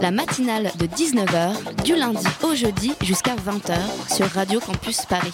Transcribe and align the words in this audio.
La 0.00 0.10
matinale 0.10 0.70
de 0.78 0.86
19h, 0.86 1.82
du 1.84 1.96
lundi 1.96 2.26
au 2.42 2.54
jeudi 2.54 2.92
jusqu'à 3.02 3.34
20h 3.34 3.76
sur 4.14 4.26
Radio 4.26 4.60
Campus 4.60 5.04
Paris. 5.06 5.32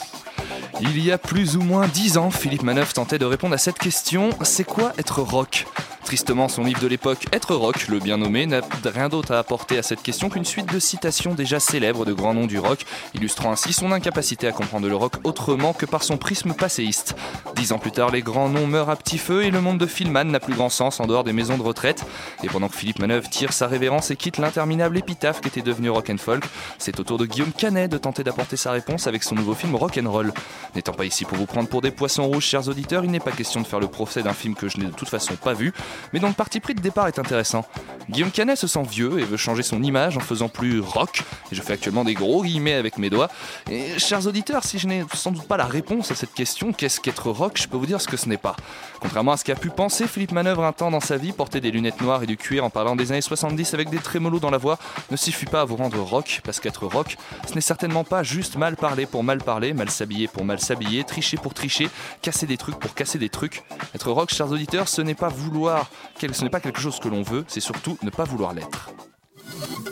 Il 0.80 1.04
y 1.04 1.12
a 1.12 1.18
plus 1.18 1.56
ou 1.56 1.60
moins 1.60 1.86
dix 1.86 2.16
ans, 2.16 2.30
Philippe 2.30 2.62
Manœuvre 2.62 2.92
tentait 2.92 3.18
de 3.18 3.24
répondre 3.24 3.54
à 3.54 3.58
cette 3.58 3.78
question 3.78 4.30
c'est 4.42 4.64
quoi 4.64 4.92
être 4.98 5.20
rock? 5.20 5.66
Tristement, 6.04 6.48
son 6.48 6.64
livre 6.64 6.80
de 6.80 6.86
l'époque, 6.86 7.26
Être 7.32 7.54
rock, 7.54 7.88
le 7.88 7.98
bien 7.98 8.18
nommé, 8.18 8.46
n'a 8.46 8.60
rien 8.84 9.08
d'autre 9.08 9.32
à 9.32 9.38
apporter 9.38 9.78
à 9.78 9.82
cette 9.82 10.02
question 10.02 10.28
qu'une 10.28 10.44
suite 10.44 10.70
de 10.72 10.78
citations 10.78 11.34
déjà 11.34 11.60
célèbres 11.60 12.04
de 12.04 12.12
grands 12.12 12.34
noms 12.34 12.46
du 12.46 12.58
rock, 12.58 12.84
illustrant 13.14 13.52
ainsi 13.52 13.72
son 13.72 13.90
incapacité 13.90 14.46
à 14.46 14.52
comprendre 14.52 14.86
le 14.88 14.96
rock 14.96 15.14
autrement 15.24 15.72
que 15.72 15.86
par 15.86 16.02
son 16.02 16.18
prisme 16.18 16.52
passéiste. 16.52 17.16
Dix 17.56 17.72
ans 17.72 17.78
plus 17.78 17.90
tard, 17.90 18.10
les 18.10 18.20
grands 18.20 18.50
noms 18.50 18.66
meurent 18.66 18.90
à 18.90 18.96
petit 18.96 19.16
feu 19.16 19.44
et 19.44 19.50
le 19.50 19.62
monde 19.62 19.78
de 19.78 19.86
Philman 19.86 20.24
n'a 20.24 20.40
plus 20.40 20.54
grand 20.54 20.68
sens 20.68 21.00
en 21.00 21.06
dehors 21.06 21.24
des 21.24 21.32
maisons 21.32 21.56
de 21.56 21.62
retraite. 21.62 22.04
Et 22.42 22.48
pendant 22.48 22.68
que 22.68 22.76
Philippe 22.76 22.98
Manœuvre 22.98 23.28
tire 23.30 23.52
sa 23.52 23.66
révérence 23.66 24.10
et 24.10 24.16
quitte 24.16 24.36
l'interminable 24.36 24.98
épitaphe 24.98 25.40
qu'était 25.40 25.62
devenu 25.62 25.88
rock 25.88 26.10
and 26.10 26.18
folk, 26.18 26.44
c'est 26.78 27.00
au 27.00 27.04
tour 27.04 27.16
de 27.16 27.24
Guillaume 27.24 27.52
Canet 27.52 27.90
de 27.90 27.96
tenter 27.96 28.22
d'apporter 28.24 28.56
sa 28.56 28.72
réponse 28.72 29.06
avec 29.06 29.22
son 29.22 29.34
nouveau 29.34 29.54
film 29.54 29.74
Rock 29.74 29.98
and 30.02 30.10
Roll. 30.10 30.32
N'étant 30.74 30.92
pas 30.92 31.06
ici 31.06 31.24
pour 31.24 31.38
vous 31.38 31.46
prendre 31.46 31.68
pour 31.68 31.80
des 31.80 31.90
poissons 31.90 32.26
rouges, 32.26 32.44
chers 32.44 32.68
auditeurs, 32.68 33.04
il 33.04 33.10
n'est 33.10 33.20
pas 33.20 33.32
question 33.32 33.62
de 33.62 33.66
faire 33.66 33.80
le 33.80 33.88
procès 33.88 34.22
d'un 34.22 34.34
film 34.34 34.54
que 34.54 34.68
je 34.68 34.78
n'ai 34.78 34.86
de 34.86 34.90
toute 34.90 35.08
façon 35.08 35.34
pas 35.36 35.54
vu, 35.54 35.72
mais 36.12 36.20
dont 36.20 36.28
le 36.28 36.34
parti 36.34 36.60
pris 36.60 36.74
de 36.74 36.80
départ 36.80 37.08
est 37.08 37.18
intéressant. 37.18 37.64
Guillaume 38.10 38.30
Canet 38.30 38.58
se 38.58 38.66
sent 38.66 38.82
vieux 38.82 39.18
et 39.18 39.24
veut 39.24 39.36
changer 39.36 39.62
son 39.62 39.82
image 39.82 40.16
en 40.16 40.20
faisant 40.20 40.48
plus 40.48 40.80
rock, 40.80 41.22
et 41.50 41.54
je 41.54 41.62
fais 41.62 41.72
actuellement 41.72 42.04
des 42.04 42.14
gros 42.14 42.42
guillemets 42.42 42.74
avec 42.74 42.98
mes 42.98 43.10
doigts. 43.10 43.28
Et 43.70 43.98
chers 43.98 44.26
auditeurs, 44.26 44.64
si 44.64 44.78
je 44.78 44.86
n'ai 44.86 45.04
sans 45.14 45.32
doute 45.32 45.48
pas 45.48 45.56
la 45.56 45.64
réponse 45.64 46.10
à 46.10 46.14
cette 46.14 46.34
question, 46.34 46.72
qu'est-ce 46.72 47.00
qu'être 47.00 47.30
rock, 47.30 47.58
je 47.60 47.68
peux 47.68 47.76
vous 47.76 47.86
dire 47.86 48.00
ce 48.00 48.08
que 48.08 48.16
ce 48.16 48.28
n'est 48.28 48.36
pas. 48.36 48.56
Contrairement 49.00 49.32
à 49.32 49.36
ce 49.36 49.44
qu'a 49.44 49.54
pu 49.54 49.70
penser 49.70 50.06
Philippe 50.06 50.32
Manœuvre 50.32 50.64
un 50.64 50.72
temps 50.72 50.90
dans 50.90 51.00
sa 51.00 51.16
vie, 51.16 51.32
porter 51.32 51.60
des 51.60 51.70
lunettes 51.70 52.00
noires 52.00 52.22
et 52.22 52.26
du 52.26 52.36
cuir 52.36 52.64
en 52.64 52.70
parlant 52.70 52.96
des 52.96 53.12
années 53.12 53.20
70 53.20 53.74
avec 53.74 53.90
des 53.90 53.98
trémolos 53.98 54.40
dans 54.40 54.50
la 54.50 54.58
voix 54.58 54.78
ne 55.10 55.16
suffit 55.16 55.46
pas 55.46 55.62
à 55.62 55.64
vous 55.64 55.76
rendre 55.76 56.00
rock, 56.00 56.40
parce 56.44 56.60
qu'être 56.60 56.86
rock, 56.86 57.16
ce 57.48 57.54
n'est 57.54 57.60
certainement 57.60 58.04
pas 58.04 58.22
juste 58.22 58.56
mal 58.56 58.76
parler 58.76 59.06
pour 59.06 59.24
mal 59.24 59.38
parler, 59.38 59.72
mal 59.72 59.90
s'habiller 59.90 60.28
pour 60.28 60.44
mal 60.44 60.60
s'habiller, 60.60 61.04
tricher 61.04 61.36
pour 61.36 61.54
tricher, 61.54 61.88
casser 62.22 62.46
des 62.46 62.56
trucs 62.56 62.78
pour 62.78 62.94
casser 62.94 63.18
des 63.18 63.28
trucs. 63.28 63.62
Être 63.94 64.10
rock, 64.10 64.32
chers 64.32 64.50
auditeurs, 64.50 64.88
ce 64.88 65.02
n'est 65.02 65.14
pas 65.14 65.28
vouloir, 65.28 65.83
ce 66.20 66.42
n'est 66.44 66.50
pas 66.50 66.60
quelque 66.60 66.80
chose 66.80 66.98
que 66.98 67.08
l'on 67.08 67.22
veut, 67.22 67.44
c'est 67.48 67.60
surtout 67.60 67.98
ne 68.02 68.10
pas 68.10 68.24
vouloir 68.24 68.54
l'être. 68.54 68.90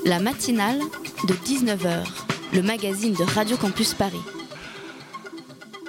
La 0.05 0.19
matinale 0.19 0.81
de 1.29 1.35
19h, 1.35 2.05
le 2.55 2.63
magazine 2.63 3.15
de 3.15 3.23
Radio 3.23 3.57
Campus 3.57 3.95
Paris. 3.95 4.21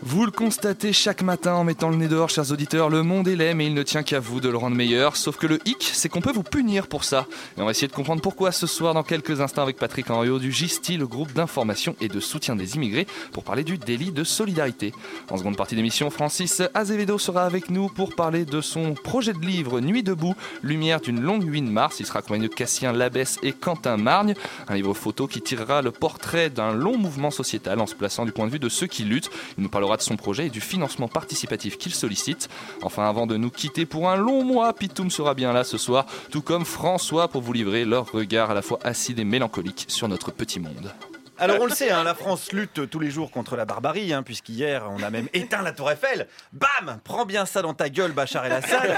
Vous 0.06 0.26
le 0.26 0.32
constatez 0.32 0.92
chaque 0.92 1.22
matin 1.22 1.54
en 1.54 1.64
mettant 1.64 1.90
le 1.90 1.96
nez 1.96 2.10
dehors, 2.10 2.30
chers 2.30 2.52
auditeurs, 2.52 2.90
le 2.90 3.04
monde 3.04 3.26
est 3.30 3.38
laid, 3.38 3.54
mais 3.54 3.68
il 3.68 3.74
ne 3.74 3.84
tient 3.84 4.04
qu'à 4.04 4.20
vous 4.20 4.42
de 4.42 4.50
le 4.50 4.58
rendre 4.58 4.76
meilleur. 4.76 5.16
Sauf 5.16 5.38
que 5.38 5.48
le 5.48 5.60
hic, 5.64 5.90
c'est 5.94 6.10
qu'on 6.10 6.20
peut 6.20 6.34
vous 6.34 6.44
punir 6.44 6.88
pour 6.88 7.06
ça. 7.06 7.26
Et 7.58 7.62
on 7.62 7.66
va 7.66 7.72
essayer 7.72 7.88
de 7.88 7.94
comprendre 7.94 8.22
pourquoi 8.22 8.52
ce 8.52 8.68
soir, 8.68 8.94
dans 8.94 9.04
quelques 9.04 9.40
instants, 9.40 9.62
avec 9.62 9.78
Patrick 9.78 10.10
Henriot 10.10 10.40
du 10.40 10.52
GISTI, 10.52 10.98
le 10.98 11.08
groupe 11.08 11.32
d'information 11.32 11.96
et 12.02 12.10
de 12.10 12.20
soutien 12.20 12.58
des 12.58 12.76
immigrés, 12.76 13.08
pour 13.32 13.46
parler 13.46 13.64
du 13.64 13.78
délit 13.78 14.12
de 14.12 14.26
solidarité. 14.26 14.92
En 15.32 15.38
seconde 15.38 15.56
partie 15.56 15.78
d'émission, 15.78 16.10
Francis 16.10 16.62
Azevedo 16.74 17.18
sera 17.18 17.46
avec 17.46 17.70
nous 17.70 17.88
pour 17.88 18.14
parler 18.14 18.44
de 18.44 18.60
son 18.60 18.96
projet 18.96 19.32
de 19.32 19.46
livre 19.46 19.80
Nuit 19.80 20.04
debout, 20.04 20.36
lumière 20.64 21.00
d'une 21.00 21.22
longue 21.22 21.46
nuit 21.46 21.62
de 21.62 21.70
mars. 21.70 22.02
Il 22.02 22.06
sera 22.06 22.20
accompagné 22.20 22.50
de 22.50 22.54
Cassien 22.54 22.92
Labesse 22.92 23.40
et 23.42 23.54
Quentin 23.54 23.96
Margne, 23.96 24.34
un 24.68 24.76
livre 24.76 24.94
photo 24.94 25.28
qui 25.28 25.42
tirera 25.42 25.82
le 25.82 25.92
portrait 25.92 26.50
d'un 26.50 26.74
long 26.74 26.98
mouvement 26.98 27.32
sociétal 27.32 27.80
en 27.80 27.88
se 27.88 27.96
plaçant 27.96 28.26
du 28.26 28.34
point 28.34 28.48
de 28.48 28.52
vue 28.52 28.60
de 28.60 28.70
ceux 28.70 28.88
qui 28.88 29.06
luttent. 29.06 29.32
Il 29.58 29.64
nous 29.64 29.70
parlera 29.70 29.93
de 29.98 30.02
son 30.02 30.16
projet 30.16 30.48
et 30.48 30.50
du 30.50 30.62
financement 30.62 31.08
participatif 31.08 31.78
qu'il 31.78 31.94
sollicite. 31.94 32.50
Enfin, 32.82 33.08
avant 33.08 33.28
de 33.28 33.38
nous 33.38 33.50
quitter 33.50 33.86
pour 33.86 34.10
un 34.10 34.16
long 34.16 34.44
mois, 34.44 34.74
Pitoum 34.74 35.12
sera 35.12 35.34
bien 35.34 35.54
là 35.54 35.64
ce 35.64 35.78
soir, 35.78 36.06
tout 36.32 36.42
comme 36.42 36.66
François 36.66 37.28
pour 37.28 37.42
vous 37.42 37.54
livrer 37.54 37.86
leur 37.86 38.12
regard 38.12 38.52
à 38.52 38.54
la 38.54 38.62
fois 38.62 38.80
acide 38.84 39.20
et 39.20 39.26
mélancolique 39.26 39.86
sur 39.88 40.08
notre 40.08 40.32
petit 40.32 40.60
monde. 40.60 40.92
Alors 41.40 41.58
on 41.60 41.66
le 41.66 41.72
sait, 41.72 41.90
hein, 41.90 42.04
la 42.04 42.14
France 42.14 42.52
lutte 42.52 42.90
tous 42.90 43.00
les 43.00 43.10
jours 43.10 43.32
contre 43.32 43.56
la 43.56 43.66
barbarie, 43.66 44.14
hein, 44.14 44.22
puisqu'hier 44.22 44.88
on 44.90 45.02
a 45.02 45.10
même 45.10 45.28
éteint 45.34 45.64
la 45.64 45.72
tour 45.72 45.90
Eiffel. 45.90 46.28
Bam 46.52 47.00
Prends 47.04 47.26
bien 47.26 47.46
ça 47.46 47.64
dans 47.64 47.74
ta 47.74 47.90
gueule, 47.90 48.12
Bachar 48.12 48.46
el-Assad. 48.46 48.96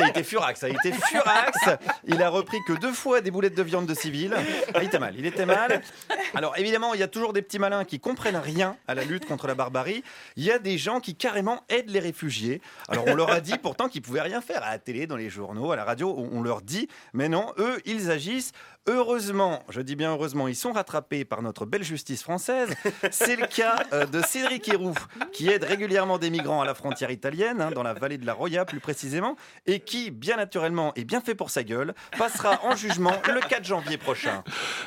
Il 0.00 0.08
était 0.08 0.24
furax, 0.24 0.60
ça, 0.60 0.68
il 0.68 0.74
était 0.74 0.92
furax. 0.92 1.56
Il 2.06 2.20
a 2.22 2.28
repris 2.28 2.58
que 2.66 2.72
deux 2.72 2.92
fois 2.92 3.20
des 3.20 3.30
boulettes 3.30 3.56
de 3.56 3.62
viande 3.62 3.86
de 3.86 3.94
civil. 3.94 4.34
Ah, 4.74 4.80
il 4.82 4.86
était 4.86 4.98
mal, 4.98 5.14
il 5.16 5.26
était 5.26 5.46
mal. 5.46 5.80
Alors 6.34 6.58
évidemment, 6.58 6.92
il 6.94 7.00
y 7.00 7.04
a 7.04 7.08
toujours 7.08 7.32
des 7.32 7.42
petits 7.42 7.60
malins 7.60 7.84
qui 7.84 8.00
comprennent 8.00 8.36
rien 8.36 8.76
à 8.88 8.94
la 8.94 9.04
lutte 9.04 9.24
contre 9.24 9.46
la 9.46 9.54
barbarie. 9.54 10.02
Il 10.34 10.42
y 10.42 10.50
a 10.50 10.58
des 10.58 10.78
gens 10.78 10.98
qui 11.00 11.14
carrément 11.14 11.62
aident 11.68 11.90
les 11.90 12.00
réfugiés. 12.00 12.60
Alors 12.88 13.04
on 13.06 13.14
leur 13.14 13.30
a 13.30 13.40
dit 13.40 13.58
pourtant 13.58 13.88
qu'ils 13.88 14.02
pouvaient 14.02 14.22
rien 14.22 14.40
faire 14.40 14.62
à 14.64 14.70
la 14.70 14.78
télé, 14.78 15.06
dans 15.06 15.16
les 15.16 15.30
journaux, 15.30 15.70
à 15.70 15.76
la 15.76 15.84
radio. 15.84 16.14
On 16.32 16.42
leur 16.42 16.62
dit, 16.62 16.88
mais 17.12 17.28
non, 17.28 17.52
eux, 17.58 17.80
ils 17.84 18.10
agissent. 18.10 18.52
Heureusement, 18.88 19.64
je 19.68 19.80
dis 19.80 19.96
bien 19.96 20.12
heureusement, 20.12 20.46
ils 20.46 20.54
sont 20.54 20.70
rattrapés 20.70 21.24
par 21.24 21.42
notre 21.42 21.66
belle 21.66 21.82
justice 21.82 22.22
française. 22.22 22.68
C'est 23.10 23.34
le 23.34 23.48
cas 23.48 23.82
euh, 23.92 24.06
de 24.06 24.22
Cédric 24.22 24.68
Héroux, 24.68 24.94
qui 25.32 25.48
aide 25.48 25.64
régulièrement 25.64 26.18
des 26.18 26.30
migrants 26.30 26.62
à 26.62 26.64
la 26.64 26.74
frontière 26.74 27.10
italienne, 27.10 27.60
hein, 27.60 27.72
dans 27.72 27.82
la 27.82 27.94
vallée 27.94 28.16
de 28.16 28.24
la 28.24 28.32
Roya 28.32 28.64
plus 28.64 28.78
précisément, 28.78 29.34
et 29.66 29.80
qui, 29.80 30.12
bien 30.12 30.36
naturellement 30.36 30.92
et 30.94 31.02
bien 31.02 31.20
fait 31.20 31.34
pour 31.34 31.50
sa 31.50 31.64
gueule, 31.64 31.96
passera 32.16 32.60
en 32.62 32.76
jugement 32.76 33.14
le 33.26 33.40
4 33.40 33.64
janvier 33.64 33.98
prochain. 33.98 34.44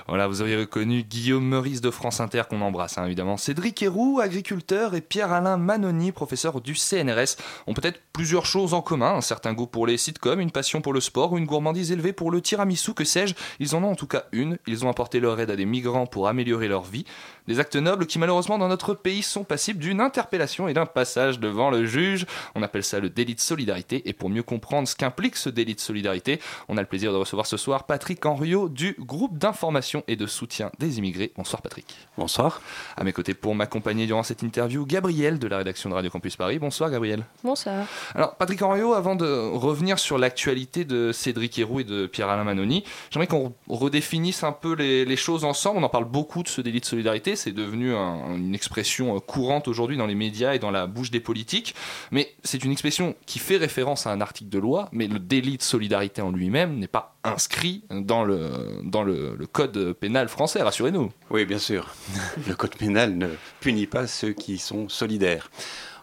Voilà, 0.07 0.27
vous 0.27 0.41
auriez 0.41 0.55
reconnu 0.55 1.03
Guillaume 1.03 1.43
Meurice 1.43 1.81
de 1.81 1.91
France 1.91 2.21
Inter 2.21 2.43
qu'on 2.49 2.61
embrasse 2.61 2.97
hein, 2.97 3.05
évidemment. 3.05 3.35
Cédric 3.35 3.83
Héroux, 3.83 4.21
agriculteur, 4.21 4.95
et 4.95 5.01
Pierre-Alain 5.01 5.57
Manoni, 5.57 6.13
professeur 6.13 6.61
du 6.61 6.73
CNRS, 6.73 7.35
ont 7.67 7.73
peut-être 7.73 7.99
plusieurs 8.13 8.45
choses 8.45 8.73
en 8.73 8.81
commun. 8.81 9.15
Un 9.15 9.21
certain 9.21 9.51
goût 9.51 9.67
pour 9.67 9.85
les 9.85 9.97
sitcoms, 9.97 10.39
une 10.39 10.51
passion 10.51 10.79
pour 10.79 10.93
le 10.93 11.01
sport 11.01 11.33
ou 11.33 11.37
une 11.37 11.45
gourmandise 11.45 11.91
élevée 11.91 12.13
pour 12.13 12.31
le 12.31 12.39
tiramisu, 12.39 12.93
que 12.93 13.03
sais-je. 13.03 13.35
Ils 13.59 13.75
en 13.75 13.83
ont 13.83 13.88
en 13.89 13.95
tout 13.95 14.07
cas 14.07 14.23
une. 14.31 14.57
Ils 14.67 14.85
ont 14.85 14.89
apporté 14.89 15.19
leur 15.19 15.39
aide 15.39 15.51
à 15.51 15.55
des 15.55 15.65
migrants 15.65 16.05
pour 16.05 16.27
améliorer 16.27 16.67
leur 16.67 16.83
vie. 16.83 17.05
Des 17.49 17.59
actes 17.59 17.77
nobles 17.77 18.05
qui 18.05 18.19
malheureusement 18.19 18.59
dans 18.59 18.67
notre 18.67 18.93
pays 18.93 19.23
sont 19.23 19.43
passibles 19.43 19.79
d'une 19.79 20.01
interpellation 20.01 20.67
et 20.67 20.73
d'un 20.75 20.85
passage 20.85 21.39
devant 21.39 21.71
le 21.71 21.83
juge. 21.87 22.27
On 22.53 22.61
appelle 22.61 22.83
ça 22.83 22.99
le 22.99 23.09
délit 23.09 23.33
de 23.33 23.39
solidarité. 23.39 24.07
Et 24.07 24.13
pour 24.13 24.29
mieux 24.29 24.43
comprendre 24.43 24.87
ce 24.87 24.95
qu'implique 24.95 25.35
ce 25.35 25.49
délit 25.49 25.73
de 25.73 25.79
solidarité, 25.79 26.39
on 26.67 26.77
a 26.77 26.81
le 26.81 26.85
plaisir 26.85 27.11
de 27.11 27.17
recevoir 27.17 27.47
ce 27.47 27.57
soir 27.57 27.87
Patrick 27.87 28.23
Henriot 28.23 28.69
du 28.69 28.95
groupe 28.99 29.39
d'information 29.39 30.03
et 30.07 30.15
de 30.15 30.27
soutien 30.27 30.69
des 30.77 30.99
immigrés. 30.99 31.33
Bonsoir 31.35 31.63
Patrick. 31.63 31.87
Bonsoir. 32.19 32.61
À 32.95 33.03
mes 33.03 33.13
côtés 33.13 33.33
pour 33.33 33.55
m'accompagner 33.55 34.05
durant 34.05 34.21
cette 34.21 34.43
interview, 34.43 34.85
Gabriel 34.85 35.39
de 35.39 35.47
la 35.47 35.57
rédaction 35.57 35.89
de 35.89 35.95
Radio 35.95 36.11
Campus 36.11 36.35
Paris. 36.35 36.59
Bonsoir 36.59 36.91
Gabriel. 36.91 37.25
Bonsoir. 37.43 37.87
Alors 38.13 38.35
Patrick 38.35 38.61
Henriot, 38.61 38.93
avant 38.93 39.15
de 39.15 39.25
revenir 39.25 39.97
sur 39.97 40.19
l'actualité 40.19 40.85
de 40.85 41.11
Cédric 41.11 41.57
Héroux 41.57 41.79
et 41.79 41.83
de 41.83 42.05
Pierre-Alain 42.05 42.43
Manoni, 42.43 42.83
j'aimerais 43.09 43.25
qu'on 43.25 43.55
redéfinisse 43.67 44.43
un 44.43 44.51
peu 44.51 44.75
les, 44.75 45.03
les 45.03 45.17
choses 45.17 45.45
ensemble. 45.45 45.79
On 45.79 45.83
en 45.83 45.89
parle 45.89 46.05
beaucoup 46.05 46.43
de 46.43 46.47
ce 46.47 46.61
délit 46.61 46.79
de 46.79 46.85
solidarité, 46.85 47.35
c'est 47.39 47.51
devenu 47.51 47.93
un- 47.95 48.35
une 48.35 48.53
expression 48.53 49.15
euh, 49.15 49.19
courante 49.19 49.67
aujourd'hui 49.67 49.97
dans 49.97 50.05
les 50.05 50.15
médias 50.15 50.53
et 50.53 50.59
dans 50.59 50.71
la 50.71 50.85
bouche 50.87 51.09
des 51.11 51.19
politiques, 51.19 51.73
mais 52.11 52.31
c'est 52.43 52.63
une 52.63 52.71
expression 52.71 53.15
qui 53.25 53.39
fait 53.39 53.57
référence 53.57 54.05
à 54.07 54.11
un 54.11 54.21
article 54.21 54.49
de 54.49 54.59
loi, 54.59 54.89
mais 54.91 55.07
le 55.07 55.19
délit 55.19 55.57
de 55.57 55.63
solidarité 55.63 56.21
en 56.21 56.31
lui-même 56.31 56.77
n'est 56.77 56.87
pas 56.87 57.15
inscrit 57.23 57.83
dans 57.89 58.23
le 58.23 59.37
code 59.51 59.93
pénal 59.93 60.29
français, 60.29 60.61
rassurez-nous. 60.61 61.11
Oui, 61.31 61.45
bien 61.45 61.59
sûr. 61.59 61.93
Le 62.47 62.55
code 62.55 62.75
pénal 62.75 63.17
ne 63.17 63.27
punit 63.59 63.87
pas 63.87 64.07
ceux 64.07 64.33
qui 64.33 64.57
sont 64.57 64.89
solidaires. 64.89 65.49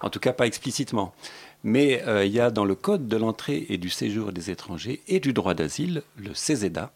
En 0.02 0.10
tout 0.10 0.18
cas, 0.20 0.32
pas 0.32 0.46
explicitement. 0.46 1.14
Mais 1.64 2.02
euh, 2.06 2.24
il 2.24 2.32
y 2.32 2.38
a 2.40 2.50
dans 2.50 2.64
le 2.64 2.74
code 2.74 3.08
de 3.08 3.16
l'entrée 3.16 3.66
et 3.70 3.78
du 3.78 3.90
séjour 3.90 4.32
des 4.32 4.50
étrangers 4.50 5.02
et 5.08 5.18
du 5.20 5.32
droit 5.32 5.54
d'asile, 5.54 6.02
le 6.16 6.32
CESEDA, 6.34 6.92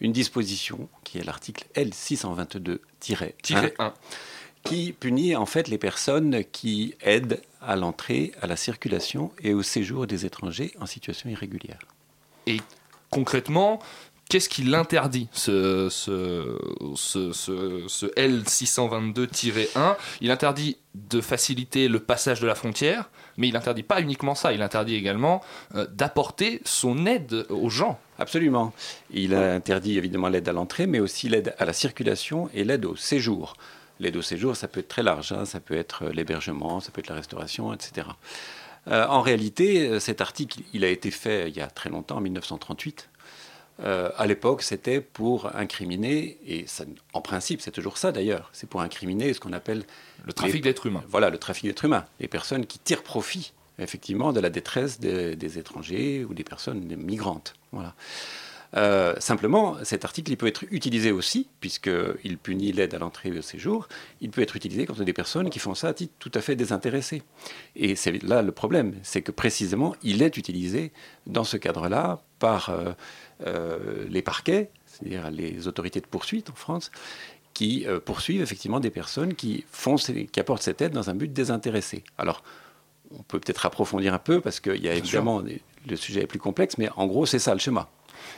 une 0.00 0.12
disposition 0.12 0.88
qui 1.04 1.18
est 1.18 1.24
l'article 1.24 1.64
L622-1, 1.74 2.78
Tiré 3.00 3.34
1. 3.78 3.94
qui 4.64 4.92
punit 4.92 5.36
en 5.36 5.46
fait 5.46 5.68
les 5.68 5.78
personnes 5.78 6.44
qui 6.52 6.94
aident 7.00 7.40
à 7.62 7.76
l'entrée, 7.76 8.32
à 8.42 8.46
la 8.46 8.56
circulation 8.56 9.32
et 9.42 9.54
au 9.54 9.62
séjour 9.62 10.06
des 10.06 10.26
étrangers 10.26 10.72
en 10.80 10.86
situation 10.86 11.30
irrégulière. 11.30 11.78
concrètement, 13.10 13.80
Qu'est-ce 14.28 14.48
qui 14.48 14.64
l'interdit, 14.64 15.28
ce, 15.30 15.88
ce, 15.88 16.58
ce, 16.96 17.32
ce- 17.32 17.84
ce 17.86 18.06
L622-1 18.16 19.96
Il 20.20 20.32
interdit 20.32 20.78
de 20.94 21.20
faciliter 21.20 21.86
le 21.86 22.00
passage 22.00 22.40
de 22.40 22.46
la 22.48 22.56
frontière, 22.56 23.08
mais 23.36 23.48
il 23.48 23.56
interdit 23.56 23.82
pas 23.82 24.00
uniquement 24.00 24.34
ça, 24.34 24.52
il 24.52 24.62
interdit 24.62 24.94
également 24.94 25.42
euh, 25.74 25.86
d'apporter 25.86 26.60
son 26.64 27.06
aide 27.06 27.46
aux 27.50 27.70
gens. 27.70 27.98
Absolument. 28.18 28.72
Il 29.10 29.34
a 29.34 29.54
interdit 29.54 29.98
évidemment 29.98 30.28
l'aide 30.28 30.48
à 30.48 30.52
l'entrée, 30.52 30.86
mais 30.86 31.00
aussi 31.00 31.28
l'aide 31.28 31.54
à 31.58 31.64
la 31.64 31.72
circulation 31.72 32.48
et 32.54 32.64
l'aide 32.64 32.84
au 32.84 32.96
séjour. 32.96 33.56
L'aide 34.00 34.16
au 34.16 34.22
séjour, 34.22 34.56
ça 34.56 34.68
peut 34.68 34.80
être 34.80 34.88
très 34.88 35.02
large, 35.02 35.32
hein. 35.32 35.44
ça 35.44 35.60
peut 35.60 35.76
être 35.76 36.06
l'hébergement, 36.06 36.80
ça 36.80 36.90
peut 36.90 37.00
être 37.00 37.08
la 37.08 37.14
restauration, 37.14 37.72
etc. 37.72 38.08
Euh, 38.88 39.06
en 39.06 39.20
réalité, 39.20 39.88
euh, 39.88 40.00
cet 40.00 40.20
article, 40.20 40.60
il 40.72 40.84
a 40.84 40.88
été 40.88 41.10
fait 41.10 41.48
il 41.48 41.56
y 41.56 41.60
a 41.60 41.66
très 41.66 41.90
longtemps, 41.90 42.16
en 42.16 42.20
1938. 42.20 43.08
Euh, 43.80 44.10
à 44.16 44.26
l'époque, 44.26 44.62
c'était 44.62 45.00
pour 45.02 45.54
incriminer, 45.54 46.38
et 46.46 46.66
ça- 46.66 46.84
en 47.12 47.20
principe, 47.20 47.60
c'est 47.60 47.70
toujours 47.70 47.98
ça 47.98 48.10
d'ailleurs, 48.10 48.48
c'est 48.52 48.68
pour 48.68 48.80
incriminer 48.80 49.34
ce 49.34 49.40
qu'on 49.40 49.52
appelle 49.52 49.84
Le 50.24 50.32
trafic 50.32 50.62
d'êtres 50.62 50.86
humains. 50.86 51.04
voilà, 51.08 51.28
le 51.28 51.36
trafic 51.38 51.64
d'êtres 51.66 51.84
humains. 51.84 52.06
Les 52.20 52.28
personnes 52.28 52.64
qui 52.64 52.78
tirent 52.78 53.02
profit, 53.02 53.52
effectivement, 53.78 54.32
de 54.32 54.40
la 54.40 54.48
détresse 54.48 54.98
des, 54.98 55.36
des 55.36 55.58
étrangers 55.58 56.24
ou 56.24 56.32
des 56.32 56.44
personnes 56.44 56.80
migrantes. 56.96 57.52
Voilà. 57.72 57.94
Euh, 58.76 59.14
simplement, 59.18 59.76
cet 59.84 60.04
article 60.04 60.32
il 60.32 60.36
peut 60.36 60.46
être 60.46 60.64
utilisé 60.70 61.10
aussi, 61.10 61.48
puisqu'il 61.60 62.38
punit 62.38 62.72
l'aide 62.72 62.94
à 62.94 62.98
l'entrée 62.98 63.30
et 63.30 63.38
au 63.38 63.42
séjour, 63.42 63.88
il 64.20 64.30
peut 64.30 64.42
être 64.42 64.56
utilisé 64.56 64.84
contre 64.86 65.04
des 65.04 65.12
personnes 65.12 65.48
qui 65.48 65.58
font 65.58 65.74
ça 65.74 65.88
à 65.88 65.94
titre 65.94 66.12
tout 66.18 66.32
à 66.34 66.40
fait 66.40 66.56
désintéressé. 66.56 67.22
Et 67.74 67.96
c'est 67.96 68.22
là 68.22 68.42
le 68.42 68.52
problème, 68.52 68.94
c'est 69.02 69.22
que 69.22 69.32
précisément, 69.32 69.94
il 70.02 70.22
est 70.22 70.36
utilisé 70.36 70.92
dans 71.26 71.44
ce 71.44 71.56
cadre-là 71.56 72.20
par 72.38 72.70
euh, 72.70 72.92
euh, 73.46 74.06
les 74.10 74.22
parquets, 74.22 74.70
c'est-à-dire 74.84 75.30
les 75.30 75.68
autorités 75.68 76.00
de 76.00 76.06
poursuite 76.06 76.50
en 76.50 76.54
France, 76.54 76.90
qui 77.54 77.86
poursuivent 78.04 78.42
effectivement 78.42 78.80
des 78.80 78.90
personnes 78.90 79.34
qui, 79.34 79.64
font 79.70 79.96
qui 79.96 80.40
apportent 80.40 80.62
cette 80.62 80.82
aide 80.82 80.92
dans 80.92 81.08
un 81.08 81.14
but 81.14 81.32
désintéressé. 81.32 82.04
Alors, 82.18 82.42
on 83.10 83.22
peut 83.22 83.40
peut-être 83.40 83.64
approfondir 83.64 84.12
un 84.12 84.18
peu 84.18 84.42
parce 84.42 84.60
qu'il 84.60 84.82
y 84.82 84.90
a 84.90 84.94
évidemment 84.94 85.42
le 85.86 85.96
sujet 85.96 86.22
est 86.22 86.26
plus 86.26 86.38
complexe, 86.38 86.76
mais 86.76 86.90
en 86.96 87.06
gros, 87.06 87.24
c'est 87.24 87.38
ça 87.38 87.54
le 87.54 87.58
schéma. 87.58 87.88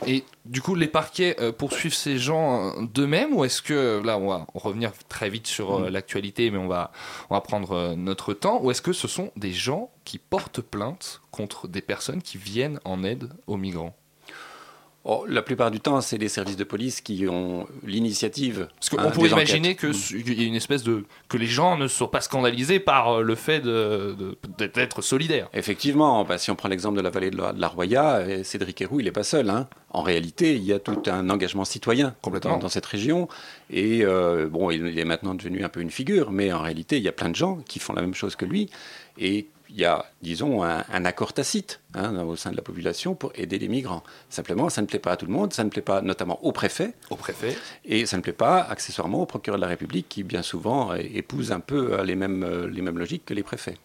Et 0.07 0.23
du 0.45 0.61
coup, 0.61 0.75
les 0.75 0.87
parquets 0.87 1.35
euh, 1.39 1.51
poursuivent 1.51 1.93
ces 1.93 2.17
gens 2.17 2.69
euh, 2.69 2.85
d'eux-mêmes 2.93 3.33
ou 3.33 3.43
est-ce 3.43 3.61
que, 3.61 4.01
là, 4.03 4.17
on 4.17 4.29
va 4.29 4.47
revenir 4.53 4.91
très 5.09 5.29
vite 5.29 5.47
sur 5.47 5.75
euh, 5.75 5.89
l'actualité, 5.89 6.51
mais 6.51 6.57
on 6.57 6.67
va, 6.67 6.91
on 7.29 7.35
va 7.35 7.41
prendre 7.41 7.71
euh, 7.71 7.95
notre 7.95 8.33
temps, 8.33 8.61
ou 8.63 8.71
est-ce 8.71 8.81
que 8.81 8.93
ce 8.93 9.07
sont 9.07 9.31
des 9.35 9.51
gens 9.51 9.91
qui 10.05 10.17
portent 10.17 10.61
plainte 10.61 11.21
contre 11.31 11.67
des 11.67 11.81
personnes 11.81 12.21
qui 12.21 12.37
viennent 12.37 12.79
en 12.85 13.03
aide 13.03 13.29
aux 13.47 13.57
migrants? 13.57 13.95
Oh, 15.05 15.25
la 15.29 15.41
plupart 15.41 15.71
du 15.71 15.79
temps, 15.79 16.01
c'est 16.01 16.17
les 16.17 16.27
services 16.27 16.57
de 16.57 16.65
police 16.65 16.99
qui 16.99 17.25
ont 17.29 17.65
l'initiative. 17.85 18.67
Parce 18.75 18.89
qu'on 18.89 18.99
hein, 18.99 19.11
pourrait 19.11 19.29
imaginer 19.29 19.69
enquêtes. 19.69 19.91
qu'il 19.95 20.39
y 20.39 20.43
a 20.43 20.47
une 20.47 20.55
espèce 20.55 20.83
de. 20.83 21.05
que 21.29 21.37
les 21.37 21.45
gens 21.47 21.77
ne 21.77 21.87
soient 21.87 22.11
pas 22.11 22.19
scandalisés 22.21 22.79
par 22.81 23.09
euh, 23.19 23.21
le 23.23 23.35
fait 23.35 23.61
d'être 24.57 25.01
solidaires. 25.01 25.47
Effectivement, 25.53 26.25
bah, 26.25 26.37
si 26.37 26.51
on 26.51 26.55
prend 26.55 26.67
l'exemple 26.69 26.97
de 26.97 27.01
la 27.01 27.09
vallée 27.09 27.31
de 27.31 27.37
la, 27.37 27.53
de 27.53 27.61
la 27.61 27.67
Roya, 27.69 28.15
euh, 28.17 28.43
Cédric 28.43 28.81
Héroux, 28.81 28.99
il 28.99 29.05
n'est 29.05 29.11
pas 29.11 29.23
seul. 29.23 29.49
hein. 29.49 29.67
En 29.91 30.01
réalité, 30.01 30.55
il 30.55 30.63
y 30.63 30.73
a 30.73 30.79
tout 30.79 31.01
un 31.07 31.29
engagement 31.29 31.65
citoyen 31.65 32.15
Complètement. 32.21 32.51
dans, 32.51 32.59
dans 32.59 32.69
cette 32.69 32.85
région. 32.85 33.27
Et 33.71 34.01
euh, 34.03 34.47
bon, 34.47 34.69
il, 34.69 34.85
il 34.85 34.99
est 34.99 35.05
maintenant 35.05 35.33
devenu 35.33 35.63
un 35.63 35.69
peu 35.69 35.79
une 35.81 35.91
figure, 35.91 36.31
mais 36.31 36.51
en 36.51 36.61
réalité, 36.61 36.97
il 36.97 37.03
y 37.03 37.07
a 37.07 37.11
plein 37.13 37.29
de 37.29 37.35
gens 37.35 37.57
qui 37.67 37.79
font 37.79 37.93
la 37.93 38.01
même 38.01 38.13
chose 38.13 38.35
que 38.35 38.45
lui. 38.45 38.69
Et 39.17 39.47
il 39.69 39.77
y 39.79 39.85
a, 39.85 40.05
disons, 40.21 40.63
un, 40.63 40.83
un 40.91 41.05
accord 41.05 41.31
tacite 41.33 41.79
hein, 41.93 42.17
au 42.23 42.35
sein 42.35 42.51
de 42.51 42.55
la 42.55 42.61
population 42.63 43.13
pour 43.15 43.31
aider 43.35 43.59
les 43.59 43.67
migrants. 43.67 44.03
Simplement, 44.29 44.69
ça 44.69 44.81
ne 44.81 44.87
plaît 44.87 44.99
pas 44.99 45.11
à 45.11 45.15
tout 45.17 45.25
le 45.27 45.31
monde, 45.31 45.53
ça 45.53 45.63
ne 45.63 45.69
plaît 45.69 45.81
pas 45.83 46.01
notamment 46.01 46.43
au 46.43 46.51
préfet, 46.51 46.93
Au 47.11 47.15
préfet. 47.15 47.55
et 47.85 48.05
ça 48.05 48.17
ne 48.17 48.21
plaît 48.23 48.33
pas 48.33 48.61
accessoirement 48.61 49.21
au 49.21 49.25
procureur 49.25 49.57
de 49.57 49.61
la 49.61 49.67
République 49.69 50.07
qui, 50.09 50.23
bien 50.23 50.41
souvent, 50.41 50.91
euh, 50.91 50.97
épouse 51.13 51.51
un 51.51 51.59
peu 51.59 51.93
euh, 51.99 52.03
les 52.03 52.15
mêmes, 52.15 52.43
euh, 52.43 52.67
les 52.67 52.81
mêmes 52.81 52.97
logiques 52.97 53.25
que 53.25 53.33
les 53.33 53.43
préfets. 53.43 53.77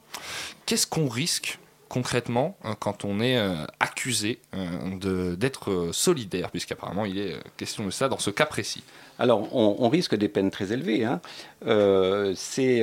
Qu'est-ce 0.66 0.86
qu'on 0.86 1.08
risque 1.08 1.58
concrètement 1.90 2.56
hein, 2.64 2.74
quand 2.80 3.04
on 3.04 3.20
est 3.20 3.36
euh, 3.38 3.54
accusé 3.78 4.40
euh, 4.54 5.36
d'être 5.36 5.70
euh, 5.70 5.92
solidaire, 5.92 6.50
puisqu'apparemment 6.50 7.04
il 7.04 7.18
est 7.18 7.34
euh, 7.34 7.38
question 7.56 7.84
de 7.84 7.90
ça 7.90 8.08
dans 8.08 8.18
ce 8.18 8.30
cas 8.30 8.46
précis? 8.46 8.82
Alors, 9.18 9.54
on, 9.54 9.76
on 9.78 9.88
risque 9.90 10.16
des 10.16 10.28
peines 10.28 10.50
très 10.50 10.72
élevées. 10.72 11.04
hein. 11.04 11.20
Euh, 11.66 12.32
c'est 12.34 12.82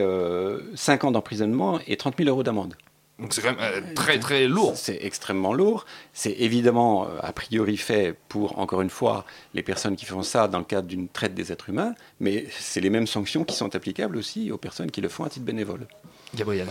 5 0.75 1.03
ans 1.03 1.11
d'emprisonnement 1.11 1.79
et 1.87 1.97
30 1.97 2.15
000 2.19 2.29
euros 2.29 2.43
d'amende. 2.43 2.75
Donc 3.21 3.33
c'est 3.33 3.41
quand 3.41 3.55
même 3.55 3.59
euh, 3.61 3.81
très 3.95 4.19
très 4.19 4.47
lourd. 4.47 4.73
C'est 4.75 4.99
extrêmement 5.01 5.53
lourd. 5.53 5.85
C'est 6.11 6.31
évidemment, 6.39 7.05
euh, 7.05 7.19
a 7.21 7.31
priori, 7.31 7.77
fait 7.77 8.15
pour, 8.27 8.57
encore 8.59 8.81
une 8.81 8.89
fois, 8.89 9.25
les 9.53 9.63
personnes 9.63 9.95
qui 9.95 10.05
font 10.05 10.23
ça 10.23 10.47
dans 10.47 10.59
le 10.59 10.65
cadre 10.65 10.87
d'une 10.87 11.07
traite 11.07 11.35
des 11.35 11.51
êtres 11.51 11.69
humains, 11.69 11.93
mais 12.19 12.47
c'est 12.49 12.81
les 12.81 12.89
mêmes 12.89 13.07
sanctions 13.07 13.43
qui 13.43 13.55
sont 13.55 13.75
applicables 13.75 14.17
aussi 14.17 14.51
aux 14.51 14.57
personnes 14.57 14.91
qui 14.91 15.01
le 15.01 15.09
font 15.09 15.23
à 15.23 15.29
titre 15.29 15.45
bénévole. 15.45 15.87
Gabriel. 16.35 16.67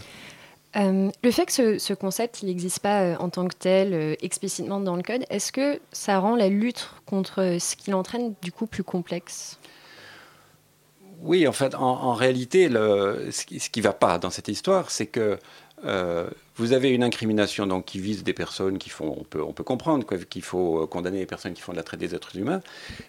Euh, 0.76 1.10
le 1.24 1.30
fait 1.32 1.46
que 1.46 1.52
ce, 1.52 1.78
ce 1.78 1.94
concept 1.94 2.44
n'existe 2.44 2.78
pas 2.78 3.02
euh, 3.02 3.16
en 3.18 3.28
tant 3.28 3.48
que 3.48 3.56
tel 3.58 3.92
euh, 3.92 4.14
explicitement 4.22 4.78
dans 4.78 4.94
le 4.94 5.02
code, 5.02 5.24
est-ce 5.28 5.50
que 5.50 5.80
ça 5.90 6.18
rend 6.18 6.36
la 6.36 6.48
lutte 6.48 6.90
contre 7.06 7.56
ce 7.58 7.74
qu'il 7.74 7.94
entraîne 7.94 8.34
du 8.40 8.52
coup 8.52 8.66
plus 8.66 8.84
complexe? 8.84 9.58
Oui, 11.22 11.46
en 11.46 11.52
fait, 11.52 11.74
en, 11.74 11.80
en 11.80 12.14
réalité, 12.14 12.68
le, 12.68 13.28
ce 13.30 13.44
qui 13.44 13.80
ne 13.80 13.82
va 13.82 13.92
pas 13.92 14.18
dans 14.18 14.30
cette 14.30 14.48
histoire, 14.48 14.90
c'est 14.90 15.06
que 15.06 15.38
euh, 15.84 16.28
vous 16.56 16.72
avez 16.72 16.90
une 16.90 17.02
incrimination 17.02 17.80
qui 17.80 18.00
vise 18.00 18.22
des 18.22 18.34
personnes 18.34 18.76
qui 18.76 18.90
font, 18.90 19.16
on 19.34 19.52
peut, 19.52 19.64
comprendre 19.64 20.06
qu'il 20.26 20.42
faut 20.42 20.82
euh, 20.82 20.86
condamner 20.86 21.20
les 21.20 21.26
personnes 21.26 21.54
qui 21.54 21.62
font 21.62 21.72
de 21.72 21.78
la 21.78 21.82
traite 21.82 22.00
des 22.00 22.14
êtres 22.14 22.36
humains, 22.36 22.60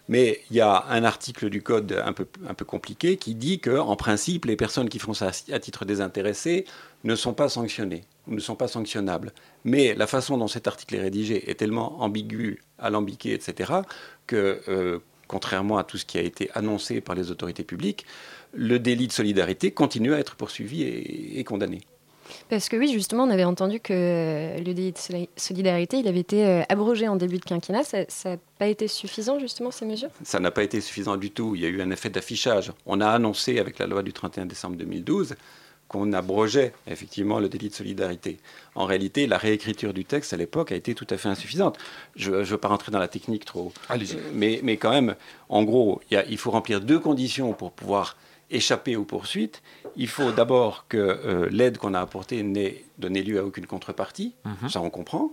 mais 0.07 0.41
il 0.49 0.55
y 0.55 0.61
a 0.61 0.85
un 0.89 1.03
article 1.03 1.49
du 1.49 1.61
code 1.61 2.01
un 2.03 2.13
peu, 2.13 2.25
compliqué 2.65 3.17
qui 3.17 3.35
dit 3.35 3.59
que, 3.59 3.77
en 3.77 3.95
principe, 3.95 4.45
les 4.45 4.55
personnes 4.55 4.87
qui 4.87 4.99
font 4.99 5.13
ça 5.13 5.31
à 5.51 5.59
titre 5.59 5.83
désintéressé 5.83 6.65
ne 7.03 7.15
sont 7.15 7.33
pas 7.33 7.49
sanctionnées, 7.49 8.05
ne 8.27 8.39
sont 8.39 8.55
pas 8.55 8.69
sanctionnables. 8.69 9.33
Mais 9.65 9.95
la 9.95 10.07
façon 10.07 10.37
dont 10.37 10.47
cet 10.47 10.67
article 10.67 10.95
est 10.95 11.01
rédigé 11.01 11.49
est 11.49 11.55
tellement 11.55 12.01
ambigu, 12.01 12.61
alambiqué, 12.79 13.33
etc., 13.33 13.73
que, 14.27 14.61
euh, 14.69 14.99
contrairement 15.27 15.77
à 15.77 15.83
tout 15.83 15.97
ce 15.97 16.05
qui 16.05 16.17
a 16.17 16.21
été 16.21 16.49
annoncé 16.53 17.01
par 17.01 17.15
les 17.15 17.31
autorités 17.31 17.63
publiques, 17.63 18.05
le 18.53 18.79
délit 18.79 19.07
de 19.07 19.13
solidarité 19.13 19.71
continue 19.71 20.13
à 20.13 20.19
être 20.19 20.35
poursuivi 20.35 20.83
et 20.83 21.43
condamné. 21.43 21.81
Parce 22.49 22.69
que 22.69 22.75
oui, 22.77 22.91
justement, 22.91 23.23
on 23.23 23.29
avait 23.29 23.43
entendu 23.43 23.79
que 23.79 23.93
euh, 23.93 24.57
le 24.57 24.73
délit 24.73 24.91
de 24.91 24.97
soli- 24.97 25.29
solidarité, 25.35 25.97
il 25.97 26.07
avait 26.07 26.19
été 26.19 26.45
euh, 26.45 26.61
abrogé 26.69 27.07
en 27.07 27.15
début 27.15 27.37
de 27.37 27.45
quinquennat. 27.45 27.83
Ça 27.83 28.05
n'a 28.25 28.37
pas 28.59 28.67
été 28.67 28.87
suffisant, 28.87 29.39
justement, 29.39 29.71
ces 29.71 29.85
mesures? 29.85 30.09
Ça 30.23 30.39
n'a 30.39 30.51
pas 30.51 30.63
été 30.63 30.81
suffisant 30.81 31.17
du 31.17 31.31
tout. 31.31 31.55
Il 31.55 31.61
y 31.61 31.65
a 31.65 31.69
eu 31.69 31.81
un 31.81 31.91
effet 31.91 32.09
d'affichage. 32.09 32.71
On 32.85 33.01
a 33.01 33.07
annoncé 33.09 33.59
avec 33.59 33.79
la 33.79 33.87
loi 33.87 34.03
du 34.03 34.13
31 34.13 34.45
décembre 34.45 34.75
2012 34.77 35.35
qu'on 35.87 36.13
abrogeait 36.13 36.71
effectivement 36.87 37.39
le 37.39 37.49
délit 37.49 37.67
de 37.67 37.73
solidarité. 37.73 38.37
En 38.75 38.85
réalité, 38.85 39.27
la 39.27 39.37
réécriture 39.37 39.93
du 39.93 40.05
texte 40.05 40.31
à 40.31 40.37
l'époque 40.37 40.71
a 40.71 40.75
été 40.75 40.95
tout 40.95 41.07
à 41.09 41.17
fait 41.17 41.27
insuffisante. 41.27 41.77
Je 42.15 42.31
ne 42.31 42.43
veux 42.43 42.57
pas 42.57 42.69
rentrer 42.69 42.93
dans 42.93 42.99
la 42.99 43.09
technique 43.09 43.43
trop. 43.43 43.73
Allez-y. 43.89 44.15
Mais, 44.33 44.61
mais 44.63 44.77
quand 44.77 44.91
même, 44.91 45.15
en 45.49 45.63
gros, 45.63 45.99
il, 46.09 46.13
y 46.13 46.17
a- 46.17 46.25
il 46.29 46.37
faut 46.37 46.49
remplir 46.51 46.79
deux 46.79 46.97
conditions 46.99 47.51
pour 47.51 47.73
pouvoir 47.73 48.15
échapper 48.51 48.95
aux 48.95 49.03
poursuites. 49.05 49.61
Il 49.95 50.07
faut 50.07 50.31
d'abord 50.31 50.85
que 50.89 50.97
euh, 50.97 51.47
l'aide 51.51 51.77
qu'on 51.77 51.93
a 51.93 51.99
apportée 52.01 52.43
n'ait 52.43 52.83
donné 52.99 53.23
lieu 53.23 53.39
à 53.39 53.43
aucune 53.45 53.65
contrepartie. 53.65 54.33
Ça, 54.69 54.81
on 54.81 54.89
comprend. 54.89 55.31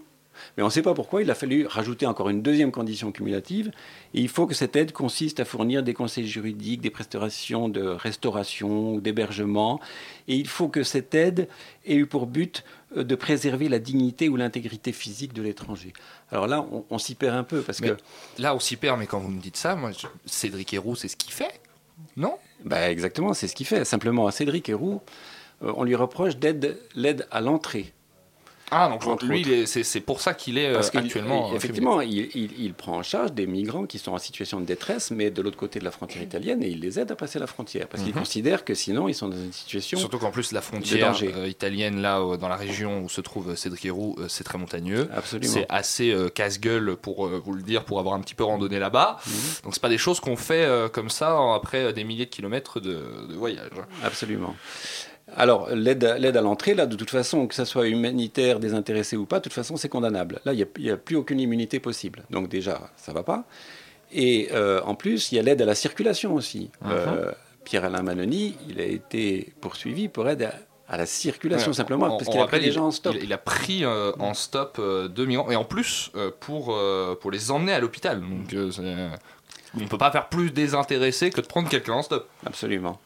Mais 0.57 0.63
on 0.63 0.67
ne 0.67 0.71
sait 0.71 0.83
pas 0.83 0.95
pourquoi 0.95 1.21
il 1.21 1.31
a 1.33 1.35
fallu 1.35 1.67
rajouter 1.67 2.07
encore 2.07 2.29
une 2.29 2.43
deuxième 2.43 2.71
condition 2.71 3.11
cumulative. 3.11 3.73
Et 4.15 4.21
il 4.21 4.29
faut 4.29 4.47
que 4.47 4.55
cette 4.55 4.77
aide 4.77 4.93
consiste 4.93 5.41
à 5.41 5.45
fournir 5.45 5.83
des 5.83 5.95
conseils 5.95 6.29
juridiques, 6.29 6.81
des 6.81 6.91
prestations 6.91 7.69
de 7.69 7.83
restauration, 7.83 8.95
ou 8.95 9.01
d'hébergement. 9.01 9.81
Et 10.29 10.37
il 10.37 10.47
faut 10.47 10.69
que 10.69 10.85
cette 10.85 11.13
aide 11.17 11.49
ait 11.87 11.97
eu 11.97 12.07
pour 12.07 12.27
but 12.29 12.63
euh, 12.97 13.03
de 13.03 13.15
préserver 13.17 13.69
la 13.69 13.81
dignité 13.81 14.29
ou 14.29 14.37
l'intégrité 14.37 14.93
physique 14.93 15.33
de 15.33 15.43
l'étranger. 15.43 15.93
Alors 16.31 16.47
là, 16.47 16.65
on, 16.71 16.85
on 16.89 16.99
s'y 16.99 17.17
perd 17.17 17.35
un 17.37 17.43
peu 17.45 17.61
parce 17.63 17.81
Mais- 17.81 17.89
que 17.91 17.97
Là, 18.41 18.55
on 18.55 18.61
s'y 18.61 18.77
perd, 18.77 18.97
mais 19.01 19.07
quand 19.09 19.19
vous 19.19 19.31
me 19.31 19.41
dites 19.41 19.57
ça, 19.57 19.75
moi, 19.75 19.91
je- 19.91 20.07
Cédric 20.25 20.73
Héroux, 20.73 20.95
c'est 20.95 21.09
ce 21.09 21.17
qu'il 21.17 21.33
fait 21.33 21.61
Non? 22.17 22.37
Bah, 22.65 22.91
exactement, 22.91 23.35
c'est 23.35 23.49
ce 23.49 23.55
qu'il 23.55 23.67
fait. 23.67 23.85
Simplement, 23.85 24.27
à 24.27 24.33
Cédric 24.33 24.69
Héroux, 24.69 25.01
euh, 25.63 25.73
on 25.77 25.85
lui 25.85 25.95
reproche 25.95 26.37
d'aide 26.37 26.79
l'aide 26.95 27.27
à 27.31 27.41
l'entrée. 27.41 27.93
Ah, 28.71 28.89
donc 28.89 29.07
Entre 29.07 29.25
lui, 29.27 29.67
c'est 29.67 30.01
pour 30.01 30.21
ça 30.21 30.35
qu'il 30.35 30.59
est 30.59 30.69
euh, 30.69 30.75
Parce 30.75 30.91
qu'il- 30.91 31.01
actuellement. 31.01 31.49
il- 31.49 31.53
euh, 31.53 31.57
effectivement, 31.57 32.01
il, 32.01 32.29
il- 32.35 32.61
il 32.61 32.75
prend 32.75 32.97
en 32.99 33.03
charge 33.03 33.33
des 33.33 33.47
migrants 33.47 33.87
qui 33.87 33.99
sont 33.99 34.13
en 34.13 34.19
situation 34.19 34.61
de 34.61 34.67
détresse, 34.67 35.11
mais 35.11 35.31
de 35.31 35.41
l'autre 35.43 35.57
côté 35.57 35.79
de 35.79 35.85
la 35.85 35.91
frontière 35.91 36.23
italienne, 36.23 36.63
et 36.63 36.69
il 36.69 36.81
les 36.81 36.99
aide 36.99 37.11
à 37.11 37.17
passer 37.17 37.39
la 37.39 37.47
frontière. 37.47 37.89
Parce 37.89 38.03
qu'il 38.03 38.13
Mhm. 38.13 38.19
considère 38.21 38.65
que 38.65 38.75
sinon, 38.75 39.09
ils 39.09 39.15
sont 39.15 39.29
dans 39.29 39.37
une 39.37 39.53
situation. 39.53 39.99
Surtout 39.99 40.19
qu'en 40.19 40.31
plus, 40.31 40.53
la 40.53 40.61
frontière 40.61 41.17
euh, 41.23 41.49
italienne, 41.49 42.03
là, 42.03 42.21
euh, 42.21 42.37
dans 42.37 42.49
la 42.49 42.57
région 42.57 43.01
où 43.03 43.09
se 43.09 43.21
trouve 43.21 43.51
euh, 43.51 43.57
Cédric 43.57 43.85
Héroux, 43.87 44.17
euh, 44.19 44.27
c'est 44.29 44.45
très 44.45 44.59
montagneux. 44.59 45.09
Absolument. 45.15 45.53
C'est 45.53 45.67
assez 45.69 46.11
euh, 46.11 46.29
casse-gueule 46.29 46.97
pour 46.97 47.27
euh, 47.27 47.41
vous 47.45 47.55
le 47.55 47.63
dire, 47.63 47.85
pour 47.85 47.99
avoir 48.01 48.15
un 48.15 48.21
petit 48.21 48.35
peu 48.35 48.45
randonné 48.45 48.79
là-bas. 48.79 49.19
Mhm. 49.27 49.33
Donc 49.65 49.75
c'est 49.75 49.83
pas 49.83 49.89
des 49.89 49.99
choses 49.99 50.21
qu'on 50.21 50.37
fait 50.37 50.65
euh, 50.65 50.89
comme 50.89 51.11
ça 51.11 51.39
après 51.55 51.85
euh, 51.85 51.93
des 51.93 52.05
milliers 52.05 52.27
de 52.27 52.31
kilomètres 52.31 52.81
de, 52.81 53.03
de 53.29 53.35
voyage. 53.35 53.71
Absolument. 54.05 54.55
Alors, 55.37 55.69
l'aide 55.75 56.05
à, 56.05 56.41
l'entrée, 56.41 56.75
là, 56.75 56.87
de 56.87 56.97
toute 56.97 57.11
façon, 57.11 57.47
que 57.47 57.55
ça 57.55 57.65
soit 57.65 57.89
humanitaire, 57.89 58.59
désintéressé 58.61 59.17
ou 59.17 59.27
pas, 59.27 59.39
de 59.39 59.45
toute 59.45 59.53
façon, 59.53 59.77
c'est 59.77 59.89
condamnable. 59.89 60.41
Là, 60.45 60.53
il 60.53 60.67
n'y 60.79 60.91
a, 60.91 60.97
plus 60.97 61.17
aucune 61.17 61.41
immunité 61.41 61.81
possible. 61.81 62.23
Donc 62.31 62.49
déjà, 62.49 62.91
ça 62.97 63.13
va 63.13 63.23
pas. 63.23 63.45
Et 64.13 64.49
euh, 64.53 64.81
en 64.85 64.95
plus, 64.95 65.31
il 65.33 65.37
y 65.37 65.39
a 65.39 65.43
l'aide 65.43 65.61
à 65.61 65.67
la 65.67 65.75
circulation 65.75 66.35
aussi. 66.35 66.71
Mhm. 66.83 66.91
Euh, 66.91 67.33
Pierre-Alain 67.65 68.03
Manoni, 68.03 68.57
il 68.69 68.81
a 68.81 68.85
été 68.85 69.53
poursuivi 69.61 70.09
pour 70.09 70.27
aide 70.29 70.43
à, 70.45 70.55
à 70.89 70.97
la 70.97 71.05
circulation 71.05 71.73
Ouais, 71.73 71.77
simplement, 71.77 72.07
on- 72.07 72.17
parce 72.19 72.31
qu'il 72.31 72.41
a 72.41 72.47
pris 72.47 72.61
les 72.61 72.73
gens 72.73 72.87
en 72.87 72.91
stop. 72.91 73.15
Il, 73.19 73.25
il 73.25 73.33
a 73.35 73.39
pris 73.39 73.85
euh, 73.85 74.13
en 74.19 74.33
stop 74.33 74.79
euh, 74.79 75.09
deux 75.09 75.27
migrants 75.27 75.51
et 75.51 75.57
en 75.57 75.65
plus 75.65 76.11
euh, 76.17 76.31
pour, 76.41 76.75
pour 77.21 77.31
les 77.31 77.51
emmener 77.51 77.73
à 77.75 77.81
l'hôpital. 77.81 78.21
Donc 78.21 78.73
c'est- 78.73 78.83
on 79.77 79.81
ne 79.81 79.87
peut 79.87 79.99
pas 79.99 80.11
faire 80.11 80.29
plus 80.29 80.51
désintéressé 80.51 81.31
que 81.31 81.41
de 81.41 81.47
prendre 81.47 81.69
quelqu'un 81.69 81.95
en 81.95 82.03
stop. 82.03 82.29
Absolument. 82.47 83.01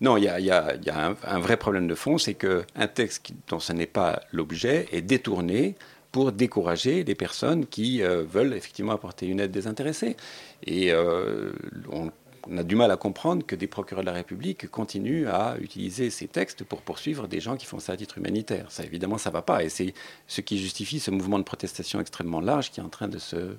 Non, 0.00 0.16
il 0.16 0.24
y 0.24 0.28
a, 0.28 1.16
un, 1.26 1.38
vrai 1.38 1.56
problème 1.56 1.86
de 1.86 1.94
fond, 1.94 2.18
c'est 2.18 2.34
qu'un 2.34 2.86
texte 2.92 3.32
dont 3.48 3.60
ce 3.60 3.72
n'est 3.72 3.86
pas 3.86 4.20
l'objet 4.32 4.88
est 4.92 5.02
détourné 5.02 5.76
pour 6.12 6.30
décourager 6.32 7.02
les 7.02 7.14
personnes 7.14 7.66
qui 7.66 8.02
euh, 8.02 8.22
veulent 8.22 8.54
effectivement 8.54 8.92
apporter 8.92 9.26
une 9.26 9.40
aide 9.40 9.50
désintéressée. 9.50 10.16
Et 10.64 10.92
euh, 10.92 11.52
on, 11.90 12.10
on 12.48 12.58
a 12.58 12.62
du 12.62 12.76
mal 12.76 12.90
à 12.90 12.96
comprendre 12.96 13.44
que 13.44 13.56
des 13.56 13.66
procureurs 13.66 14.02
de 14.02 14.06
la 14.06 14.14
République 14.14 14.70
continuent 14.70 15.28
à 15.28 15.56
utiliser 15.60 16.10
ces 16.10 16.28
textes 16.28 16.64
pour 16.64 16.82
poursuivre 16.82 17.26
des 17.28 17.40
gens 17.40 17.56
qui 17.56 17.66
font 17.66 17.78
ça 17.78 17.92
à 17.92 17.96
titre 17.96 18.18
humanitaire. 18.18 18.66
Ça, 18.70 18.84
évidemment, 18.84 19.18
ça 19.18 19.30
ne 19.30 19.34
va 19.34 19.42
pas. 19.42 19.64
Et 19.64 19.68
c'est 19.68 19.94
ce 20.26 20.40
qui 20.40 20.58
justifie 20.58 21.00
ce 21.00 21.10
mouvement 21.10 21.38
de 21.38 21.44
protestation 21.44 22.00
extrêmement 22.00 22.40
large 22.40 22.70
qui 22.70 22.80
est 22.80 22.82
en 22.82 22.88
train 22.88 23.08
de 23.08 23.18
se 23.18 23.56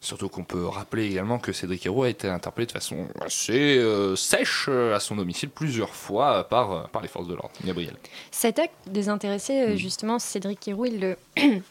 Surtout 0.00 0.28
qu'on 0.28 0.44
peut 0.44 0.66
rappeler 0.66 1.06
également 1.06 1.38
que 1.38 1.52
Cédric 1.52 1.84
Hérault 1.86 2.04
a 2.04 2.08
été 2.08 2.28
interpellé 2.28 2.66
de 2.66 2.72
façon 2.72 3.06
assez 3.24 3.78
euh, 3.78 4.16
sèche 4.16 4.66
euh, 4.68 4.94
à 4.94 5.00
son 5.00 5.16
domicile 5.16 5.50
plusieurs 5.50 5.94
fois 5.94 6.38
euh, 6.38 6.42
par, 6.42 6.88
par 6.90 7.02
les 7.02 7.08
forces 7.08 7.26
de 7.28 7.34
l'ordre. 7.34 7.50
Gabriel. 7.64 7.94
Cet 8.30 8.58
acte 8.58 8.74
désintéressé, 8.86 9.60
euh, 9.60 9.76
justement, 9.76 10.18
Cédric 10.18 10.66
Héroux, 10.68 10.86
il 10.86 11.00
le 11.00 11.16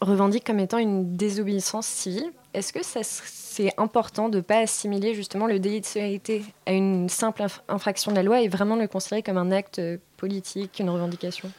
revendique 0.00 0.44
comme 0.44 0.60
étant 0.60 0.78
une 0.78 1.16
désobéissance 1.16 1.86
civile. 1.86 2.32
Est-ce 2.54 2.72
que 2.72 2.80
c'est 2.82 3.72
important 3.78 4.28
de 4.28 4.36
ne 4.36 4.42
pas 4.42 4.58
assimiler 4.58 5.14
justement 5.14 5.46
le 5.46 5.58
délit 5.58 5.80
de 5.80 5.86
solidarité 5.86 6.44
à 6.66 6.72
une 6.72 7.08
simple 7.08 7.42
inf- 7.42 7.60
infraction 7.68 8.12
de 8.12 8.16
la 8.16 8.22
loi 8.22 8.42
et 8.42 8.48
vraiment 8.48 8.76
le 8.76 8.86
considérer 8.86 9.22
comme 9.22 9.38
un 9.38 9.50
acte 9.50 9.80
politique, 10.16 10.78
une 10.78 10.90
revendication? 10.90 11.50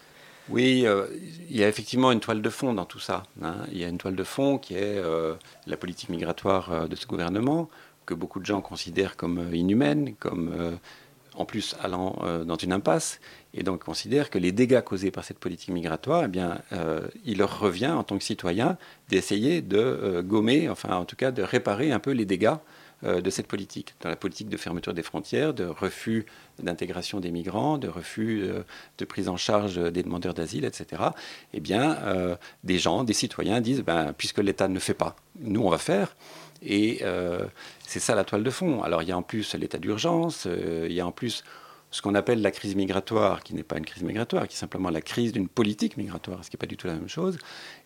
Oui, 0.49 0.85
euh, 0.85 1.07
il 1.49 1.57
y 1.57 1.63
a 1.63 1.67
effectivement 1.67 2.11
une 2.11 2.19
toile 2.19 2.41
de 2.41 2.49
fond 2.49 2.73
dans 2.73 2.85
tout 2.85 2.99
ça. 2.99 3.23
hein. 3.41 3.55
Il 3.71 3.77
y 3.79 3.83
a 3.83 3.87
une 3.87 3.97
toile 3.97 4.15
de 4.15 4.23
fond 4.23 4.59
qui 4.59 4.75
est 4.75 4.97
euh, 4.97 5.33
la 5.65 5.75
politique 5.75 6.09
migratoire 6.09 6.71
euh, 6.71 6.87
de 6.87 6.95
ce 6.95 7.07
gouvernement, 7.07 7.69
que 8.05 8.13
beaucoup 8.13 8.39
de 8.39 8.45
gens 8.45 8.61
considèrent 8.61 9.15
comme 9.17 9.49
inhumaine, 9.53 10.13
comme 10.19 10.77
en 11.33 11.43
plus 11.45 11.75
allant 11.81 12.19
dans 12.45 12.55
une 12.55 12.71
impasse, 12.71 13.19
et 13.55 13.63
donc 13.63 13.83
considèrent 13.83 14.29
que 14.29 14.37
les 14.37 14.51
dégâts 14.51 14.81
causés 14.81 15.09
par 15.09 15.23
cette 15.23 15.39
politique 15.39 15.69
migratoire, 15.71 16.25
eh 16.25 16.27
bien, 16.27 16.59
il 17.25 17.39
leur 17.39 17.59
revient 17.59 17.87
en 17.87 18.03
tant 18.03 18.19
que 18.19 18.23
citoyens 18.23 18.77
d'essayer 19.09 19.63
de 19.63 20.21
gommer, 20.23 20.69
enfin 20.69 20.97
en 20.97 21.05
tout 21.05 21.15
cas 21.15 21.31
de 21.31 21.41
réparer 21.41 21.91
un 21.91 21.97
peu 21.97 22.11
les 22.11 22.25
dégâts 22.25 22.53
de 23.05 23.29
cette 23.29 23.47
politique, 23.47 23.95
dans 24.01 24.09
la 24.09 24.15
politique 24.15 24.49
de 24.49 24.57
fermeture 24.57 24.93
des 24.93 25.03
frontières, 25.03 25.53
de 25.53 25.65
refus 25.65 26.25
d'intégration 26.61 27.19
des 27.19 27.31
migrants, 27.31 27.77
de 27.77 27.87
refus 27.87 28.43
euh, 28.43 28.63
de 28.97 29.05
prise 29.05 29.29
en 29.29 29.37
charge 29.37 29.77
des 29.91 30.03
demandeurs 30.03 30.33
d'asile, 30.33 30.65
etc. 30.65 31.01
Eh 31.53 31.59
bien, 31.59 31.97
euh, 32.03 32.35
des 32.63 32.77
gens, 32.77 33.03
des 33.03 33.13
citoyens 33.13 33.61
disent, 33.61 33.81
ben, 33.81 34.13
puisque 34.17 34.39
l'État 34.39 34.67
ne 34.67 34.79
fait 34.79 34.93
pas, 34.93 35.15
nous 35.39 35.61
on 35.61 35.69
va 35.69 35.77
faire. 35.77 36.15
Et 36.61 36.99
euh, 37.03 37.45
c'est 37.85 37.99
ça 37.99 38.15
la 38.15 38.23
toile 38.23 38.43
de 38.43 38.49
fond. 38.49 38.81
Alors 38.81 39.03
il 39.03 39.09
y 39.09 39.11
a 39.11 39.17
en 39.17 39.21
plus 39.21 39.53
l'état 39.55 39.77
d'urgence, 39.77 40.45
euh, 40.47 40.87
il 40.89 40.95
y 40.95 41.01
a 41.01 41.07
en 41.07 41.11
plus 41.11 41.43
ce 41.95 42.01
qu'on 42.01 42.13
appelle 42.13 42.41
la 42.41 42.51
crise 42.51 42.75
migratoire, 42.75 43.41
qui 43.41 43.55
n'est 43.55 43.63
pas 43.63 43.77
une 43.77 43.85
crise 43.85 44.03
migratoire, 44.03 44.49
qui 44.49 44.55
est 44.55 44.59
simplement 44.59 44.89
la 44.89 44.99
crise 44.99 45.31
d'une 45.31 45.47
politique 45.47 45.95
migratoire, 45.95 46.43
ce 46.43 46.49
qui 46.49 46.57
n'est 46.57 46.59
pas 46.59 46.65
du 46.65 46.75
tout 46.75 46.87
la 46.87 46.93
même 46.93 47.07
chose. 47.07 47.37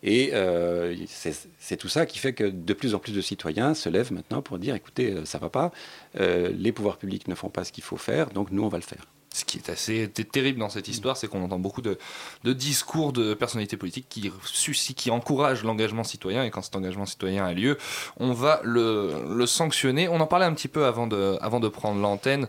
Et 0.02 0.32
euh, 0.34 0.96
c'est 1.06 1.78
tout 1.78 1.90
ça 1.90 2.08
qui 2.08 2.18
fait 2.18 2.34
que 2.34 2.46
de 2.46 2.74
plus 2.74 2.96
en 2.96 3.00
plus 3.00 3.14
de 3.14 3.22
citoyens 3.22 3.76
se 3.76 3.88
lèvent 3.88 4.12
maintenant 4.12 4.42
pour 4.42 4.58
dire, 4.58 4.74
écoutez, 4.74 5.12
euh, 5.12 5.26
ça 5.26 5.38
va 5.38 5.52
pas, 5.52 5.72
euh, 6.20 6.50
les 6.52 6.72
pouvoirs 6.72 6.98
publics 6.98 7.28
ne 7.28 7.36
font 7.36 7.50
pas 7.50 7.64
ce 7.64 7.72
qu'il 7.72 7.84
faut 7.84 7.98
faire, 7.98 8.32
donc 8.32 8.50
nous 8.50 8.64
on 8.64 8.68
va 8.68 8.80
le 8.80 8.84
faire. 8.84 9.06
Ce 9.32 9.46
qui 9.46 9.60
est 9.60 9.70
assez 9.70 10.10
terrible 10.10 10.60
dans 10.60 10.70
cette 10.70 10.88
histoire, 10.88 11.16
c'est 11.16 11.28
qu'on 11.28 11.44
entend 11.44 11.60
beaucoup 11.60 11.84
de, 11.84 12.00
de 12.44 12.52
discours 12.52 13.14
de 13.14 13.36
personnalités 13.36 13.78
politiques 13.78 14.08
qui 14.10 14.32
suscitent, 14.44 14.98
qui 14.98 15.12
encouragent 15.12 15.64
l'engagement 15.64 16.04
citoyen, 16.04 16.44
et 16.44 16.50
quand 16.50 16.64
cet 16.64 16.76
engagement 16.76 17.06
citoyen 17.06 17.46
a 17.46 17.54
lieu, 17.54 17.78
on 18.18 18.34
va 18.34 18.60
le, 18.64 19.36
le 19.36 19.46
sanctionner. 19.46 20.08
On 20.10 20.20
en 20.20 20.26
parlait 20.26 20.48
un 20.48 20.54
petit 20.56 20.68
peu 20.68 20.86
avant 20.86 21.06
de, 21.06 21.38
avant 21.42 21.60
de 21.60 21.68
prendre 21.68 22.02
l'antenne. 22.02 22.48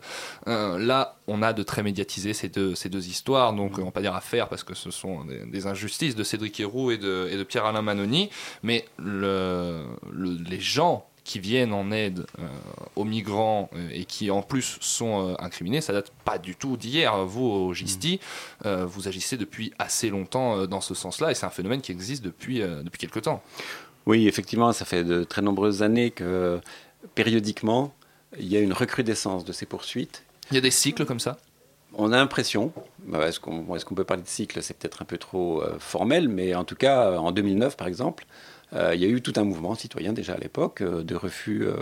Euh, 0.49 0.79
là, 0.79 1.17
on 1.27 1.43
a 1.43 1.53
de 1.53 1.63
très 1.63 1.83
médiatiser 1.83 2.33
ces 2.33 2.49
deux, 2.49 2.75
ces 2.75 2.89
deux 2.89 3.09
histoires, 3.09 3.53
donc 3.53 3.79
on 3.79 3.85
va 3.85 3.91
pas 3.91 4.01
dire 4.01 4.15
affaire 4.15 4.49
parce 4.49 4.65
que 4.65 4.75
ce 4.75 4.91
sont 4.91 5.25
des, 5.25 5.45
des 5.45 5.67
injustices 5.67 6.17
de 6.17 6.25
Cédric 6.25 6.59
Héroux 6.61 6.91
et 6.93 6.97
de, 6.99 7.29
et 7.31 7.37
de 7.37 7.43
Pierre-Alain 7.45 7.83
Manoni, 7.83 8.31
mais 8.63 8.87
le, 8.97 9.85
le- 10.11 10.39
les 10.49 10.61
gens 10.61 11.07
qui 11.25 11.39
viennent 11.39 11.73
en 11.73 11.91
aide 11.91 12.27
euh, 12.39 12.49
aux 12.97 13.05
migrants 13.05 13.71
euh, 13.75 13.89
et 13.93 14.05
qui 14.05 14.31
en 14.31 14.43
plus 14.43 14.79
sont 14.81 15.31
euh, 15.31 15.35
incriminés, 15.39 15.81
ça 15.81 15.93
date 15.93 16.13
pas 16.25 16.39
du 16.39 16.57
tout 16.57 16.77
d'hier. 16.77 17.25
Vous, 17.25 17.45
au 17.45 17.75
GISTI, 17.75 18.21
euh, 18.67 18.87
vous 18.87 19.09
agissez 19.09 19.37
depuis 19.37 19.73
assez 19.79 20.11
longtemps 20.11 20.67
dans 20.67 20.81
ce 20.81 20.95
sens-là 20.95 21.31
et 21.31 21.35
c'est 21.35 21.47
un 21.47 21.51
phénomène 21.51 21.81
qui 21.81 21.93
existe 21.93 22.25
depuis, 22.25 22.61
depuis 22.61 22.99
quelques 22.99 23.23
temps. 23.23 23.43
Oui, 24.07 24.27
effectivement, 24.27 24.73
ça 24.73 24.85
fait 24.85 25.05
de 25.05 25.25
très 25.25 25.43
nombreuses 25.43 25.83
années 25.83 26.11
que 26.11 26.61
périodiquement, 27.15 27.95
il 28.39 28.49
y 28.49 28.57
a 28.57 28.61
une 28.61 28.73
recrudescence 28.73 29.45
de 29.45 29.53
ces 29.53 29.67
poursuites. 29.67 30.25
Il 30.51 30.55
y 30.55 30.59
a 30.59 30.61
des 30.61 30.71
cycles 30.71 31.05
comme 31.05 31.21
ça? 31.21 31.39
On 31.95 32.13
a 32.13 32.17
l'impression, 32.17 32.73
bah, 33.05 33.27
est-ce 33.27 33.41
qu'on 33.41 33.95
peut 33.95 34.05
parler 34.05 34.23
de 34.23 34.29
cycle 34.29 34.63
C'est 34.63 34.79
peut-être 34.79 35.03
un 35.03 35.05
peu 35.05 35.19
trop 35.19 35.63
formel, 35.79 36.29
mais 36.29 36.55
en 36.55 36.65
tout 36.65 36.77
cas, 36.77 37.19
en 37.19 37.33
2009, 37.33 37.77
par 37.77 37.89
exemple, 37.89 38.27
euh, 38.73 38.95
il 38.95 39.01
y 39.01 39.05
a 39.05 39.09
eu 39.09 39.21
tout 39.21 39.33
un 39.37 39.45
mouvement 39.45 39.75
citoyen 39.75 40.13
déjà 40.13 40.35
à 40.35 40.39
l'époque 40.39 40.81
euh, 40.81 41.03
de 41.03 41.15
refus 41.15 41.63
euh, 41.65 41.75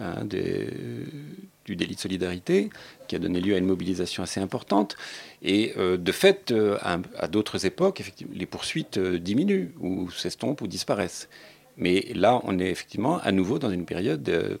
hein, 0.00 0.24
du 0.24 1.76
délit 1.76 1.94
de 1.94 2.00
solidarité 2.00 2.70
qui 3.08 3.16
a 3.16 3.18
donné 3.18 3.40
lieu 3.40 3.54
à 3.54 3.58
une 3.58 3.66
mobilisation 3.66 4.22
assez 4.22 4.40
importante. 4.40 4.96
Et 5.42 5.74
de 5.76 6.12
fait, 6.12 6.52
à, 6.80 6.98
à 7.18 7.28
d'autres 7.28 7.66
époques, 7.66 8.00
effectivement, 8.00 8.32
les 8.36 8.46
poursuites 8.46 8.98
diminuent 8.98 9.72
ou 9.80 10.10
s'estompent 10.10 10.60
ou 10.60 10.66
disparaissent. 10.66 11.28
Mais 11.76 12.06
là, 12.14 12.40
on 12.44 12.58
est 12.58 12.70
effectivement 12.70 13.18
à 13.18 13.32
nouveau 13.32 13.58
dans 13.58 13.70
une 13.70 13.84
période 13.84 14.58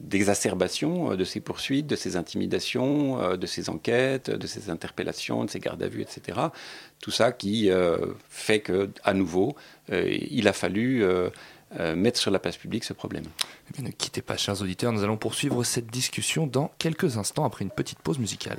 d'exacerbation 0.00 1.12
euh, 1.12 1.16
de 1.16 1.24
ces 1.24 1.40
poursuites, 1.40 1.86
de 1.86 1.96
ces 1.96 2.16
intimidations, 2.16 3.20
euh, 3.20 3.36
de 3.36 3.46
ces 3.46 3.70
enquêtes, 3.70 4.30
de 4.30 4.46
ces 4.46 4.70
interpellations, 4.70 5.44
de 5.44 5.50
ces 5.50 5.60
gardes 5.60 5.82
à 5.82 5.88
vue, 5.88 6.02
etc. 6.02 6.38
Tout 7.00 7.10
ça 7.10 7.32
qui 7.32 7.70
euh, 7.70 7.98
fait 8.28 8.60
que, 8.60 8.90
à 9.04 9.14
nouveau, 9.14 9.56
il 9.90 10.48
a 10.48 10.52
fallu 10.52 11.04
mettre 11.96 12.18
sur 12.18 12.30
la 12.30 12.38
place 12.38 12.56
publique 12.56 12.84
ce 12.84 12.92
problème. 12.92 13.24
Eh 13.68 13.76
bien, 13.76 13.88
ne 13.88 13.92
quittez 13.92 14.20
pas, 14.20 14.36
chers 14.36 14.60
auditeurs, 14.60 14.92
nous 14.92 15.02
allons 15.02 15.16
poursuivre 15.16 15.64
cette 15.64 15.86
discussion 15.86 16.46
dans 16.46 16.72
quelques 16.78 17.16
instants 17.16 17.44
après 17.44 17.64
une 17.64 17.70
petite 17.70 18.00
pause 18.00 18.18
musicale. 18.18 18.58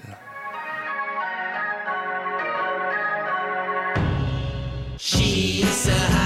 She's 4.98 5.88
a 5.88 6.19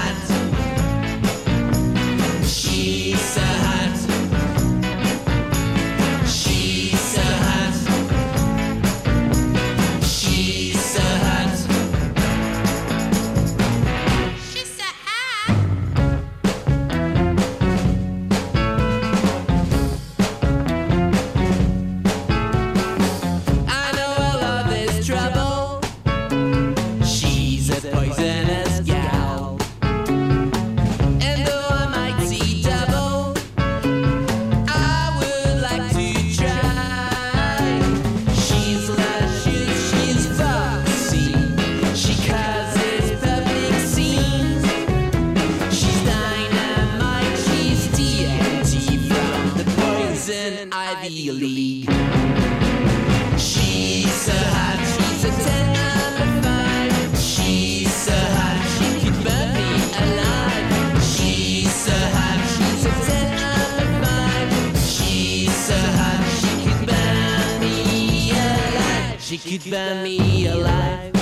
could 69.58 69.70
burn 69.70 70.02
me 70.02 70.46
alive. 70.46 71.13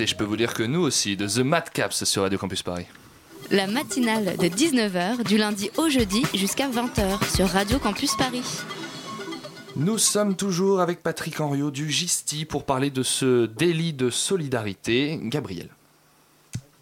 Et 0.00 0.06
je 0.06 0.16
peux 0.16 0.24
vous 0.24 0.36
dire 0.36 0.54
que 0.54 0.62
nous 0.62 0.80
aussi, 0.80 1.16
de 1.16 1.26
The 1.26 1.38
Madcaps 1.38 2.04
sur 2.04 2.22
Radio 2.22 2.38
Campus 2.38 2.62
Paris. 2.62 2.86
La 3.50 3.66
matinale 3.66 4.36
de 4.36 4.46
19h 4.48 5.24
du 5.24 5.38
lundi 5.38 5.70
au 5.78 5.88
jeudi 5.88 6.22
jusqu'à 6.34 6.68
20h 6.68 7.34
sur 7.34 7.48
Radio 7.48 7.78
Campus 7.78 8.14
Paris. 8.16 8.42
Nous 9.76 9.96
sommes 9.98 10.34
toujours 10.36 10.80
avec 10.80 11.02
Patrick 11.02 11.40
Henriot 11.40 11.70
du 11.70 11.90
GISTI 11.90 12.44
pour 12.44 12.64
parler 12.64 12.90
de 12.90 13.02
ce 13.02 13.46
délit 13.46 13.92
de 13.92 14.10
solidarité. 14.10 15.18
Gabriel. 15.22 15.68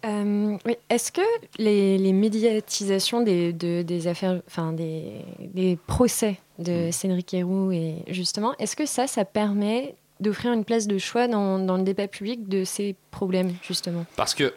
Euh, 0.05 0.57
oui. 0.65 0.75
Est-ce 0.89 1.11
que 1.11 1.21
les, 1.57 1.97
les 1.97 2.13
médiatisations 2.13 3.21
des, 3.21 3.53
de- 3.53 3.81
des 3.81 4.07
affaires, 4.07 4.41
enfin 4.47 4.73
des, 4.73 5.03
des 5.39 5.77
procès 5.87 6.37
de 6.59 6.89
Cédric 6.91 7.33
Héroux 7.33 7.71
et 7.71 7.95
justement, 8.09 8.53
est-ce 8.59 8.75
que 8.75 8.85
ça, 8.85 9.05
ça 9.07 9.25
permet 9.25 9.95
d'offrir 10.19 10.53
une 10.53 10.65
place 10.65 10.87
de 10.87 10.97
choix 10.97 11.27
dans, 11.27 11.59
dans 11.59 11.77
le 11.77 11.83
débat 11.83 12.07
public 12.07 12.47
de 12.47 12.63
ces 12.63 12.95
problèmes 13.11 13.53
justement 13.61 14.05
Parce 14.15 14.35
que 14.35 14.53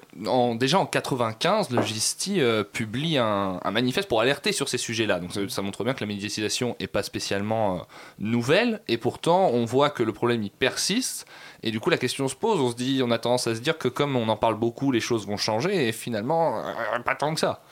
déjà 0.57 0.79
en 0.79 0.87
95, 0.87 1.71
le 1.71 1.83
GISTI 1.83 2.41
euh, 2.41 2.65
publie 2.65 3.19
un, 3.19 3.61
un 3.63 3.71
manifeste 3.71 4.09
pour 4.09 4.21
alerter 4.21 4.53
sur 4.53 4.69
ces 4.69 4.79
sujets-là. 4.79 5.21
Donc 5.21 5.33
ça, 5.33 5.41
ça 5.49 5.63
montre 5.63 5.85
bien 5.85 5.95
que 5.95 6.01
la 6.01 6.07
médiatisation 6.07 6.77
n'est 6.81 6.87
pas 6.87 7.03
spécialement 7.03 7.77
euh, 7.77 7.81
nouvelle, 8.19 8.81
et 8.89 8.99
pourtant 8.99 9.49
on 9.49 9.65
voit 9.65 9.91
que 9.91 10.03
le 10.03 10.13
problème 10.13 10.43
il 10.43 10.51
persiste. 10.51 11.27
Et 11.63 11.71
du 11.71 11.81
coup 11.81 11.91
la 11.91 11.99
question 11.99 12.29
se 12.29 12.35
pose, 12.35 12.61
on 12.61 12.71
se 12.71 12.77
dit, 12.77 13.01
on 13.05 13.11
a 13.11 13.19
tendance 13.19 13.47
à 13.47 13.55
se 13.55 13.61
dire 13.61 13.79
que 13.79 13.89
comme 13.89 14.17
on 14.17 14.29
en 14.29 14.37
parle 14.37 14.57
beaucoup, 14.57 14.93
les 14.93 15.01
choses 15.01 15.27
vont 15.27 15.37
changer, 15.37 15.89
et 15.89 15.93
finalement 15.93 16.59
euh, 16.59 16.99
pas 17.05 17.15
tant 17.15 17.35
que 17.35 17.41
ça. 17.41 17.63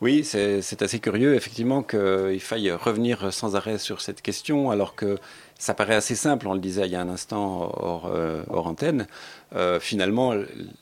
Oui, 0.00 0.24
c'est 0.24 0.82
assez 0.82 0.98
curieux, 0.98 1.34
effectivement, 1.34 1.82
qu'il 1.82 2.40
faille 2.40 2.70
revenir 2.70 3.32
sans 3.32 3.54
arrêt 3.54 3.76
sur 3.76 4.00
cette 4.00 4.22
question, 4.22 4.70
alors 4.70 4.94
que 4.94 5.18
ça 5.60 5.74
paraît 5.74 5.94
assez 5.94 6.14
simple, 6.14 6.48
on 6.48 6.54
le 6.54 6.60
disait 6.60 6.86
il 6.86 6.90
y 6.90 6.96
a 6.96 7.02
un 7.02 7.10
instant 7.10 7.70
hors, 7.76 8.06
euh, 8.06 8.42
hors 8.48 8.66
antenne. 8.66 9.06
Euh, 9.54 9.78
finalement, 9.78 10.32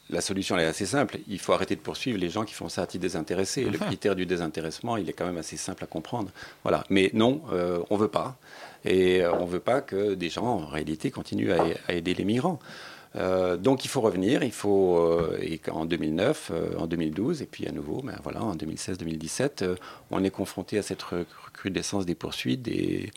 la 0.09 0.21
solution 0.21 0.57
elle 0.57 0.63
est 0.63 0.69
assez 0.69 0.87
simple. 0.87 1.19
Il 1.27 1.41
faut 1.41 1.53
arrêter 1.53 1.75
de 1.75 1.81
poursuivre 1.81 2.17
les 2.17 2.29
gens 2.29 2.45
qui 2.45 2.55
font 2.55 2.69
ça 2.69 2.83
à 2.83 2.87
titre 2.87 3.03
désintéressé. 3.03 3.65
Le 3.65 3.77
critère 3.77 4.15
du 4.15 4.25
désintéressement, 4.25 4.97
il 4.97 5.09
est 5.09 5.13
quand 5.15 5.27
même 5.27 5.37
assez 5.37 5.57
simple 5.57 5.83
à 5.83 5.89
comprendre. 5.89 6.31
Voilà. 6.63 6.85
Mais 6.91 7.11
non, 7.13 7.43
euh, 7.53 7.81
on 7.91 7.97
ne 7.97 8.03
veut 8.03 8.09
pas. 8.09 8.37
Et 8.85 9.27
on 9.27 9.47
ne 9.47 9.51
veut 9.51 9.59
pas 9.59 9.81
que 9.81 10.15
des 10.15 10.29
gens, 10.29 10.47
en 10.47 10.67
réalité, 10.67 11.11
continuent 11.11 11.51
à, 11.51 11.65
à 11.89 11.95
aider 11.95 12.15
les 12.15 12.25
migrants. 12.25 12.61
Euh, 13.17 13.57
donc 13.57 13.85
il 13.85 13.89
faut 13.89 14.01
revenir, 14.01 14.43
il 14.43 14.53
faut, 14.53 14.99
euh, 14.99 15.39
en 15.71 15.87
2009, 15.87 16.51
euh, 16.53 16.77
en 16.79 16.87
2012, 16.87 17.43
et 17.43 17.47
puis 17.47 17.67
à 17.67 17.73
nouveau, 17.73 18.03
ben 18.03 18.17
voilà, 18.23 18.43
en 18.43 18.55
2016-2017, 18.55 19.63
euh, 19.63 19.77
on 20.11 20.23
est 20.25 20.31
confronté 20.31 20.79
à 20.79 20.83
cette 20.83 21.03
rec- 21.03 21.27
recrudescence 21.47 22.05
des 22.07 22.15
poursuites, 22.15 22.63
des, 22.63 23.11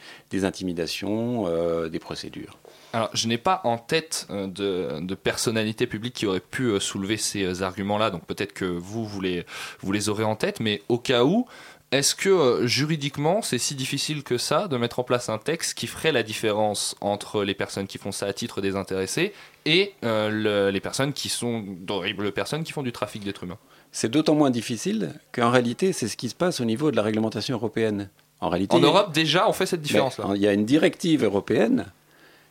intimidations, 0.43 1.45
des 1.87 1.99
procédures. 1.99 2.57
Alors, 2.93 3.09
je 3.13 3.27
n'ai 3.27 3.37
pas 3.37 3.61
en 3.63 3.77
tête 3.77 4.27
de, 4.29 5.15
personnalité 5.15 5.85
publique 5.85 6.15
qui 6.15 6.25
aurait 6.25 6.39
pu 6.39 6.79
soulever 6.79 7.17
ces 7.17 7.61
arguments-là, 7.61 8.09
donc 8.09 8.25
peut-être 8.25 8.53
que 8.53 8.65
vous, 8.65 9.05
vous 9.05 9.21
les, 9.21 9.45
vous 9.81 9.91
les 9.91 10.09
aurez 10.09 10.23
en 10.23 10.35
tête, 10.35 10.59
mais 10.59 10.81
au 10.89 10.97
cas 10.97 11.23
où, 11.23 11.45
est-ce 11.91 12.15
que 12.15 12.65
juridiquement, 12.65 13.41
c'est 13.41 13.57
si 13.57 13.75
difficile 13.75 14.23
que 14.23 14.37
ça 14.37 14.69
de 14.69 14.77
mettre 14.77 14.99
en 14.99 15.03
place 15.03 15.27
un 15.27 15.37
texte 15.37 15.77
qui 15.77 15.87
ferait 15.87 16.13
la 16.13 16.23
différence 16.23 16.95
entre 17.01 17.43
les 17.43 17.53
personnes 17.53 17.85
qui 17.85 17.97
font 17.97 18.13
ça 18.13 18.27
à 18.27 18.33
titre 18.33 18.61
désintéressé 18.61 19.33
et 19.65 19.93
euh, 20.03 20.29
le- 20.29 20.71
les 20.71 20.79
personnes 20.79 21.13
qui 21.13 21.29
sont 21.29 21.63
d'horribles 21.67 22.31
personnes 22.31 22.63
qui 22.63 22.71
font 22.71 22.83
du 22.83 22.91
trafic 22.91 23.23
d'êtres 23.23 23.43
humains 23.43 23.57
C'est 23.91 24.09
d'autant 24.09 24.35
moins 24.35 24.49
difficile 24.49 25.13
qu'en 25.33 25.51
réalité, 25.51 25.93
c'est 25.93 26.07
ce 26.07 26.17
qui 26.17 26.29
se 26.29 26.35
passe 26.35 26.59
au 26.61 26.65
niveau 26.65 26.91
de 26.91 26.95
la 26.95 27.01
réglementation 27.03 27.55
européenne. 27.55 28.09
En 28.39 28.49
réalité, 28.49 28.75
En 28.75 28.79
Europe, 28.79 29.13
déjà, 29.13 29.47
on 29.47 29.53
fait 29.53 29.65
cette 29.67 29.81
différence-là. 29.81 30.25
Ben, 30.27 30.35
il 30.35 30.41
y 30.41 30.47
a 30.47 30.53
une 30.53 30.65
directive 30.65 31.23
européenne 31.23 31.85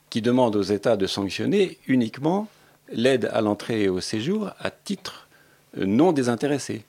qui 0.09 0.23
demande 0.23 0.55
aux 0.55 0.63
États 0.63 0.97
de 0.97 1.07
sanctionner 1.07 1.79
uniquement 1.89 2.47
l'aide 2.93 3.29
à 3.33 3.41
l'entrée 3.41 3.83
et 3.83 3.89
au 3.89 4.01
séjour 4.01 4.51
à 4.61 4.71
titre 4.71 5.29
euh, 5.79 5.87
non 5.87 6.13
désintéressé. 6.13 6.85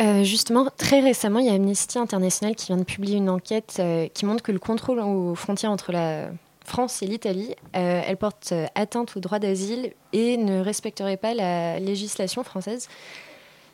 Euh, 0.00 0.24
justement, 0.24 0.66
très 0.78 1.00
récemment, 1.00 1.38
il 1.38 1.46
y 1.46 1.50
a 1.50 1.52
Amnesty 1.54 1.98
International 1.98 2.54
qui 2.56 2.66
vient 2.68 2.78
de 2.78 2.84
publier 2.84 3.16
une 3.18 3.28
enquête 3.28 3.76
euh, 3.78 4.08
qui 4.12 4.24
montre 4.24 4.42
que 4.42 4.52
le 4.52 4.58
contrôle 4.58 5.00
aux 5.00 5.34
frontières 5.34 5.70
entre 5.70 5.92
la 5.92 6.30
France 6.72 7.02
et 7.02 7.06
l'Italie, 7.06 7.54
euh, 7.76 8.00
elle 8.06 8.16
porte 8.16 8.52
euh, 8.52 8.64
atteinte 8.74 9.14
au 9.14 9.20
droit 9.20 9.38
d'asile 9.38 9.92
et 10.14 10.38
ne 10.38 10.58
respecterait 10.58 11.18
pas 11.18 11.34
la 11.34 11.78
législation 11.78 12.42
française. 12.44 12.88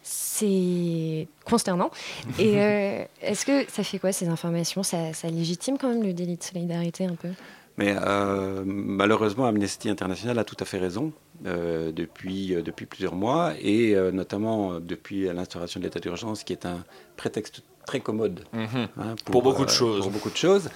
C'est 0.02 1.28
consternant. 1.44 1.92
Et 2.40 2.60
euh, 2.60 3.04
est-ce 3.22 3.46
que 3.46 3.70
ça 3.70 3.84
fait 3.84 4.00
quoi 4.00 4.10
ces 4.10 4.26
informations? 4.26 4.82
Ça, 4.82 5.12
ça 5.12 5.28
légitime 5.28 5.78
quand 5.78 5.88
même 5.88 6.02
le 6.02 6.12
délit 6.12 6.38
de 6.38 6.42
solidarité 6.42 7.04
un 7.04 7.14
peu? 7.14 7.28
Mais 7.76 7.94
euh, 7.96 8.64
malheureusement, 8.66 9.46
Amnesty 9.46 9.88
International 9.88 10.36
a 10.36 10.42
tout 10.42 10.56
à 10.58 10.64
fait 10.64 10.78
raison 10.78 11.12
depuis, 11.44 12.56
depuis 12.64 12.86
plusieurs 12.86 13.14
mois 13.14 13.52
et 13.60 13.94
notamment 14.12 14.80
depuis 14.80 15.26
l'instauration 15.26 15.78
de 15.78 15.84
l'état 15.84 16.00
d'urgence 16.00 16.42
qui 16.42 16.52
est 16.52 16.66
un 16.66 16.82
prétexte 17.16 17.62
très 17.88 18.00
commode 18.00 18.44
Mhm. 18.52 18.88
hein, 19.00 19.14
Pour 19.24 19.42
beaucoup 19.42 19.64
de 19.64 19.70
euh, 19.70 19.80
choses. 19.82 20.02
Pour 20.02 20.10
beaucoup 20.16 20.30
de 20.30 20.36
choses. 20.46 20.68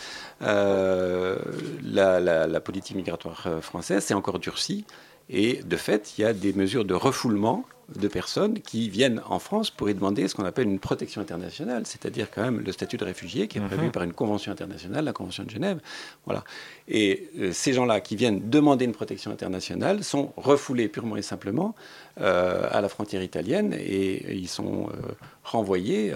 Euh, 0.42 1.36
la, 1.84 2.20
la- 2.20 2.46
la 2.46 2.60
politique 2.60 2.96
migratoire 2.96 3.42
euh, 3.46 3.60
française 3.60 4.02
s'est 4.04 4.14
encore 4.14 4.38
durcie 4.38 4.84
et 5.28 5.62
de 5.62 5.76
fait, 5.76 6.14
il 6.18 6.22
y 6.22 6.24
a 6.24 6.32
des 6.32 6.52
mesures 6.52 6.84
de 6.84 6.94
refoulement 6.94 7.64
de 7.94 8.08
personnes 8.08 8.60
qui 8.60 8.88
viennent 8.88 9.20
en 9.28 9.38
France 9.38 9.68
pour 9.70 9.88
y 9.90 9.94
demander 9.94 10.26
ce 10.26 10.34
qu'on 10.34 10.44
appelle 10.46 10.66
une 10.66 10.78
protection 10.78 11.20
internationale, 11.20 11.82
c'est-à-dire 11.84 12.26
quand 12.32 12.42
même 12.42 12.60
le 12.60 12.72
statut 12.72 12.96
de 12.96 13.04
réfugié 13.04 13.48
qui 13.48 13.58
est 13.58 13.66
prévu 13.72 13.86
Mhm. 13.86 13.92
par 13.92 14.02
une 14.02 14.14
convention 14.14 14.50
internationale, 14.50 15.04
la 15.04 15.12
convention 15.12 15.44
de 15.44 15.50
Genève. 15.50 15.78
Voilà. 16.26 16.42
Et 16.88 17.28
euh, 17.38 17.52
ces 17.52 17.72
gens-là 17.76 18.00
qui 18.00 18.16
viennent 18.16 18.40
demander 18.48 18.84
une 18.86 18.92
protection 19.02 19.30
internationale 19.30 20.02
sont 20.12 20.32
refoulés 20.36 20.88
purement 20.88 21.16
et 21.16 21.22
simplement 21.34 21.74
euh, 22.20 22.66
à 22.70 22.80
la 22.80 22.88
frontière 22.88 23.22
italienne 23.22 23.74
et 23.78 24.34
ils 24.34 24.48
sont 24.48 24.88
euh, 24.88 25.12
renvoyés 25.44 26.12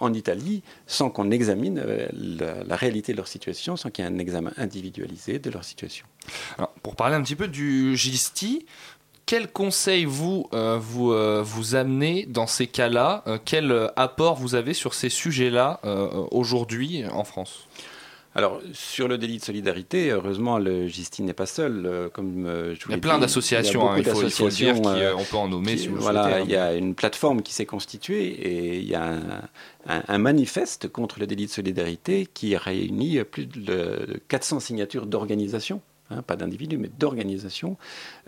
en 0.00 0.12
Italie 0.14 0.62
sans 0.86 1.10
qu'on 1.10 1.30
examine 1.30 1.82
euh, 1.84 2.08
la, 2.66 2.76
réalité 2.76 3.12
de 3.12 3.18
leur 3.18 3.28
situation, 3.28 3.76
sans 3.76 3.90
qu'il 3.90 4.04
y 4.04 4.08
ait 4.08 4.10
un 4.10 4.18
examen 4.18 4.52
individualisé 4.56 5.38
de 5.38 5.50
leur 5.50 5.64
situation. 5.64 6.06
Pour 6.82 6.96
parler 6.96 7.16
un 7.16 7.22
petit 7.22 7.36
peu 7.36 7.48
du 7.48 7.96
GISTI, 7.96 8.66
quel 9.26 9.52
conseil 9.52 10.06
vous 10.06 10.48
euh, 10.52 10.78
vous, 10.80 11.12
euh, 11.12 11.42
vous 11.44 11.76
amenez 11.76 12.26
dans 12.26 12.46
ces 12.46 12.66
cas-là? 12.66 13.22
Euh, 13.26 13.38
Quel 13.44 13.70
euh, 13.70 13.86
apport 13.94 14.34
vous 14.34 14.54
avez 14.54 14.74
sur 14.74 14.94
ces 14.94 15.08
sujets-là 15.08 15.80
euh, 15.84 16.26
aujourd'hui 16.32 17.04
en 17.12 17.24
France? 17.24 17.68
Alors, 18.36 18.60
sur 18.72 19.08
le 19.08 19.18
délit 19.18 19.38
de 19.38 19.42
solidarité, 19.42 20.10
heureusement, 20.10 20.58
le 20.58 20.86
Gisti 20.86 21.22
n'est 21.22 21.32
pas 21.32 21.46
seul. 21.46 21.84
euh, 21.84 22.08
Comme 22.08 22.46
euh, 22.46 22.74
je 22.76 22.84
vous 22.84 22.90
Il 22.90 22.92
y 22.92 22.94
a 22.94 22.98
plein 22.98 23.18
d'associations, 23.18 23.80
beaucoup 23.80 23.92
hein, 23.94 23.98
il, 23.98 24.04
faut, 24.04 24.22
il 24.22 24.30
faut 24.30 24.44
le 24.44 24.50
dire, 24.52 24.74
qui, 24.80 24.86
euh, 24.88 25.16
on 25.16 25.24
peut 25.24 25.36
en 25.36 25.48
nommer 25.48 25.72
qui- 25.72 25.78
si 25.80 25.88
vous 25.88 25.96
le 25.96 26.00
voilà, 26.00 26.24
souhaitez. 26.24 26.42
il 26.44 26.50
y 26.50 26.56
a 26.56 26.74
une 26.74 26.94
plateforme 26.94 27.42
qui 27.42 27.52
s'est 27.52 27.66
constituée 27.66 28.26
et 28.28 28.76
il 28.78 28.88
y 28.88 28.94
a 28.94 29.04
un, 29.04 29.42
un- 29.88 30.02
un 30.06 30.18
manifeste 30.18 30.86
contre 30.86 31.18
le 31.18 31.26
délit 31.26 31.46
de 31.46 31.50
solidarité 31.50 32.28
qui 32.32 32.56
réunit 32.56 33.24
plus 33.24 33.46
de 33.46 34.20
400 34.28 34.60
signatures 34.60 35.06
d'organisations. 35.06 35.80
hein, 36.12 36.22
pas 36.22 36.36
d'individus, 36.36 36.76
mais 36.78 36.90
d'organisations 37.00 37.76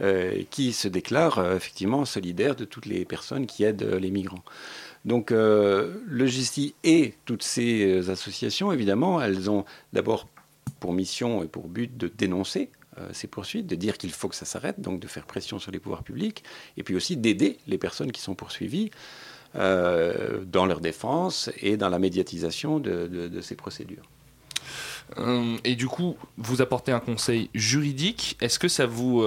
euh, 0.01 0.43
qui 0.51 0.73
se 0.73 0.87
déclarent 0.89 1.39
euh, 1.39 1.57
effectivement 1.57 2.05
solidaires 2.05 2.55
de 2.57 2.65
toutes 2.65 2.87
les 2.87 3.05
personnes 3.05 3.47
qui 3.47 3.63
aident 3.65 3.99
les 4.01 4.11
migrants. 4.11 4.43
Donc 5.05 5.33
euh, 5.33 5.95
le 6.07 6.27
GISTI 6.27 6.75
et 6.85 7.15
toutes 7.25 7.43
ces 7.43 7.85
euh, 7.85 8.11
associations, 8.11 8.73
évidemment, 8.73 9.21
elles 9.21 9.51
ont 9.51 9.65
d'abord 9.93 10.29
pour 10.81 10.93
mission 10.93 11.43
et 11.43 11.49
pour 11.49 11.69
but 11.69 11.97
de 11.97 12.09
dénoncer 12.09 12.71
euh, 12.99 13.09
ces 13.13 13.27
poursuites, 13.27 13.67
de 13.67 13.75
dire 13.75 13.99
qu'il 13.99 14.13
faut 14.13 14.29
que 14.29 14.37
ça 14.37 14.45
s'arrête, 14.45 14.81
donc 14.81 15.01
de 15.01 15.09
faire 15.09 15.27
pression 15.27 15.59
sur 15.59 15.73
les 15.73 15.81
pouvoirs 15.81 16.05
publics, 16.05 16.45
et 16.77 16.83
puis 16.83 16.95
aussi 16.95 17.17
d'aider 17.17 17.59
les 17.67 17.79
personnes 17.79 18.13
qui 18.13 18.21
sont 18.21 18.35
poursuivies 18.35 18.91
dans 19.55 20.65
leur 20.65 20.81
défense 20.81 21.51
et 21.61 21.77
dans 21.77 21.91
la 21.91 21.99
médiatisation 21.99 22.81
de, 22.81 23.41
ces 23.43 23.55
procédures. 23.55 24.09
Et 25.63 25.75
du 25.75 25.89
coup, 25.89 26.17
vous 26.39 26.63
apportez 26.63 26.91
un 26.91 27.01
conseil 27.01 27.51
juridique. 27.53 28.39
Est-ce 28.41 28.59
que 28.59 28.69
ça 28.69 28.87
vous. 28.87 29.23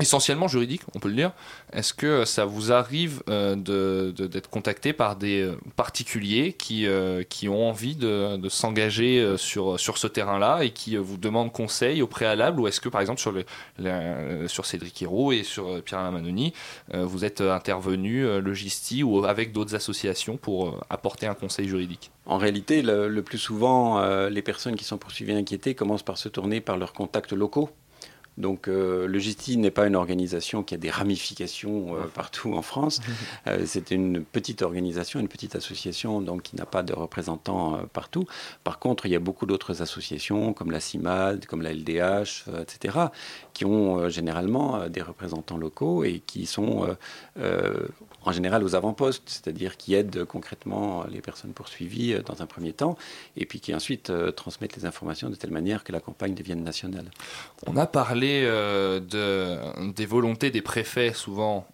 Essentiellement 0.00 0.48
juridique, 0.48 0.80
on 0.94 1.00
peut 1.00 1.08
le 1.08 1.14
dire. 1.14 1.32
Est-ce 1.72 1.92
que 1.92 2.24
ça 2.24 2.46
vous 2.46 2.72
arrive 2.72 3.22
euh, 3.28 3.54
de- 3.56 4.10
d'être 4.26 4.48
contacté 4.48 4.94
par 4.94 5.16
des 5.16 5.42
euh, 5.42 5.56
particuliers 5.76 6.54
qui, 6.54 6.86
euh, 6.86 7.22
qui 7.24 7.46
ont 7.48 7.68
envie 7.68 7.94
de, 7.94 8.38
de 8.38 8.48
s'engager 8.48 9.36
sur, 9.36 9.78
sur 9.78 9.98
ce 9.98 10.06
terrain-là 10.06 10.64
et 10.64 10.70
qui 10.70 10.96
vous 10.96 11.18
demandent 11.18 11.52
conseil 11.52 12.00
au 12.00 12.06
préalable 12.06 12.60
Ou 12.60 12.68
est-ce 12.68 12.80
que, 12.80 12.88
par 12.88 13.02
exemple, 13.02 13.20
sur, 13.20 13.34
sur 14.46 14.64
Cédric 14.66 15.02
Hérault 15.02 15.32
et 15.32 15.42
sur 15.42 15.82
Pierre 15.82 16.02
Lamanoni, 16.02 16.54
vous 16.94 17.24
êtes 17.24 17.42
intervenu, 17.42 18.24
euh, 18.24 18.40
Logisti, 18.40 19.02
ou 19.02 19.24
avec 19.26 19.52
d'autres 19.52 19.74
associations 19.74 20.38
pour 20.38 20.80
apporter 20.88 21.26
un 21.26 21.34
conseil 21.34 21.68
juridique? 21.68 22.10
En 22.24 22.38
réalité, 22.38 22.82
le, 22.82 23.20
plus 23.22 23.38
souvent, 23.38 24.00
les 24.28 24.42
personnes 24.42 24.76
qui 24.76 24.84
sont 24.84 24.96
poursuivies 24.96 25.32
et 25.32 25.36
inquiétées 25.36 25.74
commencent 25.74 26.02
par 26.02 26.16
se 26.16 26.28
tourner 26.28 26.60
par 26.60 26.78
leurs 26.78 26.92
contacts 26.94 27.32
locaux. 27.32 27.68
Donc 28.38 28.68
euh, 28.68 29.06
le 29.06 29.18
GISTI 29.18 29.56
n'est 29.58 29.70
pas 29.70 29.86
une 29.86 29.96
organisation 29.96 30.62
qui 30.62 30.74
a 30.74 30.78
des 30.78 30.90
ramifications 30.90 31.94
euh, 31.96 32.06
partout 32.12 32.54
en 32.54 32.62
France. 32.62 33.00
Euh, 33.48 33.64
c'est 33.66 33.90
une 33.90 34.24
petite 34.24 34.62
organisation, 34.62 35.18
une 35.18 35.28
petite 35.28 35.56
association 35.56 36.20
donc 36.20 36.42
qui 36.42 36.56
n'a 36.56 36.66
pas 36.66 36.82
de 36.82 36.92
représentants 36.92 37.74
euh, 37.74 37.78
partout. 37.92 38.24
Par 38.62 38.78
contre, 38.78 39.06
il 39.06 39.12
y 39.12 39.16
a 39.16 39.18
beaucoup 39.18 39.46
d'autres 39.46 39.82
associations 39.82 40.52
comme 40.52 40.70
la 40.70 40.80
CIMAD, 40.80 41.46
comme 41.46 41.62
la 41.62 41.72
LDH, 41.72 42.44
etc., 42.60 42.98
qui 43.52 43.64
ont 43.64 44.08
généralement 44.08 44.88
des 44.88 45.02
représentants 45.02 45.56
locaux 45.56 46.04
et 46.04 46.22
qui 46.24 46.46
sont 46.46 46.96
en 48.24 48.32
général 48.32 48.62
aux 48.64 48.74
avant-postes, 48.74 49.22
c'est-à-dire 49.26 49.76
qui 49.76 49.94
aident 49.94 50.24
concrètement 50.24 51.04
les 51.10 51.20
personnes 51.20 51.52
poursuivies 51.52 52.14
euh, 52.14 52.22
dans 52.22 52.42
un 52.42 52.46
premier 52.46 52.72
temps 52.72 52.96
et 53.36 53.46
puis 53.46 53.60
qui 53.60 53.74
ensuite 53.74 54.10
euh, 54.10 54.30
transmettent 54.30 54.76
les 54.76 54.84
informations 54.84 55.28
de 55.30 55.34
telle 55.34 55.50
manière 55.50 55.84
que 55.84 55.92
la 55.92 56.00
campagne 56.00 56.34
devienne 56.34 56.62
nationale. 56.62 57.10
On 57.66 57.76
a 57.76 57.86
parlé 57.86 58.42
euh, 58.44 59.00
de, 59.00 59.90
des 59.92 60.06
volontés 60.06 60.50
des 60.50 60.62
préfets 60.62 61.12
souvent 61.12 61.66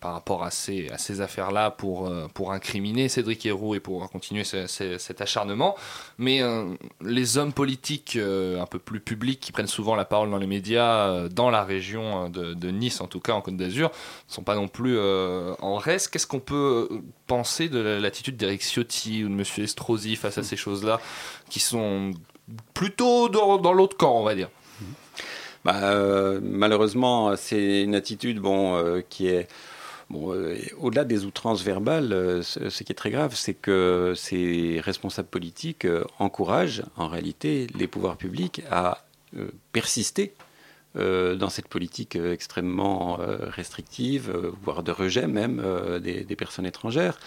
par 0.00 0.12
rapport 0.12 0.44
à 0.44 0.50
ces, 0.50 0.90
affaires-là 1.20 1.70
pour, 1.70 2.10
incriminer 2.52 3.08
Cédric 3.08 3.44
Héroux 3.46 3.74
et 3.74 3.80
pour 3.80 4.08
continuer 4.10 4.44
ce- 4.44 4.66
ce- 4.66 4.98
cet 4.98 5.20
acharnement. 5.20 5.74
Mais 6.18 6.40
les 7.00 7.38
hommes 7.38 7.52
politiques 7.52 8.16
un 8.16 8.66
peu 8.66 8.78
plus 8.78 9.00
publics 9.00 9.40
qui 9.40 9.52
prennent 9.52 9.66
souvent 9.66 9.94
la 9.96 10.04
parole 10.04 10.30
dans 10.30 10.38
les 10.38 10.46
médias, 10.46 11.28
dans 11.28 11.50
la 11.50 11.64
région 11.64 12.28
de, 12.28 12.54
de 12.54 12.68
Nice 12.70 13.00
en 13.00 13.06
tout 13.06 13.20
cas, 13.20 13.32
en 13.32 13.40
Côte 13.40 13.56
d'Azur, 13.56 13.90
ne 14.28 14.32
sont 14.34 14.42
pas 14.42 14.54
non 14.54 14.68
plus 14.68 14.98
en 14.98 15.76
Qu'est-ce 15.98 16.26
qu'on 16.26 16.40
peut 16.40 16.88
penser 17.26 17.68
de 17.68 17.78
la- 17.78 18.00
l'attitude 18.00 18.36
d'Eric 18.36 18.62
Ciotti 18.62 19.24
ou 19.24 19.28
de 19.28 19.34
M. 19.34 19.44
Estrosi 19.58 20.16
face 20.16 20.38
à 20.38 20.42
ces 20.42 20.56
choses-là 20.56 21.00
qui 21.50 21.60
sont 21.60 22.12
plutôt 22.74 23.28
dans, 23.28 23.72
l'autre 23.72 23.96
camp, 23.96 24.18
on 24.18 24.22
va 24.22 24.34
dire? 24.34 24.48
Bah, 25.64 25.80
euh, 25.82 26.38
malheureusement, 26.42 27.34
c'est 27.36 27.82
une 27.82 27.94
attitude 27.94 28.38
bon, 28.38 28.76
euh, 28.76 29.00
qui 29.08 29.26
est. 29.26 29.48
Bon, 30.08 30.32
euh, 30.32 30.56
au-delà 30.78 31.04
des 31.04 31.24
outrances 31.24 31.62
verbales, 31.62 32.12
euh, 32.12 32.40
ce, 32.42 32.84
qui 32.84 32.92
est 32.92 32.94
très 32.94 33.10
grave, 33.10 33.34
c'est 33.34 33.54
que 33.54 34.12
ces 34.14 34.80
responsables 34.84 35.26
politiques 35.26 35.84
euh, 35.84 36.04
encouragent 36.20 36.84
en 36.96 37.08
réalité 37.08 37.66
les 37.74 37.88
pouvoirs 37.88 38.16
publics 38.16 38.62
à 38.70 39.04
euh, 39.36 39.48
persister 39.72 40.32
euh, 40.38 40.44
dans 40.96 41.50
cette 41.50 41.68
politique 41.68 42.16
euh, 42.16 42.32
extrêmement 42.32 43.20
euh, 43.20 43.36
restrictive, 43.50 44.30
euh, 44.34 44.52
voire 44.62 44.82
de 44.82 44.92
rejet 44.92 45.26
même 45.26 45.60
euh, 45.64 45.98
des, 45.98 46.36
personnes 46.36 46.66
étrangères, 46.66 47.18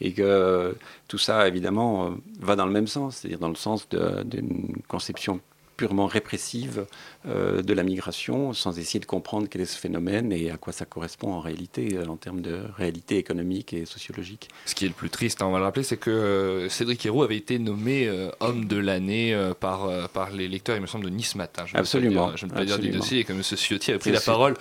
et 0.00 0.12
que 0.12 0.22
euh, 0.22 0.72
tout 1.08 1.18
ça 1.18 1.48
évidemment 1.48 2.06
euh, 2.06 2.10
va 2.40 2.56
dans 2.56 2.66
le 2.66 2.72
même 2.72 2.86
sens, 2.86 3.16
c'est-à-dire 3.16 3.38
dans 3.38 3.48
le 3.48 3.54
sens 3.54 3.88
d'une 3.88 4.76
conception 4.88 5.40
purement 5.76 6.06
répressive 6.06 6.86
euh, 7.28 7.62
de 7.62 7.72
la 7.74 7.82
migration, 7.82 8.52
sans 8.52 8.78
essayer 8.78 9.00
de 9.00 9.06
comprendre 9.06 9.46
quel 9.50 9.60
est 9.62 9.66
ce 9.66 9.78
phénomène 9.78 10.32
et 10.32 10.50
à 10.50 10.56
quoi 10.56 10.72
ça 10.72 10.84
correspond 10.84 11.32
en 11.32 11.40
réalité 11.40 11.96
euh, 11.96 12.06
en 12.06 12.16
termes 12.16 12.40
de 12.40 12.60
réalité 12.76 13.18
économique 13.18 13.72
et 13.72 13.84
sociologique. 13.84 14.48
Ce 14.64 14.74
qui 14.74 14.84
est 14.84 14.88
le 14.88 14.94
plus 14.94 15.10
triste, 15.10 15.42
hein, 15.42 15.46
on 15.46 15.52
va 15.52 15.58
le 15.58 15.64
rappeler, 15.64 15.82
c'est 15.82 15.96
que 15.96 16.10
euh, 16.10 16.68
Cédric 16.68 17.04
Héroux 17.04 17.22
avait 17.22 17.36
été 17.36 17.58
nommé 17.58 18.06
euh, 18.06 18.30
homme 18.40 18.64
de 18.66 18.76
l'année 18.78 19.36
par, 19.60 20.08
par 20.10 20.30
les 20.30 20.48
lecteurs, 20.48 20.76
il 20.76 20.82
me 20.82 20.86
semble, 20.86 21.04
de 21.04 21.10
Nice 21.10 21.34
Matin. 21.34 21.64
Je 21.66 21.76
Absolument, 21.76 22.28
dire- 22.28 22.36
Je 22.36 22.46
ne 22.46 22.50
peux 22.50 22.56
pas 22.56 22.64
dire 22.64 22.78
du 22.78 22.90
dossier 22.90 23.20
et 23.20 23.24
que 23.24 23.32
M. 23.32 23.42
Ciotti 23.42 23.92
a 23.92 23.98
pris 23.98 24.12
la 24.12 24.20
parole 24.20 24.54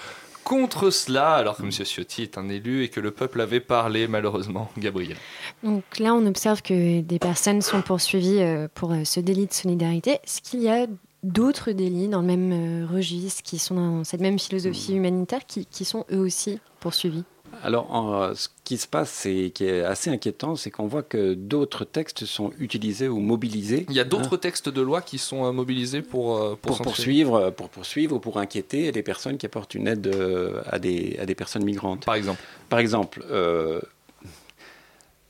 contre 0.45 0.91
cela, 0.91 1.33
alors 1.33 1.57
que 1.57 1.63
M. 1.63 1.71
Ciotti 1.71 2.21
est 2.21 2.37
un 2.37 2.47
élu 2.47 2.83
et 2.83 2.89
que 2.89 3.01
le 3.01 3.11
peuple 3.11 3.41
avait 3.41 3.59
parlé, 3.59 4.07
malheureusement. 4.07 4.69
Gabriel. 4.77 5.17
Donc 5.63 5.83
là, 5.99 6.13
on 6.13 6.25
observe 6.25 6.61
que 6.61 7.01
des 7.01 7.19
personnes 7.19 7.61
sont 7.61 7.81
poursuivies 7.81 8.41
euh, 8.41 8.67
pour 8.73 8.93
euh, 8.93 9.03
ce 9.03 9.19
délit 9.19 9.47
de 9.47 9.53
solidarité. 9.53 10.11
Est-ce 10.23 10.41
qu'il 10.41 10.61
y 10.61 10.69
a 10.69 10.85
d'autres 11.23 11.71
délits 11.71 12.07
dans 12.07 12.21
le 12.21 12.27
même 12.27 12.51
euh, 12.53 12.85
registre, 12.85 13.41
qui 13.41 13.57
sont 13.57 13.75
dans 13.75 14.03
cette 14.03 14.21
même 14.21 14.39
philosophie 14.39 14.95
humanitaire, 14.95 15.45
qui, 15.45 15.65
qui 15.65 15.83
sont 15.83 16.05
eux 16.11 16.19
aussi 16.19 16.59
poursuivis? 16.79 17.23
Alors, 17.65 17.91
en- 17.91 18.35
ce 18.35 18.47
qui 18.63 18.77
se 18.77 18.87
passe, 18.87 19.09
c'est 19.09 19.51
qui 19.53 19.65
est 19.65 19.81
assez 19.81 20.11
inquiétant, 20.11 20.55
c'est 20.55 20.69
qu'on 20.69 20.85
voit 20.85 21.01
que 21.01 21.33
d'autres 21.33 21.83
textes 21.83 22.23
sont 22.25 22.51
utilisés 22.59 23.07
ou 23.07 23.19
mobilisés. 23.19 23.87
Il 23.89 23.95
y 23.95 23.99
a 23.99 24.03
hein, 24.03 24.05
d'autres 24.05 24.37
textes 24.37 24.69
de 24.69 24.81
loi 24.81 25.01
qui 25.01 25.17
sont 25.17 25.45
euh, 25.45 25.51
mobilisés 25.51 26.03
pour, 26.03 26.37
euh, 26.37 26.49
pour, 26.61 26.77
pour 26.77 26.81
poursuivre, 26.83 27.49
pour 27.49 27.69
poursuivre 27.69 28.17
ou 28.17 28.19
pour 28.19 28.37
inquiéter 28.37 28.91
les 28.91 29.01
personnes 29.01 29.37
qui 29.39 29.47
apportent 29.47 29.73
une 29.73 29.87
aide 29.87 30.05
euh, 30.05 30.61
à 30.67 30.77
des, 30.77 31.17
à 31.19 31.25
des 31.25 31.33
personnes 31.33 31.63
migrantes. 31.63 32.05
Par 32.05 32.13
exemple. 32.13 32.43
Par 32.69 32.77
exemple, 32.77 33.25
euh, 33.31 33.81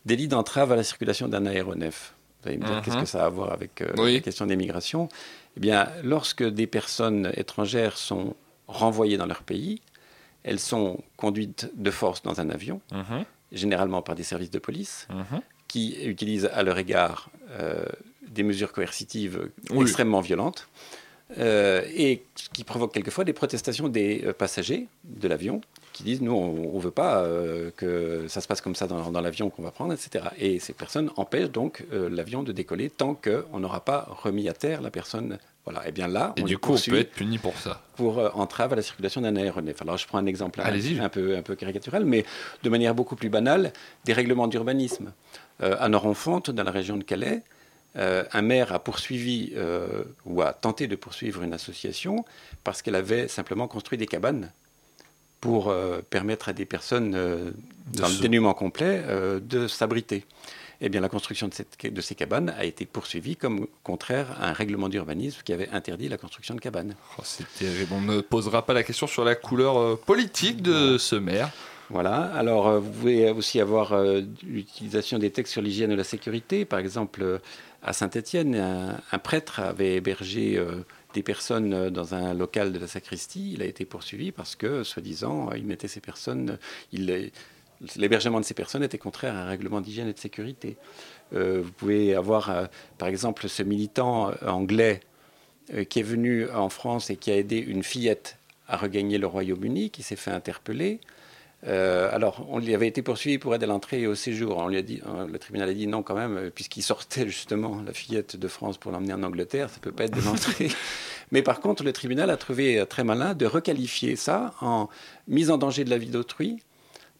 délit 0.05 0.27
d'entrave 0.27 0.71
à 0.71 0.75
la 0.75 0.83
circulation 0.83 1.27
d'un 1.29 1.45
aéronef. 1.45 2.13
Vous 2.43 2.49
allez 2.49 2.57
me 2.57 2.65
dire 2.65 2.75
Mhm. 2.75 2.81
qu'est-ce 2.83 2.97
que 2.97 3.05
ça 3.05 3.23
a 3.23 3.27
à 3.27 3.29
voir 3.29 3.53
avec 3.53 3.81
euh, 3.81 3.93
Oui. 3.97 4.15
la 4.15 4.19
question 4.19 4.45
des 4.45 4.57
migrations? 4.57 5.07
Eh 5.57 5.59
bien, 5.61 5.87
lorsque 6.03 6.43
des 6.43 6.67
personnes 6.67 7.31
étrangères 7.37 7.97
sont 7.97 8.35
renvoyées 8.67 9.17
dans 9.17 9.25
leur 9.25 9.43
pays, 9.43 9.81
elles 10.45 10.59
sont 10.59 10.99
conduites 11.17 11.69
de 11.75 11.91
force 11.91 12.21
dans 12.23 12.39
un 12.39 12.49
avion, 12.49 12.79
Mhm, 12.91 13.25
généralement 13.51 14.01
par 14.01 14.15
des 14.15 14.23
services 14.23 14.51
de 14.51 14.59
police, 14.59 15.07
mhm. 15.09 15.41
qui 15.67 15.97
utilisent 16.05 16.49
à 16.53 16.61
leur 16.63 16.77
égard 16.77 17.29
euh, 17.59 17.83
des 18.27 18.43
mesures 18.43 18.71
coercitives 18.71 19.49
Oui. 19.71 19.81
extrêmement 19.81 20.21
violentes 20.21 20.67
euh, 21.39 21.81
et 21.95 22.23
qui 22.53 22.63
provoquent 22.63 22.93
quelquefois 22.93 23.23
des 23.23 23.33
protestations 23.33 23.87
des 23.89 24.23
euh, 24.25 24.33
passagers 24.33 24.87
de 25.03 25.27
l'avion 25.27 25.61
qui 25.91 26.03
disent 26.03 26.21
nous 26.21 26.33
on 26.33 26.75
ne 26.77 26.81
veut 26.81 26.91
pas 26.91 27.21
euh, 27.23 27.71
que 27.75 28.27
ça 28.27 28.41
se 28.41 28.47
passe 28.47 28.61
comme 28.61 28.75
ça 28.75 28.85
dans, 28.85 29.09
dans 29.11 29.21
l'avion 29.21 29.49
qu'on 29.49 29.63
va 29.63 29.71
prendre, 29.71 29.93
etc. 29.93 30.25
Et 30.37 30.59
ces 30.59 30.73
personnes 30.73 31.09
empêchent 31.17 31.49
donc 31.51 31.83
l'avion 31.91 32.43
de 32.43 32.51
décoller 32.51 32.89
tant 32.91 33.15
qu'on 33.15 33.59
n'aura 33.59 33.83
pas 33.83 34.07
remis 34.23 34.47
à 34.49 34.53
terre 34.53 34.81
la 34.81 34.91
personne. 34.91 35.39
Voilà. 35.65 35.87
Et 35.87 35.91
bien 35.91 36.07
là, 36.07 36.33
Et 36.37 36.43
on 36.43 36.45
du 36.45 36.57
coup, 36.59 36.73
on 36.73 36.77
peut 36.77 36.99
être 36.99 37.11
puni 37.11 37.39
pour 37.39 37.57
ça. 37.57 37.81
pour 37.95 38.19
euh, 38.19 38.29
entrave 38.33 38.73
à 38.73 38.75
la 38.75 38.83
circulation 38.83 39.21
d'un 39.21 39.35
aéronef. 39.35 39.81
Alors 39.81 39.97
je 39.97 40.07
prends 40.07 40.19
un 40.19 40.27
exemple 40.27 40.61
un, 40.61 41.09
peu, 41.09 41.35
un 41.35 41.41
peu 41.41 41.55
caricatural, 41.55 42.05
mais 42.05 42.23
de 42.61 42.69
manière 42.69 42.93
beaucoup 42.93 43.15
plus 43.15 43.29
banale, 43.29 43.73
des 44.05 44.13
règlements 44.13 44.47
d'urbanisme. 44.47 45.11
Euh, 45.63 45.75
à 45.79 45.89
Noronfonte, 45.89 46.51
dans 46.51 46.63
la 46.63 46.71
région 46.71 46.97
de 46.97 47.03
Calais, 47.03 47.41
euh, 47.97 48.25
un 48.31 48.41
maire 48.43 48.73
a 48.73 48.79
poursuivi 48.79 49.53
ou 50.25 50.41
a 50.41 50.53
tenté 50.53 50.87
de 50.87 50.95
poursuivre 50.95 51.41
une 51.41 51.53
association 51.53 52.25
parce 52.63 52.81
qu'elle 52.81 52.95
avait 52.95 53.27
simplement 53.27 53.67
construit 53.67 53.97
des 53.97 54.07
cabanes 54.07 54.51
pour 55.41 55.73
permettre 56.09 56.49
à 56.49 56.53
des 56.53 56.65
personnes 56.65 57.11
De 57.11 57.53
dans 57.93 58.07
le 58.07 58.19
dénuement 58.19 58.53
complet 58.53 59.03
de 59.41 59.67
s'abriter. 59.67 60.25
Eh 60.81 60.89
bien, 60.89 61.01
la 61.01 61.09
construction 61.09 61.47
de, 61.47 61.53
cette- 61.53 61.85
de 61.93 62.01
ces 62.01 62.15
cabanes 62.15 62.53
a 62.57 62.65
été 62.65 62.85
poursuivie 62.85 63.35
comme 63.35 63.67
contraire 63.83 64.27
à 64.41 64.49
un 64.49 64.53
règlement 64.53 64.89
d'urbanisme 64.89 65.41
qui 65.45 65.53
avait 65.53 65.69
interdit 65.69 66.09
la 66.09 66.17
construction 66.17 66.53
de 66.55 66.59
cabanes. 66.59 66.95
Oh, 67.17 67.21
c'est 67.23 67.47
terrible. 67.57 67.91
On 67.93 68.01
ne 68.01 68.21
posera 68.21 68.65
pas 68.65 68.73
la 68.73 68.83
question 68.83 69.07
sur 69.07 69.23
la 69.23 69.35
couleur 69.35 69.77
euh, 69.77 69.95
politique 69.95 70.61
de 70.61 70.97
ce 70.97 71.15
maire. 71.15 71.49
Voilà. 71.89 72.23
Alors, 72.35 72.67
euh, 72.67 72.79
vous 72.79 72.91
pouvez 72.91 73.29
aussi 73.29 73.61
avoir 73.61 73.93
euh, 73.93 74.21
l'utilisation 74.43 75.19
des 75.19 75.29
textes 75.31 75.53
sur 75.53 75.61
l'hygiène 75.61 75.91
et 75.91 75.95
la 75.95 76.03
sécurité. 76.03 76.65
Par 76.65 76.79
exemple, 76.79 77.21
euh, 77.21 77.37
à 77.83 77.93
Saint-Étienne, 77.93 78.55
un, 78.55 78.97
un 79.11 79.19
prêtre 79.19 79.59
avait 79.59 79.95
hébergé 79.95 80.59
des 81.13 81.21
personnes 81.21 81.89
dans 81.91 82.15
un 82.15 82.33
local 82.33 82.73
de 82.73 82.79
la 82.79 82.87
sacristie. 82.87 83.53
Il 83.53 83.61
a 83.61 83.65
été 83.65 83.85
poursuivi 83.85 84.31
parce 84.31 84.55
que, 84.55 84.83
soi-disant, 84.83 85.51
il 85.55 85.65
mettait 85.65 85.87
ces 85.87 86.01
personnes, 86.01 86.57
il 86.91 87.05
les- 87.05 87.31
l'hébergement 87.95 88.39
de 88.39 88.45
ces 88.45 88.53
personnes 88.53 88.83
était 88.83 88.97
contraire 88.97 89.35
à 89.35 89.39
un 89.39 89.45
règlement 89.45 89.81
d'hygiène 89.81 90.07
et 90.07 90.13
de 90.13 90.19
sécurité. 90.19 90.77
Euh, 91.33 91.61
vous 91.63 91.71
pouvez 91.71 92.15
avoir, 92.15 92.49
euh, 92.49 92.65
par 92.97 93.07
exemple, 93.07 93.49
ce 93.49 93.63
militant 93.63 94.29
euh, 94.29 94.47
anglais 94.47 94.99
euh, 95.73 95.83
qui 95.83 95.99
est 95.99 96.03
venu 96.03 96.49
en 96.49 96.69
France 96.69 97.09
et 97.09 97.15
qui 97.15 97.31
a 97.31 97.37
aidé 97.37 97.57
une 97.57 97.83
fillette 97.83 98.37
à 98.67 98.77
regagner 98.77 99.17
le 99.17 99.27
Royaume-Uni, 99.27 99.89
qui 99.89 100.03
s'est 100.03 100.15
fait 100.15 100.31
interpeller. 100.31 100.99
Alors, 101.67 102.45
on 102.51 102.59
lui 102.59 102.75
avait 102.75 102.87
été 102.87 103.01
poursuivi 103.01 103.39
pour 103.39 103.55
aide 103.55 103.63
à 103.63 103.65
l'entrée 103.65 104.01
et 104.01 104.05
au 104.05 104.13
séjour. 104.13 104.57
On 104.57 104.67
lui 104.67 104.77
a 104.77 104.83
dit, 104.83 105.01
le 105.27 105.39
tribunal 105.39 105.69
a 105.69 105.73
dit 105.73 105.87
non 105.87 106.03
quand 106.03 106.13
même, 106.13 106.51
puisqu'il 106.53 106.83
sortait 106.83 107.25
justement 107.27 107.81
la 107.83 107.91
fillette 107.91 108.35
de 108.35 108.47
France 108.47 108.77
pour 108.77 108.91
l'emmener 108.91 109.13
en 109.13 109.23
Angleterre, 109.23 109.71
ça 109.71 109.79
peut 109.81 109.91
pas 109.91 110.03
être 110.03 110.15
de 110.15 110.23
l'entrée. 110.23 110.67
Mais 111.31 111.41
par 111.41 111.61
contre, 111.61 111.83
le 111.83 111.91
tribunal 111.91 112.29
a 112.29 112.37
trouvé 112.37 112.83
très 112.87 113.03
malin 113.03 113.33
de 113.33 113.47
requalifier 113.47 114.15
ça 114.15 114.53
en 114.61 114.89
mise 115.27 115.49
en 115.49 115.57
danger 115.57 115.83
de 115.83 115.89
la 115.89 115.97
vie 115.97 116.09
d'autrui, 116.09 116.61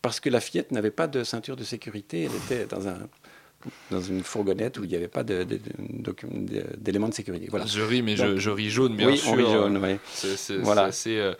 parce 0.07 0.19
que 0.19 0.29
la 0.29 0.39
fillette 0.39 0.71
n'avait 0.71 0.91
pas 0.91 1.07
de 1.07 1.23
ceinture 1.23 1.55
de 1.55 1.63
sécurité, 1.63 2.23
elle 2.23 2.35
était 2.35 2.65
dans 2.65 2.87
un 2.87 2.97
dans 3.91 4.01
une 4.01 4.23
fourgonnette 4.23 4.77
où 4.77 4.83
il 4.83 4.89
n'y 4.89 4.95
avait 4.95 5.07
pas 5.07 5.23
d'éléments 5.23 7.09
de 7.09 7.13
sécurité. 7.13 7.47
Voilà. 7.49 7.65
Je 7.65 7.81
ris, 7.81 8.01
mais 8.01 8.15
je, 8.15 8.49
ris 8.49 8.69
jaune, 8.69 8.95
bien 8.95 9.07
oui, 9.07 9.17
sûr. 9.17 9.31
on 9.31 9.35
rit 9.35 9.51
jaune, 9.51 9.77
oui. 9.83 9.97
Voilà. 10.61 10.83
assez, 10.83 11.17
euh, 11.17 11.33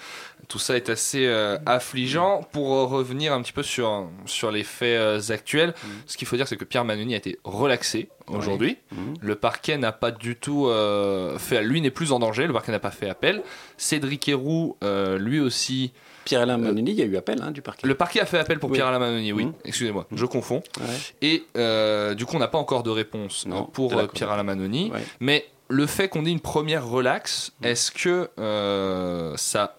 tout 0.48 0.60
ça 0.60 0.76
est 0.76 0.90
assez 0.90 1.26
euh, 1.26 1.58
affligeant. 1.66 2.42
Pour 2.52 2.74
euh, 2.74 2.86
revenir 2.86 3.34
un 3.34 3.42
petit 3.42 3.54
peu 3.54 3.64
sur, 3.64 4.10
sur 4.26 4.52
les 4.52 4.64
faits 4.64 5.00
euh, 5.00 5.22
actuels, 5.34 5.74
ce 6.06 6.18
qu'il 6.18 6.28
faut 6.28 6.36
dire, 6.36 6.48
c'est 6.48 6.58
que 6.58 6.66
Pierre 6.66 6.86
Manoni 6.86 7.14
a 7.14 7.18
été 7.18 7.40
relaxé 7.44 8.10
aujourd'hui. 8.28 8.78
Mhm. 8.92 9.14
Le 9.22 9.36
parquet 9.36 9.78
n'a 9.78 9.92
pas 9.92 10.12
du 10.12 10.36
tout 10.36 10.68
euh, 10.68 11.38
fait. 11.38 11.64
Lui 11.64 11.82
n'est 11.82 11.92
plus 11.92 12.12
en 12.12 12.20
danger. 12.20 12.48
Le 12.48 12.54
parquet 12.54 12.72
n'a 12.72 12.80
pas 12.80 12.92
fait 12.92 13.10
appel. 13.10 13.44
Cédric 13.78 14.28
Héroux, 14.28 14.78
euh, 14.84 15.18
lui 15.18 15.40
aussi. 15.40 15.92
Pierre-Alain 16.26 16.58
Manoni, 16.58 16.92
il 16.92 16.98
y 16.98 17.02
a 17.04 17.06
eu 17.06 17.18
appel 17.18 17.40
hein, 17.44 17.52
du 17.52 17.62
parquet. 17.62 17.86
Le 17.88 17.94
parquet 17.94 18.20
a 18.20 18.26
fait 18.26 18.40
appel 18.40 18.58
pour 18.58 18.70
Oui. 18.72 18.78
Pierre-Alain 18.78 18.98
Manoni, 19.00 19.32
oui. 19.32 19.46
Mhm. 19.46 19.54
Excusez-moi, 19.64 20.08
je 20.12 20.26
confonds. 20.26 20.64
Ouais. 20.80 20.86
Et 21.22 21.44
euh, 21.56 22.16
du 22.16 22.26
coup, 22.26 22.36
on 22.36 22.40
n'a 22.40 22.48
pas 22.48 22.58
encore 22.58 22.82
de 22.84 22.90
réponse 22.90 23.46
Non, 23.46 23.62
euh, 23.64 23.72
pour 23.72 23.96
euh. 23.98 24.08
Pierre-Alain 24.08 24.44
Manoni. 24.44 24.90
Ouais. 24.92 25.04
Mais 25.20 25.46
le 25.68 25.86
fait 25.86 26.10
qu'on 26.10 26.26
ait 26.26 26.32
une 26.32 26.40
première 26.40 26.88
relax, 26.88 27.52
Mm. 27.62 27.66
est-ce 27.66 27.92
que 27.92 28.30
euh, 28.40 29.34
ça. 29.38 29.78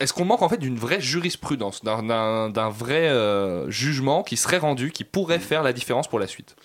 Est-ce 0.00 0.12
qu'on 0.14 0.24
manque 0.24 0.40
en 0.42 0.48
fait 0.48 0.56
d'une 0.56 0.78
vraie 0.78 1.00
jurisprudence, 1.00 1.84
d'un- 1.84 2.70
vrai 2.70 3.08
euh, 3.10 3.70
jugement 3.70 4.22
qui 4.22 4.36
serait 4.38 4.56
rendu, 4.58 4.92
qui 4.92 5.04
pourrait 5.04 5.38
faire 5.38 5.62
la 5.62 5.72
différence 5.74 6.08
pour 6.08 6.18
la 6.18 6.26
suite? 6.26 6.56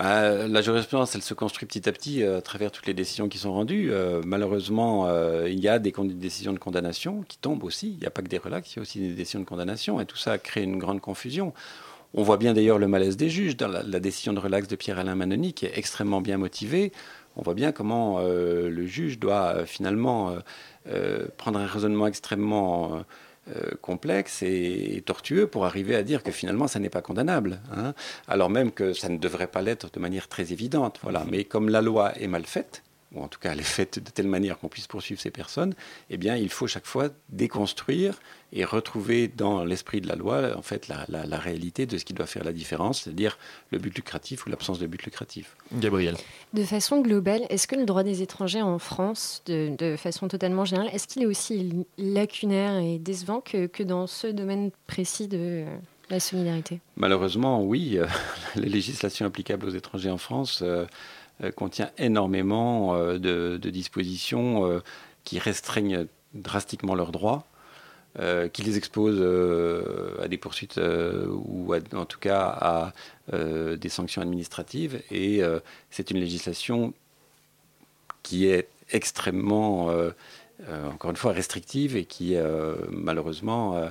Bah, 0.00 0.48
la 0.48 0.62
jurisprudence, 0.62 1.14
elle 1.14 1.20
se 1.20 1.34
construit 1.34 1.66
petit 1.66 1.86
à 1.86 1.92
petit 1.92 2.22
euh, 2.22 2.38
à 2.38 2.40
travers 2.40 2.70
toutes 2.70 2.86
les 2.86 2.94
décisions 2.94 3.28
qui 3.28 3.36
sont 3.36 3.52
rendues. 3.52 3.90
Euh, 3.92 4.22
malheureusement, 4.24 5.06
euh, 5.06 5.46
il 5.46 5.60
y 5.60 5.68
a 5.68 5.78
des 5.78 5.92
décisions 6.14 6.54
de 6.54 6.58
condamnation 6.58 7.22
qui 7.28 7.36
tombent 7.36 7.64
aussi. 7.64 7.90
Il 7.90 7.98
n'y 7.98 8.06
a 8.06 8.10
pas 8.10 8.22
que 8.22 8.28
des 8.28 8.38
relax, 8.38 8.72
il 8.72 8.76
y 8.76 8.78
a 8.78 8.82
aussi 8.82 8.98
des 8.98 9.12
décisions 9.12 9.40
de 9.40 9.44
condamnation. 9.44 10.00
Et 10.00 10.06
tout 10.06 10.16
ça 10.16 10.38
crée 10.38 10.62
une 10.62 10.78
grande 10.78 11.02
confusion. 11.02 11.52
On 12.14 12.22
voit 12.22 12.38
bien 12.38 12.54
d'ailleurs 12.54 12.78
le 12.78 12.88
malaise 12.88 13.18
des 13.18 13.28
juges 13.28 13.58
dans 13.58 13.68
la, 13.68 14.00
décision 14.00 14.32
de 14.32 14.38
relax 14.38 14.68
de 14.68 14.74
Pierre-Alain 14.74 15.16
Manoni, 15.16 15.52
qui 15.52 15.66
est 15.66 15.76
extrêmement 15.76 16.22
bien 16.22 16.38
motivée. 16.38 16.92
On 17.36 17.42
voit 17.42 17.52
bien 17.52 17.70
comment 17.70 18.20
le 18.20 18.86
juge 18.86 19.18
doit 19.18 19.64
finalement 19.64 20.34
prendre 21.36 21.60
un 21.60 21.66
raisonnement 21.66 22.08
extrêmement 22.08 23.04
euh, 23.56 23.70
complexe 23.80 24.42
et, 24.42 24.96
et 24.96 25.02
tortueux 25.02 25.46
pour 25.46 25.64
arriver 25.66 25.94
à 25.96 26.02
dire 26.02 26.22
que 26.22 26.30
finalement 26.32 26.68
ça 26.68 26.78
n'est 26.78 26.90
pas 26.90 27.02
condamnable. 27.02 27.60
hein. 27.76 27.94
alors 28.28 28.50
même 28.50 28.70
que 28.72 28.92
ça 28.92 29.08
ne 29.08 29.18
devrait 29.18 29.46
pas 29.46 29.62
l'être 29.62 29.90
de 29.92 30.00
manière 30.00 30.28
très 30.28 30.52
évidente. 30.52 30.98
Voilà. 31.02 31.24
Mais 31.30 31.44
comme 31.44 31.68
la 31.68 31.82
loi 31.82 32.12
est 32.18 32.26
mal 32.26 32.44
faite, 32.44 32.82
ou 33.14 33.22
en 33.22 33.28
tout 33.28 33.38
cas 33.40 33.52
elle 33.52 33.60
est 33.60 33.62
faite 33.62 33.98
de 33.98 34.10
telle 34.10 34.28
manière 34.28 34.58
qu'on 34.58 34.68
puisse 34.68 34.86
poursuivre 34.86 35.20
ces 35.20 35.30
personnes, 35.30 35.74
eh 36.10 36.16
bien 36.16 36.36
il 36.36 36.48
faut 36.48 36.66
chaque 36.66 36.86
fois 36.86 37.08
déconstruire 37.28 38.20
et 38.52 38.64
retrouver 38.64 39.28
dans 39.28 39.64
l'esprit 39.64 40.00
de 40.00 40.08
la 40.08 40.16
loi 40.16 40.56
en 40.56 40.62
fait 40.62 40.88
la, 40.88 41.04
la- 41.08 41.26
la 41.26 41.38
réalité 41.38 41.86
de 41.86 41.98
ce 41.98 42.04
qui 42.04 42.14
doit 42.14 42.26
faire 42.26 42.44
la 42.44 42.52
différence, 42.52 43.02
c'est-à-dire 43.02 43.38
le 43.70 43.78
but 43.78 43.94
lucratif 43.96 44.46
ou 44.46 44.50
l'absence 44.50 44.78
de 44.78 44.86
but 44.86 45.02
lucratif. 45.04 45.56
Gabriel. 45.72 46.16
De 46.54 46.62
façon 46.64 47.00
globale, 47.00 47.42
est-ce 47.48 47.66
que 47.66 47.76
le 47.76 47.84
droit 47.84 48.02
des 48.02 48.22
étrangers 48.22 48.62
en 48.62 48.78
France, 48.78 49.42
de, 49.46 49.74
de 49.76 49.96
façon 49.96 50.28
totalement 50.28 50.64
générale, 50.64 50.90
est-ce 50.92 51.06
qu'il 51.06 51.22
est 51.22 51.26
aussi 51.26 51.84
lacunaire 51.98 52.76
et 52.78 52.98
décevant 52.98 53.40
que, 53.40 53.66
que 53.66 53.82
dans 53.82 54.06
ce 54.06 54.26
domaine 54.26 54.70
précis 54.86 55.28
de 55.28 55.64
la 56.10 56.18
solidarité? 56.20 56.80
Malheureusement, 56.96 57.62
oui, 57.62 57.98
euh, 57.98 58.06
la 58.56 58.66
législation 58.66 59.26
applicable 59.26 59.66
aux 59.66 59.70
étrangers 59.74 60.10
en 60.10 60.18
France 60.18 60.60
euh, 60.62 60.86
contient 61.50 61.90
énormément 61.98 62.94
euh, 62.94 63.18
de, 63.18 63.70
dispositions 63.70 64.66
euh, 64.66 64.80
qui 65.24 65.38
restreignent 65.38 66.06
drastiquement 66.34 66.94
leurs 66.94 67.12
droits, 67.12 67.46
euh, 68.18 68.48
qui 68.48 68.62
les 68.62 68.76
exposent 68.76 69.20
euh, 69.20 70.20
à 70.22 70.28
des 70.28 70.36
poursuites 70.36 70.78
euh, 70.78 71.26
ou 71.28 71.74
en 71.94 72.04
tout 72.04 72.18
cas 72.18 72.42
à 72.42 72.92
euh, 73.32 73.76
des 73.76 73.88
sanctions 73.88 74.22
administratives. 74.22 75.02
Et 75.10 75.42
euh, 75.42 75.60
c'est 75.90 76.10
une 76.10 76.18
législation 76.18 76.92
qui 78.22 78.46
est 78.46 78.68
extrêmement, 78.92 79.90
euh, 79.90 80.10
euh, 80.68 80.90
encore 80.90 81.10
une 81.10 81.16
fois, 81.16 81.32
restrictive 81.32 81.96
et 81.96 82.04
qui, 82.04 82.36
euh, 82.36 82.74
malheureusement, 82.90 83.90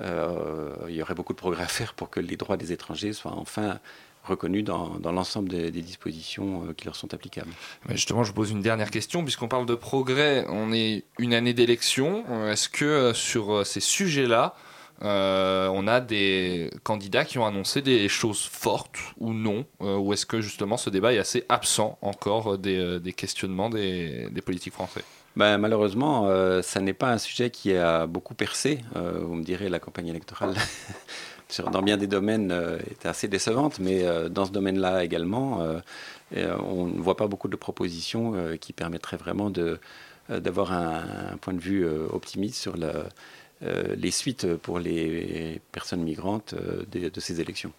euh, 0.00 0.74
il 0.88 0.94
y 0.94 1.02
aurait 1.02 1.14
beaucoup 1.14 1.32
de 1.32 1.38
progrès 1.38 1.64
à 1.64 1.68
faire 1.68 1.94
pour 1.94 2.10
que 2.10 2.20
les 2.20 2.36
droits 2.36 2.56
des 2.56 2.72
étrangers 2.72 3.12
soient 3.12 3.34
enfin 3.34 3.78
reconnus 4.24 4.64
dans, 4.64 4.98
l'ensemble 5.04 5.48
des, 5.48 5.70
dispositions 5.70 6.64
euh, 6.64 6.72
qui 6.74 6.84
leur 6.84 6.96
sont 6.96 7.14
applicables. 7.14 7.50
Mais 7.88 7.96
justement, 7.96 8.24
je 8.24 8.28
vous 8.28 8.34
pose 8.34 8.50
une 8.50 8.60
dernière 8.60 8.90
question, 8.90 9.22
puisqu'on 9.22 9.48
parle 9.48 9.64
de 9.64 9.74
progrès, 9.74 10.44
on 10.48 10.72
est 10.72 11.04
une 11.18 11.32
année 11.32 11.54
d'élection. 11.54 12.24
Euh, 12.28 12.52
Est-ce 12.52 12.68
que 12.68 13.12
sur 13.14 13.66
ces 13.66 13.80
sujets-là, 13.80 14.54
on 15.00 15.86
a 15.86 16.00
des 16.00 16.70
candidats 16.82 17.24
qui 17.24 17.38
ont 17.38 17.46
annoncé 17.46 17.80
des 17.82 18.08
choses 18.08 18.42
fortes 18.42 18.98
ou 19.18 19.32
non? 19.32 19.64
Ou 19.80 20.12
est-ce 20.12 20.26
que 20.26 20.40
justement 20.40 20.76
ce 20.76 20.90
débat 20.90 21.14
est 21.14 21.18
assez 21.18 21.44
absent 21.48 21.98
encore 22.02 22.58
des, 22.58 22.98
des 22.98 23.12
questionnements 23.12 23.70
des, 23.70 24.28
des 24.30 24.42
politiques 24.42 24.74
français? 24.74 25.04
Ben, 25.38 25.56
malheureusement, 25.56 26.26
euh, 26.26 26.62
ça 26.62 26.80
n'est 26.80 26.92
pas 26.92 27.12
un 27.12 27.18
sujet 27.18 27.50
qui 27.50 27.72
a 27.76 28.08
beaucoup 28.08 28.34
percé. 28.34 28.80
Euh, 28.96 29.20
vous 29.22 29.36
me 29.36 29.44
direz, 29.44 29.68
la 29.68 29.78
campagne 29.78 30.08
électorale, 30.08 30.54
dans 31.72 31.80
bien 31.82 31.96
des 31.96 32.08
domaines, 32.08 32.50
euh, 32.50 32.78
est 32.90 33.06
assez 33.06 33.28
décevante, 33.28 33.78
mais 33.78 34.04
dans 34.30 34.46
ce 34.46 34.50
domaine-là 34.50 35.04
également, 35.04 35.62
on 36.34 36.86
ne 36.86 37.00
voit 37.00 37.16
pas 37.16 37.28
beaucoup 37.28 37.48
de 37.48 37.56
propositions 37.56 38.34
qui 38.60 38.72
permettraient 38.72 39.16
vraiment 39.16 39.50
d'avoir 40.28 40.72
un, 40.72 41.04
un 41.34 41.36
point 41.40 41.54
de 41.54 41.60
vue 41.60 41.86
optimiste 42.12 42.56
sur 42.60 42.76
la- 42.76 43.04
euh, 43.62 43.96
les 43.96 44.10
suites 44.10 44.54
pour 44.56 44.78
les 44.78 45.60
personnes 45.72 46.02
migrantes 46.02 46.54
euh, 46.54 46.84
de, 46.92 47.08
de 47.08 47.20
ces 47.20 47.40
élections. 47.40 47.72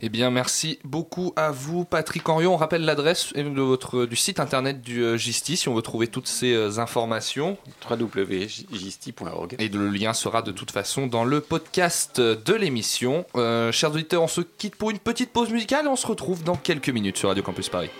Eh 0.00 0.08
bien, 0.08 0.30
merci 0.30 0.78
beaucoup 0.84 1.32
à 1.36 1.50
vous, 1.50 1.84
Patrick 1.84 2.28
Henriot. 2.28 2.52
On 2.52 2.56
rappelle 2.56 2.84
l'adresse 2.84 3.32
de 3.32 3.60
votre, 3.60 4.06
du 4.06 4.16
site 4.16 4.40
internet 4.40 4.82
du 4.82 5.02
euh, 5.02 5.16
Gisti 5.16 5.56
si 5.56 5.68
on 5.68 5.74
veut 5.74 5.82
trouver 5.82 6.08
toutes 6.08 6.28
ces 6.28 6.52
euh, 6.52 6.78
informations. 6.78 7.56
www.gisti.org. 7.88 9.56
Et 9.58 9.68
le 9.68 9.88
lien 9.88 10.12
sera 10.12 10.42
de 10.42 10.52
toute 10.52 10.70
façon 10.70 11.06
dans 11.06 11.24
le 11.24 11.40
podcast 11.40 12.20
de 12.20 12.54
l'émission. 12.54 13.24
Euh, 13.36 13.72
chers 13.72 13.92
auditeurs, 13.92 14.22
on 14.22 14.28
se 14.28 14.40
quitte 14.40 14.76
pour 14.76 14.90
une 14.90 14.98
petite 14.98 15.32
pause 15.32 15.50
musicale 15.50 15.86
et 15.86 15.88
on 15.88 15.96
se 15.96 16.06
retrouve 16.06 16.44
dans 16.44 16.56
quelques 16.56 16.90
minutes 16.90 17.16
sur 17.16 17.28
Radio 17.28 17.42
Campus 17.42 17.68
Paris. 17.68 17.90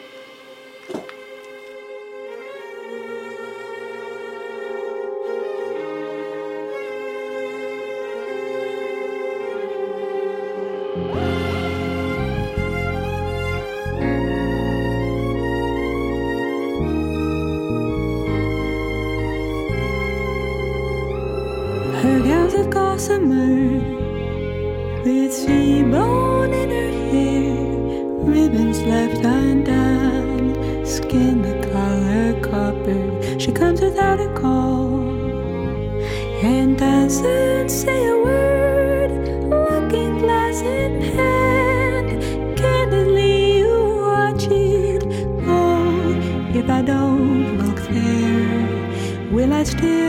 Still 49.66 50.05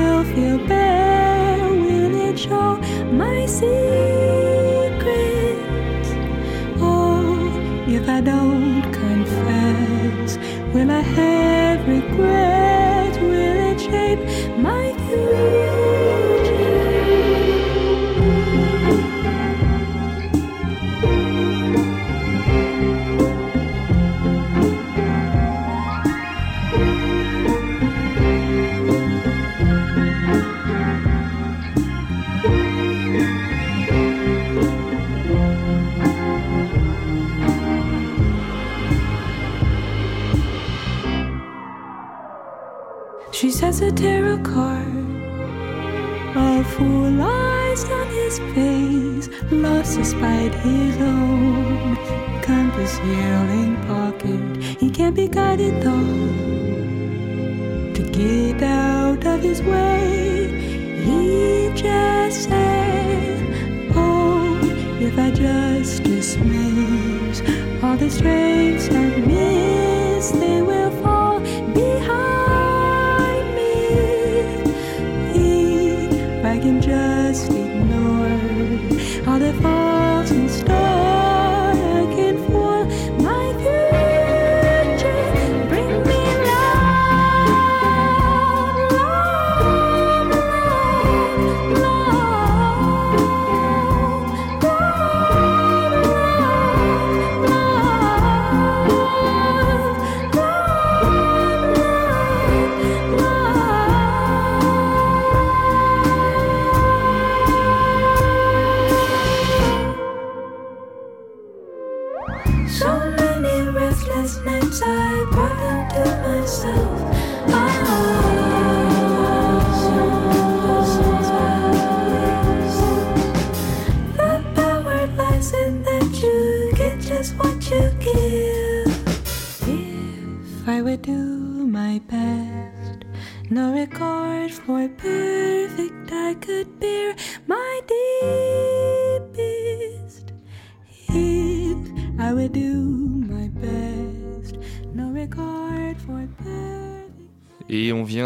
despite 49.98 50.54
his 50.54 50.96
own 50.98 51.96
compass 52.44 53.00
yelling 53.00 53.76
pocket. 53.88 54.64
He 54.80 54.92
can't 54.92 55.16
be 55.16 55.28
guided 55.28 55.82
though 55.82 56.28
to 57.96 58.04
get 58.12 58.62
out 58.62 59.26
of 59.26 59.42
his 59.42 59.62
way. 59.64 60.50
He 61.04 61.72
just 61.74 62.44
said, 62.44 63.40
Oh, 63.96 64.60
if 65.02 65.18
I 65.18 65.32
just 65.32 66.04
dismiss 66.04 67.42
all 67.82 67.98
the 67.98 68.10
strengths 68.12 68.88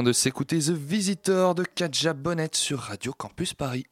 de 0.03 0.13
s'écouter 0.13 0.59
The 0.59 0.71
Visitor 0.71 1.53
de 1.53 1.63
Katja 1.63 2.13
Bonnet 2.13 2.49
sur 2.53 2.79
Radio 2.79 3.13
Campus 3.13 3.53
Paris. 3.53 3.85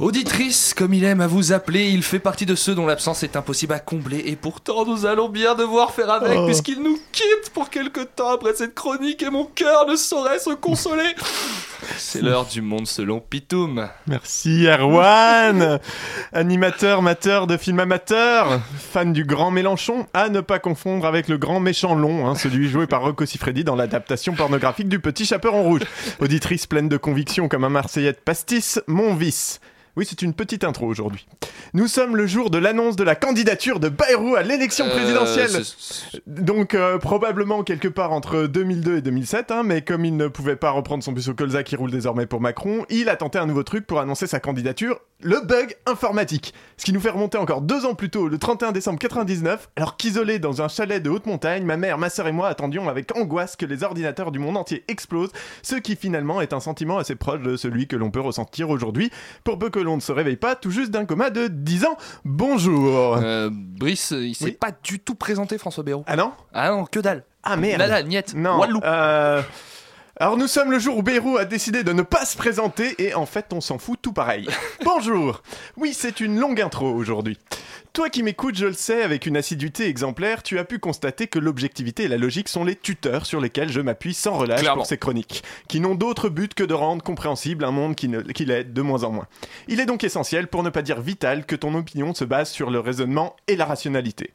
Auditrice, 0.00 0.72
comme 0.72 0.94
il 0.94 1.04
aime 1.04 1.20
à 1.20 1.26
vous 1.26 1.52
appeler, 1.52 1.90
il 1.90 2.02
fait 2.02 2.20
partie 2.20 2.46
de 2.46 2.54
ceux 2.54 2.74
dont 2.74 2.86
l'absence 2.86 3.22
est 3.22 3.36
impossible 3.36 3.74
à 3.74 3.80
combler 3.80 4.22
et 4.24 4.34
pourtant 4.34 4.86
nous 4.86 5.04
allons 5.04 5.28
bien 5.28 5.54
devoir 5.54 5.92
faire 5.92 6.08
avec 6.10 6.38
Oh. 6.38 6.46
puisqu'il 6.46 6.82
nous 6.82 6.98
quitte 7.12 7.50
pour 7.52 7.68
quelque 7.68 8.00
temps 8.00 8.30
après 8.30 8.54
cette 8.54 8.74
chronique 8.74 9.22
et 9.22 9.28
mon 9.28 9.44
cœur 9.44 9.86
ne 9.86 9.96
saurait 9.96 10.38
se 10.38 10.54
consoler. 10.54 11.14
C'est 11.98 12.22
l'heure 12.22 12.46
du 12.46 12.62
monde 12.62 12.86
selon 12.86 13.20
Pitoum. 13.20 13.90
Merci 14.06 14.64
Erwan 14.66 15.78
Animateur, 16.32 17.02
mateur 17.02 17.46
de 17.46 17.58
film 17.58 17.80
amateur, 17.80 18.58
fan 18.78 19.12
du 19.12 19.24
grand 19.26 19.50
Mélenchon, 19.50 20.06
à 20.14 20.30
ne 20.30 20.40
pas 20.40 20.58
confondre 20.60 21.04
avec 21.04 21.28
le 21.28 21.36
grand 21.36 21.60
méchant 21.60 21.94
long, 21.94 22.26
hein, 22.26 22.34
celui 22.36 22.70
joué 22.70 22.86
par 22.86 23.02
Rocco 23.02 23.26
Siffredi 23.26 23.64
dans 23.64 23.76
l'adaptation 23.76 24.32
pornographique 24.32 24.88
du 24.88 24.98
Petit 24.98 25.26
Chaperon 25.26 25.62
Rouge. 25.62 25.82
Auditrice 26.20 26.66
pleine 26.66 26.88
de 26.88 26.96
conviction 26.96 27.48
comme 27.48 27.64
un 27.64 27.68
Marseillais 27.68 28.12
de 28.12 28.18
pastis, 28.18 28.80
mon 28.86 29.14
vice. 29.14 29.60
Oui, 29.96 30.06
c'est 30.08 30.22
une 30.22 30.34
petite 30.34 30.62
intro 30.64 30.86
aujourd'hui. 30.86 31.26
Nous 31.74 31.88
sommes 31.88 32.16
le 32.16 32.26
jour 32.26 32.50
de 32.50 32.58
l'annonce 32.58 32.96
de 32.96 33.02
la 33.04 33.14
candidature 33.16 33.80
de 33.80 33.88
Bayrou 33.88 34.36
à 34.36 34.42
l'élection 34.42 34.86
Euh, 34.86 34.90
présidentielle. 34.90 35.50
c'est- 35.50 36.22
Donc 36.26 36.74
euh, 36.74 36.98
probablement 36.98 37.62
quelque 37.64 37.88
part 37.88 38.12
entre 38.12 38.46
2002 38.46 38.98
et 38.98 39.02
2007, 39.02 39.50
hein, 39.50 39.62
mais 39.64 39.82
comme 39.82 40.04
il 40.04 40.16
ne 40.16 40.28
pouvait 40.28 40.56
pas 40.56 40.70
reprendre 40.70 41.02
son 41.02 41.12
bus 41.12 41.28
au 41.28 41.34
colza 41.34 41.62
qui 41.64 41.76
roule 41.76 41.90
désormais 41.90 42.26
pour 42.26 42.40
Macron, 42.40 42.86
il 42.88 43.08
a 43.08 43.16
tenté 43.16 43.38
un 43.38 43.46
nouveau 43.46 43.62
truc 43.64 43.86
pour 43.86 44.00
annoncer 44.00 44.26
sa 44.26 44.38
candidature, 44.40 45.00
le 45.22 45.40
bug 45.44 45.74
informatique. 45.86 46.54
Ce 46.76 46.84
qui 46.84 46.92
nous 46.92 47.00
fait 47.00 47.10
remonter 47.10 47.36
encore 47.38 47.60
deux 47.60 47.84
ans 47.84 47.94
plus 47.94 48.10
tôt, 48.10 48.28
le 48.28 48.38
31 48.38 48.72
décembre 48.72 48.98
99, 48.98 49.68
alors 49.76 49.96
qu'isolé 49.96 50.38
dans 50.38 50.62
un 50.62 50.68
chalet 50.68 51.02
de 51.02 51.10
haute 51.10 51.26
montagne, 51.26 51.64
ma 51.64 51.76
mère, 51.76 51.98
ma 51.98 52.10
sœur 52.10 52.26
et 52.28 52.32
moi 52.32 52.48
attendions 52.48 52.88
avec 52.88 53.14
angoisse 53.16 53.56
que 53.56 53.66
les 53.66 53.82
ordinateurs 53.82 54.30
du 54.30 54.38
monde 54.38 54.56
entier 54.56 54.84
explosent, 54.88 55.32
ce 55.62 55.74
qui 55.76 55.96
finalement 55.96 56.40
est 56.40 56.52
un 56.52 56.60
sentiment 56.60 56.98
assez 56.98 57.16
proche 57.16 57.42
de 57.42 57.56
celui 57.56 57.86
que 57.86 57.96
l'on 57.96 58.10
peut 58.10 58.20
ressentir 58.20 58.70
aujourd'hui, 58.70 59.10
pour 59.44 59.58
peu 59.58 59.68
que 59.68 59.79
l'on 59.82 59.96
ne 59.96 60.00
se 60.00 60.12
réveille 60.12 60.36
pas 60.36 60.54
tout 60.54 60.70
juste 60.70 60.90
d'un 60.90 61.04
coma 61.04 61.30
de 61.30 61.48
10 61.48 61.84
ans. 61.86 61.96
Bonjour 62.24 63.16
Euh, 63.16 63.50
Brice, 63.52 64.12
il 64.16 64.34
s'est 64.34 64.44
Oui. 64.46 64.52
pas 64.52 64.70
du 64.82 64.98
tout 65.00 65.14
présenté 65.14 65.58
François 65.58 65.84
Bayrou. 65.84 66.04
Ah 66.06 66.16
non 66.16 66.32
Ah 66.54 66.70
non, 66.70 66.84
que 66.84 67.00
dalle. 67.00 67.24
Ah 67.42 67.56
merde 67.56 67.78
Nada, 67.80 68.02
niet, 68.02 68.34
Non. 68.34 68.60
Euh, 68.84 69.42
Alors 70.16 70.36
nous 70.36 70.46
sommes 70.46 70.70
le 70.70 70.78
jour 70.78 70.98
où 70.98 71.02
Bayrou 71.02 71.38
a 71.38 71.44
décidé 71.46 71.82
de 71.82 71.92
ne 71.92 72.02
pas 72.02 72.24
se 72.26 72.36
présenter 72.36 72.94
et 73.02 73.14
en 73.14 73.24
fait 73.26 73.46
on 73.52 73.60
s'en 73.62 73.78
fout 73.78 73.98
tout 74.02 74.12
pareil. 74.12 74.46
Bonjour 74.84 75.42
Oui 75.78 75.94
c'est 75.94 76.20
une 76.20 76.38
longue 76.38 76.60
intro 76.60 76.90
aujourd'hui. 76.92 77.38
Toi 77.92 78.08
qui 78.08 78.22
m'écoutes, 78.22 78.54
je 78.54 78.66
le 78.66 78.72
sais, 78.72 79.02
avec 79.02 79.26
une 79.26 79.36
assiduité 79.36 79.88
exemplaire, 79.88 80.44
tu 80.44 80.60
as 80.60 80.64
pu 80.64 80.78
constater 80.78 81.26
que 81.26 81.40
l'objectivité 81.40 82.04
et 82.04 82.08
la 82.08 82.18
logique 82.18 82.48
sont 82.48 82.62
les 82.62 82.76
tuteurs 82.76 83.26
sur 83.26 83.40
lesquels 83.40 83.70
je 83.72 83.80
m'appuie 83.80 84.14
sans 84.14 84.34
relâche 84.38 84.60
Clairement. 84.60 84.82
pour 84.82 84.86
ces 84.86 84.96
chroniques, 84.96 85.42
qui 85.66 85.80
n'ont 85.80 85.96
d'autre 85.96 86.28
but 86.28 86.54
que 86.54 86.62
de 86.62 86.72
rendre 86.72 87.02
compréhensible 87.02 87.64
un 87.64 87.72
monde 87.72 87.96
qui, 87.96 88.06
ne, 88.06 88.20
qui 88.20 88.44
l'est 88.44 88.62
de 88.62 88.82
moins 88.82 89.02
en 89.02 89.10
moins. 89.10 89.26
Il 89.66 89.80
est 89.80 89.86
donc 89.86 90.04
essentiel, 90.04 90.46
pour 90.46 90.62
ne 90.62 90.70
pas 90.70 90.82
dire 90.82 91.00
vital, 91.00 91.44
que 91.46 91.56
ton 91.56 91.74
opinion 91.74 92.14
se 92.14 92.24
base 92.24 92.50
sur 92.50 92.70
le 92.70 92.78
raisonnement 92.78 93.34
et 93.48 93.56
la 93.56 93.64
rationalité. 93.64 94.30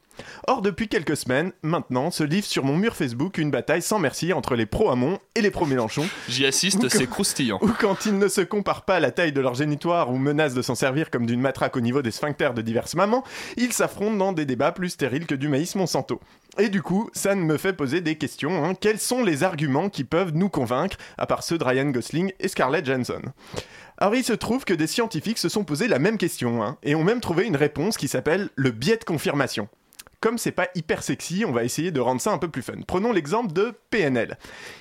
Or, 0.48 0.62
depuis 0.62 0.88
quelques 0.88 1.16
semaines, 1.16 1.52
maintenant, 1.62 2.10
se 2.10 2.22
livre 2.24 2.46
sur 2.46 2.64
mon 2.64 2.76
mur 2.76 2.94
Facebook 2.96 3.38
une 3.38 3.50
bataille 3.50 3.82
sans 3.82 3.98
merci 3.98 4.32
entre 4.32 4.54
les 4.54 4.66
pro-Hamon 4.66 5.18
et 5.34 5.40
les 5.40 5.50
pro-Mélenchon, 5.50 6.06
J'y 6.28 6.46
assiste, 6.46 6.88
c'est 6.88 7.06
croustillant. 7.08 7.58
ou 7.62 7.68
quand 7.78 8.06
ils 8.06 8.18
ne 8.18 8.28
se 8.28 8.40
comparent 8.40 8.84
pas 8.84 8.96
à 8.96 9.00
la 9.00 9.10
taille 9.10 9.32
de 9.32 9.40
leur 9.40 9.54
génitoire 9.54 10.10
ou 10.10 10.16
menacent 10.16 10.54
de 10.54 10.62
s'en 10.62 10.74
servir 10.74 11.10
comme 11.10 11.26
d'une 11.26 11.40
matraque 11.40 11.76
au 11.76 11.80
niveau 11.80 12.02
des 12.02 12.10
sphincters 12.10 12.54
de 12.54 12.62
diverses 12.62 12.94
mamans, 12.94 13.24
ils 13.56 13.72
s'affrontent 13.72 14.16
dans 14.16 14.32
des 14.32 14.44
débats 14.46 14.72
plus 14.72 14.90
stériles 14.90 15.26
que 15.26 15.34
du 15.34 15.48
maïs 15.48 15.74
Monsanto. 15.74 16.20
Et 16.58 16.68
du 16.70 16.80
coup, 16.82 17.10
ça 17.12 17.34
ne 17.34 17.42
me 17.42 17.58
fait 17.58 17.72
poser 17.74 18.00
des 18.00 18.16
questions. 18.16 18.64
hein. 18.64 18.74
Quels 18.74 18.98
sont 19.00 19.22
les 19.22 19.42
arguments 19.44 19.88
qui 19.90 20.04
peuvent 20.04 20.32
nous 20.34 20.48
convaincre, 20.48 20.96
à 21.18 21.26
part 21.26 21.42
ceux 21.42 21.58
de 21.58 21.64
Ryan 21.64 21.90
Gosling 21.90 22.32
et 22.40 22.48
Scarlett 22.48 22.86
Johansson? 22.86 23.20
Alors 23.98 24.14
il 24.14 24.24
se 24.24 24.32
trouve 24.34 24.64
que 24.64 24.74
des 24.74 24.86
scientifiques 24.86 25.38
se 25.38 25.48
sont 25.48 25.64
posé 25.64 25.88
la 25.88 25.98
même 25.98 26.18
question, 26.18 26.62
hein, 26.62 26.76
et 26.82 26.94
ont 26.94 27.04
même 27.04 27.20
trouvé 27.20 27.44
une 27.46 27.56
réponse 27.56 27.96
qui 27.96 28.08
s'appelle 28.08 28.50
le 28.54 28.70
biais 28.70 28.96
de 28.98 29.04
confirmation. 29.04 29.68
Comme 30.26 30.38
c'est 30.38 30.50
pas 30.50 30.66
hyper 30.74 31.04
sexy, 31.04 31.44
on 31.46 31.52
va 31.52 31.62
essayer 31.62 31.92
de 31.92 32.00
rendre 32.00 32.20
ça 32.20 32.32
un 32.32 32.38
peu 32.38 32.48
plus 32.48 32.62
fun. 32.62 32.80
Prenons 32.84 33.12
l'exemple 33.12 33.52
de 33.52 33.72
PNL. 33.90 34.36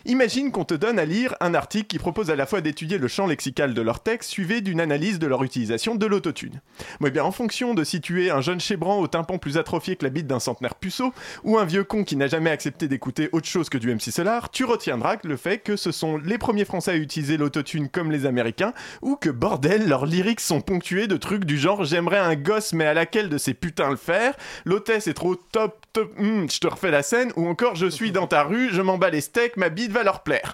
Imagine 0.05 0.51
qu'on 0.51 0.65
te 0.65 0.73
donne 0.73 0.97
à 0.97 1.05
lire 1.05 1.35
un 1.39 1.53
article 1.53 1.85
qui 1.85 1.99
propose 1.99 2.31
à 2.31 2.35
la 2.35 2.47
fois 2.47 2.61
d'étudier 2.61 2.97
le 2.97 3.07
champ 3.07 3.27
lexical 3.27 3.75
de 3.75 3.81
leur 3.83 3.99
texte, 3.99 4.31
suivi 4.31 4.63
d'une 4.63 4.81
analyse 4.81 5.19
de 5.19 5.27
leur 5.27 5.43
utilisation 5.43 5.93
de 5.93 6.05
l'autotune. 6.07 6.61
Bon, 6.99 7.09
eh 7.09 7.11
bien, 7.11 7.23
en 7.23 7.31
fonction 7.31 7.75
de 7.75 7.83
si 7.83 8.01
tu 8.01 8.25
es 8.25 8.31
un 8.31 8.41
jeune 8.41 8.59
chébran 8.59 8.99
au 8.99 9.05
tympan 9.05 9.37
plus 9.37 9.59
atrophié 9.59 9.95
que 9.95 10.03
la 10.03 10.09
bite 10.09 10.25
d'un 10.25 10.39
centenaire 10.39 10.73
puceau, 10.73 11.13
ou 11.43 11.59
un 11.59 11.65
vieux 11.65 11.83
con 11.83 12.03
qui 12.03 12.15
n'a 12.15 12.25
jamais 12.25 12.49
accepté 12.49 12.87
d'écouter 12.87 13.29
autre 13.31 13.47
chose 13.47 13.69
que 13.69 13.77
du 13.77 13.93
MC 13.93 14.09
Solar, 14.09 14.49
tu 14.49 14.65
retiendras 14.65 15.17
le 15.23 15.37
fait 15.37 15.59
que 15.59 15.75
ce 15.75 15.91
sont 15.91 16.17
les 16.17 16.39
premiers 16.39 16.65
Français 16.65 16.89
à 16.89 16.95
utiliser 16.95 17.37
l'autotune 17.37 17.89
comme 17.89 18.11
les 18.11 18.25
Américains, 18.25 18.73
ou 19.03 19.15
que 19.15 19.29
bordel, 19.29 19.87
leurs 19.87 20.07
lyrics 20.07 20.39
sont 20.39 20.61
ponctués 20.61 21.05
de 21.05 21.17
trucs 21.17 21.45
du 21.45 21.59
genre 21.59 21.83
j'aimerais 21.83 22.17
un 22.17 22.33
gosse 22.33 22.73
mais 22.73 22.87
à 22.87 22.95
laquelle 22.95 23.29
de 23.29 23.37
ces 23.37 23.53
putains 23.53 23.91
le 23.91 23.95
faire, 23.95 24.33
l'hôtesse 24.65 25.05
est 25.05 25.13
trop 25.13 25.34
top, 25.35 25.85
top, 25.93 26.11
hmm, 26.17 26.47
je 26.49 26.59
te 26.59 26.67
refais 26.67 26.91
la 26.91 27.03
scène, 27.03 27.31
ou 27.35 27.47
encore 27.47 27.75
je 27.75 27.87
suis 27.87 28.11
dans 28.11 28.27
ta 28.27 28.43
rue, 28.43 28.69
je 28.71 28.81
m'en 28.81 28.97
bats 28.97 29.09
les 29.09 29.21
steaks, 29.21 29.57
ma 29.57 29.69
bite 29.69 29.91
va 29.91 30.03
leur 30.03 30.23
plaire. 30.23 30.53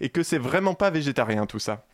Et 0.00 0.08
que 0.08 0.22
c'est 0.22 0.38
vraiment 0.38 0.74
pas 0.74 0.90
végétarien 0.90 1.46
tout 1.46 1.58
ça. 1.58 1.84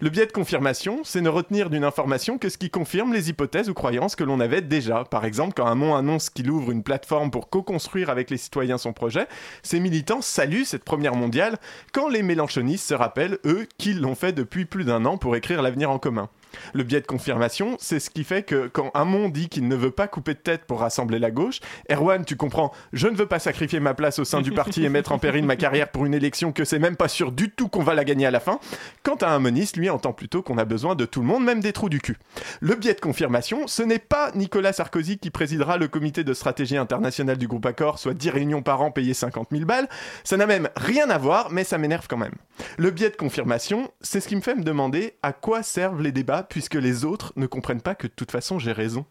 Le 0.00 0.10
biais 0.10 0.26
de 0.26 0.32
confirmation, 0.32 1.00
c'est 1.04 1.20
ne 1.20 1.28
retenir 1.28 1.70
d'une 1.70 1.84
information 1.84 2.38
que 2.38 2.48
ce 2.48 2.58
qui 2.58 2.70
confirme 2.70 3.12
les 3.12 3.30
hypothèses 3.30 3.68
ou 3.68 3.74
croyances 3.74 4.16
que 4.16 4.24
l'on 4.24 4.40
avait 4.40 4.60
déjà. 4.60 5.04
Par 5.04 5.24
exemple, 5.24 5.54
quand 5.56 5.66
un 5.66 5.74
mont 5.74 5.94
annonce 5.94 6.30
qu'il 6.30 6.50
ouvre 6.50 6.70
une 6.70 6.82
plateforme 6.82 7.30
pour 7.30 7.48
co-construire 7.48 8.10
avec 8.10 8.30
les 8.30 8.36
citoyens 8.36 8.78
son 8.78 8.92
projet, 8.92 9.26
ces 9.62 9.80
militants 9.80 10.22
saluent 10.22 10.64
cette 10.64 10.84
première 10.84 11.14
mondiale 11.14 11.58
quand 11.92 12.08
les 12.08 12.22
mélanchonistes 12.22 12.88
se 12.88 12.94
rappellent, 12.94 13.38
eux, 13.44 13.66
qu'ils 13.78 14.00
l'ont 14.00 14.14
fait 14.14 14.32
depuis 14.32 14.64
plus 14.64 14.84
d'un 14.84 15.04
an 15.04 15.16
pour 15.16 15.36
écrire 15.36 15.62
l'avenir 15.62 15.90
en 15.90 15.98
commun. 15.98 16.28
Le 16.72 16.82
biais 16.82 17.00
de 17.00 17.06
confirmation, 17.06 17.76
c'est 17.80 18.00
ce 18.00 18.10
qui 18.10 18.24
fait 18.24 18.42
que 18.42 18.68
quand 18.68 18.90
Hamon 18.94 19.28
dit 19.28 19.48
qu'il 19.48 19.68
ne 19.68 19.76
veut 19.76 19.90
pas 19.90 20.08
couper 20.08 20.34
de 20.34 20.38
tête 20.38 20.64
pour 20.64 20.80
rassembler 20.80 21.18
la 21.18 21.30
gauche, 21.30 21.60
Erwan, 21.90 22.24
tu 22.24 22.36
comprends, 22.36 22.72
je 22.92 23.08
ne 23.08 23.16
veux 23.16 23.26
pas 23.26 23.38
sacrifier 23.38 23.80
ma 23.80 23.94
place 23.94 24.18
au 24.18 24.24
sein 24.24 24.40
du 24.40 24.52
parti 24.52 24.84
et 24.84 24.88
mettre 24.88 25.12
en 25.12 25.18
péril 25.18 25.44
ma 25.44 25.56
carrière 25.56 25.90
pour 25.90 26.06
une 26.06 26.14
élection 26.14 26.52
que 26.52 26.64
c'est 26.64 26.78
même 26.78 26.96
pas 26.96 27.08
sûr 27.08 27.32
du 27.32 27.50
tout 27.50 27.68
qu'on 27.68 27.82
va 27.82 27.94
la 27.94 28.04
gagner 28.04 28.26
à 28.26 28.30
la 28.30 28.40
fin. 28.40 28.60
Quant 29.02 29.16
à 29.16 29.28
un 29.28 29.38
moniste, 29.38 29.76
lui 29.76 29.90
entend 29.90 30.12
plutôt 30.12 30.42
qu'on 30.42 30.58
a 30.58 30.64
besoin 30.64 30.94
de 30.94 31.04
tout 31.04 31.20
le 31.20 31.26
monde, 31.26 31.44
même 31.44 31.60
des 31.60 31.72
trous 31.72 31.88
du 31.88 32.00
cul. 32.00 32.16
Le 32.60 32.74
biais 32.74 32.94
de 32.94 33.00
confirmation, 33.00 33.66
ce 33.66 33.82
n'est 33.82 33.98
pas 33.98 34.30
Nicolas 34.34 34.72
Sarkozy 34.72 35.18
qui 35.18 35.30
présidera 35.30 35.76
le 35.76 35.88
comité 35.88 36.24
de 36.24 36.34
stratégie 36.34 36.76
internationale 36.76 37.38
du 37.38 37.48
groupe 37.48 37.66
Accor, 37.66 37.98
soit 37.98 38.14
10 38.14 38.30
réunions 38.30 38.62
par 38.62 38.80
an 38.82 38.90
payées 38.90 39.14
50 39.14 39.48
000 39.50 39.64
balles. 39.64 39.88
Ça 40.24 40.36
n'a 40.36 40.46
même 40.46 40.68
rien 40.76 41.10
à 41.10 41.18
voir, 41.18 41.50
mais 41.50 41.64
ça 41.64 41.78
m'énerve 41.78 42.06
quand 42.08 42.16
même. 42.16 42.34
Le 42.76 42.90
biais 42.90 43.10
de 43.10 43.16
confirmation, 43.16 43.90
c'est 44.00 44.20
ce 44.20 44.28
qui 44.28 44.36
me 44.36 44.40
fait 44.40 44.54
me 44.54 44.62
demander 44.62 45.14
à 45.22 45.32
quoi 45.32 45.62
servent 45.62 46.02
les 46.02 46.12
débats 46.12 46.42
puisque 46.48 46.74
les 46.74 47.04
autres 47.04 47.32
ne 47.36 47.46
comprennent 47.46 47.80
pas 47.80 47.94
que 47.94 48.06
de 48.06 48.12
toute 48.14 48.30
façon 48.30 48.58
j'ai 48.58 48.72
raison. 48.72 49.04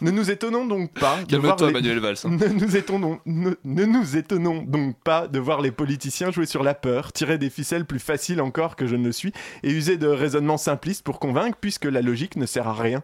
ne 0.00 0.10
nous 0.10 0.30
étonnons 0.30 0.66
donc 0.66 0.92
pas 0.92 1.18
de 1.24 1.36
voir 1.36 1.56
Calme-toi, 1.56 1.66
les- 1.68 1.72
Manuel 1.74 1.98
Valls. 2.00 2.16
hein. 2.24 2.30
ne 2.30 2.46
nous, 2.48 2.76
étonnons, 2.76 3.20
ne, 3.26 3.50
ne 3.64 3.84
nous 3.84 4.16
étonnons 4.16 4.62
donc 4.62 4.96
pas 5.02 5.28
de 5.28 5.38
voir 5.38 5.60
les 5.60 5.70
politiciens 5.72 6.30
jouer 6.30 6.46
sur 6.46 6.62
la 6.62 6.74
peur, 6.74 7.12
tirer 7.12 7.38
des 7.38 7.50
ficelles 7.50 7.84
plus 7.86 7.98
faciles 7.98 8.40
encore 8.40 8.76
que 8.76 8.86
je 8.86 8.96
ne 8.96 9.04
le 9.06 9.12
suis, 9.12 9.32
et 9.62 9.70
user 9.70 9.96
de 9.96 10.06
raisonnements 10.08 10.56
simplistes 10.58 11.02
pour 11.04 11.18
convaincre, 11.18 11.58
puisque 11.60 11.84
la 11.86 12.02
logique 12.02 12.36
ne 12.36 12.46
sert 12.46 12.68
à 12.68 12.74
rien. 12.74 13.02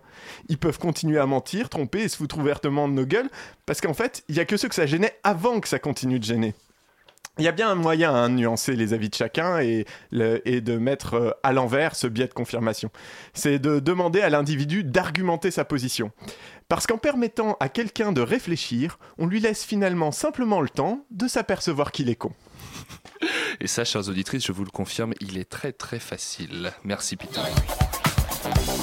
Ils 0.48 0.58
peuvent 0.58 0.78
continuer 0.78 1.18
à 1.18 1.26
mentir, 1.26 1.68
tromper 1.68 2.02
et 2.02 2.08
se 2.08 2.16
foutre 2.16 2.38
ouvertement 2.38 2.88
de 2.88 2.94
nos 2.94 3.04
gueules, 3.06 3.28
parce 3.66 3.80
qu'en 3.80 3.94
fait, 3.94 4.24
il 4.28 4.36
y 4.36 4.40
a 4.40 4.44
que 4.44 4.56
ceux 4.56 4.68
que 4.68 4.74
ça 4.74 4.86
gênait 4.86 5.18
avant 5.24 5.60
que 5.60 5.68
ça 5.68 5.78
continue 5.78 6.18
de 6.18 6.24
gêner. 6.24 6.54
Il 7.38 7.44
y 7.44 7.48
a 7.48 7.52
bien 7.52 7.70
un 7.70 7.74
moyen 7.76 8.12
hein, 8.14 8.28
de 8.30 8.34
nuancer 8.34 8.74
les 8.74 8.92
avis 8.94 9.08
de 9.08 9.14
chacun 9.14 9.58
et, 9.60 9.84
le- 10.10 10.46
et 10.48 10.60
de 10.60 10.76
mettre 10.76 11.14
euh, 11.14 11.30
à 11.42 11.52
l'envers 11.52 11.94
ce 11.94 12.06
biais 12.06 12.26
de 12.26 12.34
confirmation. 12.34 12.90
C'est 13.32 13.58
de 13.58 13.78
demander 13.78 14.20
à 14.20 14.28
l'individu 14.30 14.82
d'argumenter 14.84 15.50
sa 15.50 15.64
position. 15.64 16.10
Parce 16.68 16.86
qu'en 16.86 16.98
permettant 16.98 17.56
à 17.60 17.68
quelqu'un 17.68 18.12
de 18.12 18.20
réfléchir, 18.20 18.98
on 19.18 19.26
lui 19.26 19.40
laisse 19.40 19.64
finalement 19.64 20.10
simplement 20.12 20.60
le 20.60 20.68
temps 20.68 21.04
de 21.10 21.28
s'apercevoir 21.28 21.92
qu'il 21.92 22.08
est 22.10 22.16
con. 22.16 22.32
Et 23.60 23.66
ça, 23.66 23.84
chers 23.84 24.08
auditrices, 24.08 24.44
je 24.46 24.52
vous 24.52 24.64
le 24.64 24.70
confirme, 24.70 25.12
il 25.20 25.38
est 25.38 25.48
très 25.48 25.72
très 25.72 25.98
facile. 25.98 26.72
Merci 26.84 27.16
Peter. 27.16 27.40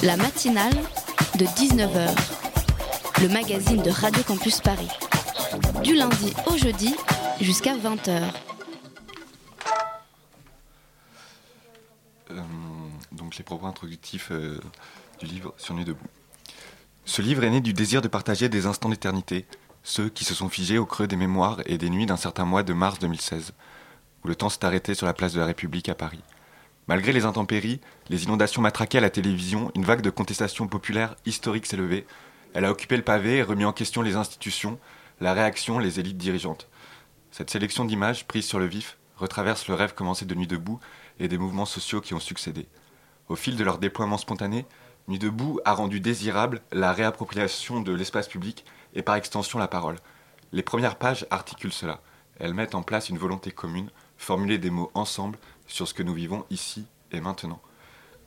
La 0.02 0.16
matinale 0.16 0.74
de 1.38 1.44
19h. 1.44 2.08
Le 3.22 3.28
magazine 3.28 3.82
de 3.82 3.90
Radio 3.90 4.22
Campus 4.24 4.60
Paris. 4.60 4.90
Du 5.82 5.94
lundi 5.94 6.32
au 6.46 6.56
jeudi 6.56 6.94
jusqu'à 7.40 7.76
20h. 7.76 8.22
Euh, 12.30 12.40
donc 13.12 13.36
les 13.36 13.44
propos 13.44 13.66
introductifs 13.66 14.28
euh, 14.30 14.58
du 15.20 15.26
livre 15.26 15.54
Sur 15.56 15.74
Nuit 15.74 15.84
debout. 15.84 16.06
Ce 17.04 17.22
livre 17.22 17.44
est 17.44 17.50
né 17.50 17.60
du 17.60 17.72
désir 17.72 18.02
de 18.02 18.08
partager 18.08 18.48
des 18.48 18.66
instants 18.66 18.88
d'éternité, 18.88 19.46
ceux 19.82 20.08
qui 20.08 20.24
se 20.24 20.34
sont 20.34 20.48
figés 20.48 20.78
au 20.78 20.86
creux 20.86 21.06
des 21.06 21.16
mémoires 21.16 21.60
et 21.66 21.78
des 21.78 21.90
nuits 21.90 22.06
d'un 22.06 22.16
certain 22.16 22.44
mois 22.44 22.62
de 22.62 22.72
mars 22.72 22.98
2016, 22.98 23.52
où 24.24 24.28
le 24.28 24.34
temps 24.34 24.48
s'est 24.48 24.64
arrêté 24.64 24.94
sur 24.94 25.06
la 25.06 25.14
place 25.14 25.32
de 25.32 25.40
la 25.40 25.46
République 25.46 25.88
à 25.88 25.94
Paris. 25.94 26.22
Malgré 26.88 27.12
les 27.12 27.24
intempéries, 27.24 27.80
les 28.08 28.24
inondations 28.24 28.62
matraquées 28.62 28.98
à 28.98 29.02
la 29.02 29.10
télévision, 29.10 29.70
une 29.74 29.84
vague 29.84 30.02
de 30.02 30.10
contestation 30.10 30.68
populaire 30.68 31.16
historique 31.26 31.66
s'est 31.66 31.76
levée. 31.76 32.06
Elle 32.54 32.64
a 32.64 32.70
occupé 32.70 32.96
le 32.96 33.02
pavé 33.02 33.36
et 33.36 33.42
remis 33.42 33.64
en 33.64 33.72
question 33.72 34.02
les 34.02 34.16
institutions, 34.16 34.78
la 35.20 35.32
réaction, 35.32 35.78
les 35.78 35.98
élites 36.00 36.18
dirigeantes. 36.18 36.68
Cette 37.36 37.50
sélection 37.50 37.84
d'images 37.84 38.26
prises 38.26 38.46
sur 38.46 38.58
le 38.58 38.64
vif 38.64 38.96
retraverse 39.18 39.68
le 39.68 39.74
rêve 39.74 39.92
commencé 39.92 40.24
de 40.24 40.34
Nuit 40.34 40.46
debout 40.46 40.80
et 41.20 41.28
des 41.28 41.36
mouvements 41.36 41.66
sociaux 41.66 42.00
qui 42.00 42.14
ont 42.14 42.18
succédé. 42.18 42.66
Au 43.28 43.36
fil 43.36 43.56
de 43.56 43.62
leur 43.62 43.76
déploiement 43.76 44.16
spontané, 44.16 44.64
Nuit 45.06 45.18
debout 45.18 45.60
a 45.66 45.74
rendu 45.74 46.00
désirable 46.00 46.62
la 46.72 46.94
réappropriation 46.94 47.82
de 47.82 47.92
l'espace 47.92 48.26
public 48.26 48.64
et 48.94 49.02
par 49.02 49.16
extension 49.16 49.58
la 49.58 49.68
parole. 49.68 49.98
Les 50.52 50.62
premières 50.62 50.96
pages 50.96 51.26
articulent 51.28 51.74
cela. 51.74 52.00
Elles 52.40 52.54
mettent 52.54 52.74
en 52.74 52.82
place 52.82 53.10
une 53.10 53.18
volonté 53.18 53.50
commune, 53.50 53.90
formuler 54.16 54.56
des 54.56 54.70
mots 54.70 54.90
ensemble 54.94 55.38
sur 55.66 55.86
ce 55.86 55.92
que 55.92 56.02
nous 56.02 56.14
vivons 56.14 56.46
ici 56.48 56.86
et 57.12 57.20
maintenant. 57.20 57.60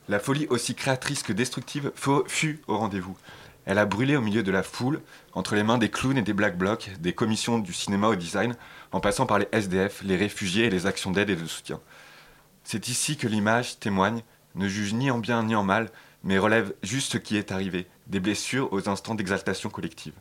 La 0.08 0.20
folie 0.20 0.46
aussi 0.50 0.76
créatrice 0.76 1.24
que 1.24 1.34
destructive 1.34 1.92
fut 2.28 2.62
au 2.68 2.78
rendez-vous. 2.78 3.18
Elle 3.66 3.78
a 3.78 3.86
brûlé 3.86 4.16
au 4.16 4.22
milieu 4.22 4.42
de 4.42 4.52
la 4.52 4.64
foule, 4.64 5.02
entre 5.34 5.54
les 5.54 5.64
mains 5.64 5.78
des 5.78 5.92
clowns 5.92 6.18
et 6.18 6.24
des 6.24 6.34
black 6.34 6.58
blocs, 6.58 6.90
des 7.00 7.14
commissions 7.14 7.60
du 7.60 7.74
cinéma 7.74 8.08
au 8.08 8.16
design, 8.16 8.56
en 8.92 9.00
passant 9.00 9.26
par 9.26 9.40
les 9.40 9.48
SDF, 9.52 10.02
les 10.04 10.16
réfugiés 10.16 10.66
et 10.66 10.70
les 10.70 10.86
actions 10.86 11.12
d'aide 11.12 11.30
et 11.30 11.36
de 11.36 11.46
soutien. 11.46 11.80
C'est 12.64 12.88
ici 12.88 13.18
que 13.18 13.28
l'image 13.28 13.80
témoigne, 13.80 14.24
ne 14.56 14.68
juge 14.68 14.94
ni 14.94 15.12
en 15.12 15.20
bien 15.20 15.44
ni 15.44 15.56
en 15.56 15.64
mal, 15.64 15.90
mais 16.24 16.38
relève 16.38 16.74
juste 16.84 17.14
ce 17.14 17.18
qui 17.18 17.38
est 17.38 17.52
arrivé, 17.52 17.88
des 18.08 18.20
blessures 18.20 18.72
aux 18.74 18.90
instants 18.90 19.16
d'exaltation 19.16 19.70
collective. 19.70 20.14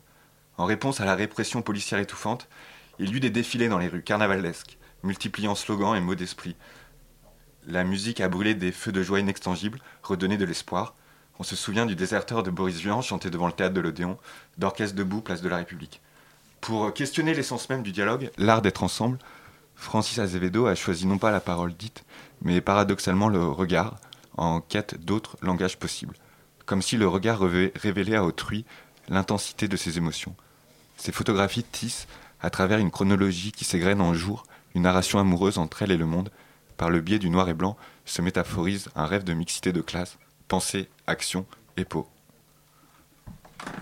En 0.57 0.65
réponse 0.65 1.01
à 1.01 1.05
la 1.05 1.15
répression 1.15 1.61
policière 1.61 1.99
étouffante, 1.99 2.47
il 2.99 3.09
y 3.09 3.15
eut 3.15 3.19
des 3.19 3.29
défilés 3.29 3.69
dans 3.69 3.79
les 3.79 3.87
rues 3.87 4.03
carnavalesques, 4.03 4.77
multipliant 5.03 5.55
slogans 5.55 5.95
et 5.95 6.01
mots 6.01 6.15
d'esprit. 6.15 6.55
La 7.67 7.83
musique 7.83 8.21
a 8.21 8.29
brûlé 8.29 8.53
des 8.55 8.71
feux 8.71 8.91
de 8.91 9.03
joie 9.03 9.19
inextinguibles, 9.19 9.79
redonné 10.03 10.37
de 10.37 10.45
l'espoir. 10.45 10.95
On 11.39 11.43
se 11.43 11.55
souvient 11.55 11.85
du 11.85 11.95
déserteur 11.95 12.43
de 12.43 12.51
Boris 12.51 12.79
Vian 12.79 13.01
chanté 13.01 13.29
devant 13.29 13.47
le 13.47 13.53
théâtre 13.53 13.73
de 13.73 13.81
l'Odéon, 13.81 14.17
d'orchestre 14.57 14.95
debout, 14.95 15.21
place 15.21 15.41
de 15.41 15.49
la 15.49 15.57
République. 15.57 16.01
Pour 16.61 16.93
questionner 16.93 17.33
l'essence 17.33 17.69
même 17.69 17.83
du 17.83 17.91
dialogue, 17.91 18.31
l'art 18.37 18.61
d'être 18.61 18.83
ensemble, 18.83 19.17
Francis 19.75 20.19
Azevedo 20.19 20.65
a 20.65 20.75
choisi 20.75 21.07
non 21.07 21.17
pas 21.17 21.31
la 21.31 21.39
parole 21.39 21.73
dite, 21.73 22.03
mais 22.41 22.61
paradoxalement 22.61 23.29
le 23.29 23.45
regard, 23.47 23.95
en 24.37 24.61
quête 24.61 25.03
d'autres 25.03 25.37
langages 25.41 25.77
possibles. 25.77 26.15
Comme 26.65 26.81
si 26.81 26.97
le 26.97 27.07
regard 27.07 27.39
révélait 27.39 28.15
à 28.15 28.23
autrui 28.23 28.65
l'intensité 29.07 29.67
de 29.67 29.77
ses 29.77 29.97
émotions. 29.97 30.35
Ces 30.97 31.11
photographies 31.11 31.63
tissent, 31.63 32.07
à 32.41 32.49
travers 32.49 32.77
une 32.79 32.91
chronologie 32.91 33.51
qui 33.51 33.65
s'égrène 33.65 34.01
en 34.01 34.13
jours, 34.13 34.43
une 34.75 34.83
narration 34.83 35.19
amoureuse 35.19 35.57
entre 35.57 35.81
elle 35.81 35.91
et 35.91 35.97
le 35.97 36.05
monde. 36.05 36.29
Par 36.77 36.89
le 36.89 37.01
biais 37.01 37.19
du 37.19 37.29
noir 37.29 37.49
et 37.49 37.53
blanc 37.53 37.75
se 38.05 38.21
métaphorise 38.21 38.89
un 38.95 39.05
rêve 39.05 39.23
de 39.23 39.33
mixité 39.33 39.73
de 39.73 39.81
classe, 39.81 40.17
pensée, 40.47 40.89
action 41.07 41.45
et 41.77 41.85
peau. 41.85 42.07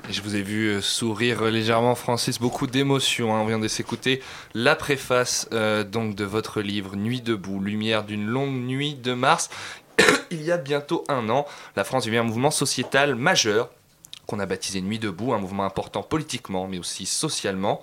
Je 0.10 0.22
vous 0.22 0.36
ai 0.36 0.42
vu 0.42 0.68
euh, 0.70 0.82
sourire 0.82 1.44
légèrement, 1.44 1.96
Francis, 1.96 2.40
beaucoup 2.40 2.68
d'émotions. 2.68 3.36
hein. 3.36 3.42
On 3.42 3.46
vient 3.46 3.60
de 3.60 3.68
s'écouter 3.68 4.22
la 4.54 4.76
préface 4.76 5.48
euh, 5.52 5.84
donc 5.84 6.16
de 6.16 6.24
votre 6.24 6.62
livre 6.62 6.96
Nuit 6.96 7.22
debout, 7.22 7.60
lumière 7.60 8.04
d'une 8.04 8.26
longue 8.26 8.56
nuit 8.56 8.96
de 8.96 9.14
mars. 9.14 9.50
Il 10.32 10.42
y 10.44 10.52
a 10.52 10.58
bientôt 10.58 11.04
un 11.10 11.30
an, 11.30 11.46
la 11.76 11.84
France 11.84 12.06
vivait 12.06 12.18
un 12.18 12.24
mouvement 12.24 12.52
sociétal 12.52 13.16
majeur 13.16 13.70
qu'on 14.28 14.40
a 14.40 14.46
baptisé 14.46 14.82
Nuit 14.82 15.00
debout, 15.00 15.34
un 15.34 15.40
mouvement 15.40 15.66
important 15.66 16.04
politiquement, 16.04 16.68
mais 16.68 16.80
aussi 16.80 17.06
socialement. 17.06 17.82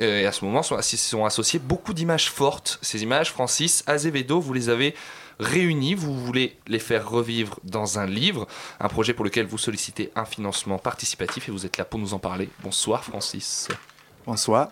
Euh, 0.00 0.20
Et 0.20 0.26
à 0.26 0.32
ce 0.32 0.44
moment, 0.44 0.62
sont, 0.62 0.80
sont 0.82 1.24
associées 1.24 1.58
beaucoup 1.58 1.94
d'images 1.94 2.30
fortes. 2.30 2.78
Ces 2.82 3.02
images, 3.02 3.30
Francis 3.30 3.84
Azevedo, 3.86 4.40
vous 4.40 4.52
les 4.52 4.68
avez 4.68 4.94
réunies, 5.38 5.94
vous 5.94 6.18
voulez 6.18 6.56
les 6.66 6.78
faire 6.78 7.08
revivre 7.08 7.58
dans 7.64 7.98
un 7.98 8.06
livre, 8.06 8.46
un 8.80 8.88
projet 8.88 9.14
pour 9.14 9.24
lequel 9.24 9.46
vous 9.46 9.58
sollicitez 9.58 10.10
un 10.16 10.24
financement 10.24 10.78
participatif 10.78 11.48
et 11.48 11.52
vous 11.52 11.66
êtes 11.66 11.76
là 11.76 11.84
pour 11.84 12.00
nous 12.00 12.14
en 12.14 12.18
parler. 12.18 12.48
Bonsoir 12.62 13.04
Francis. 13.04 13.68
Bonsoir. 14.26 14.70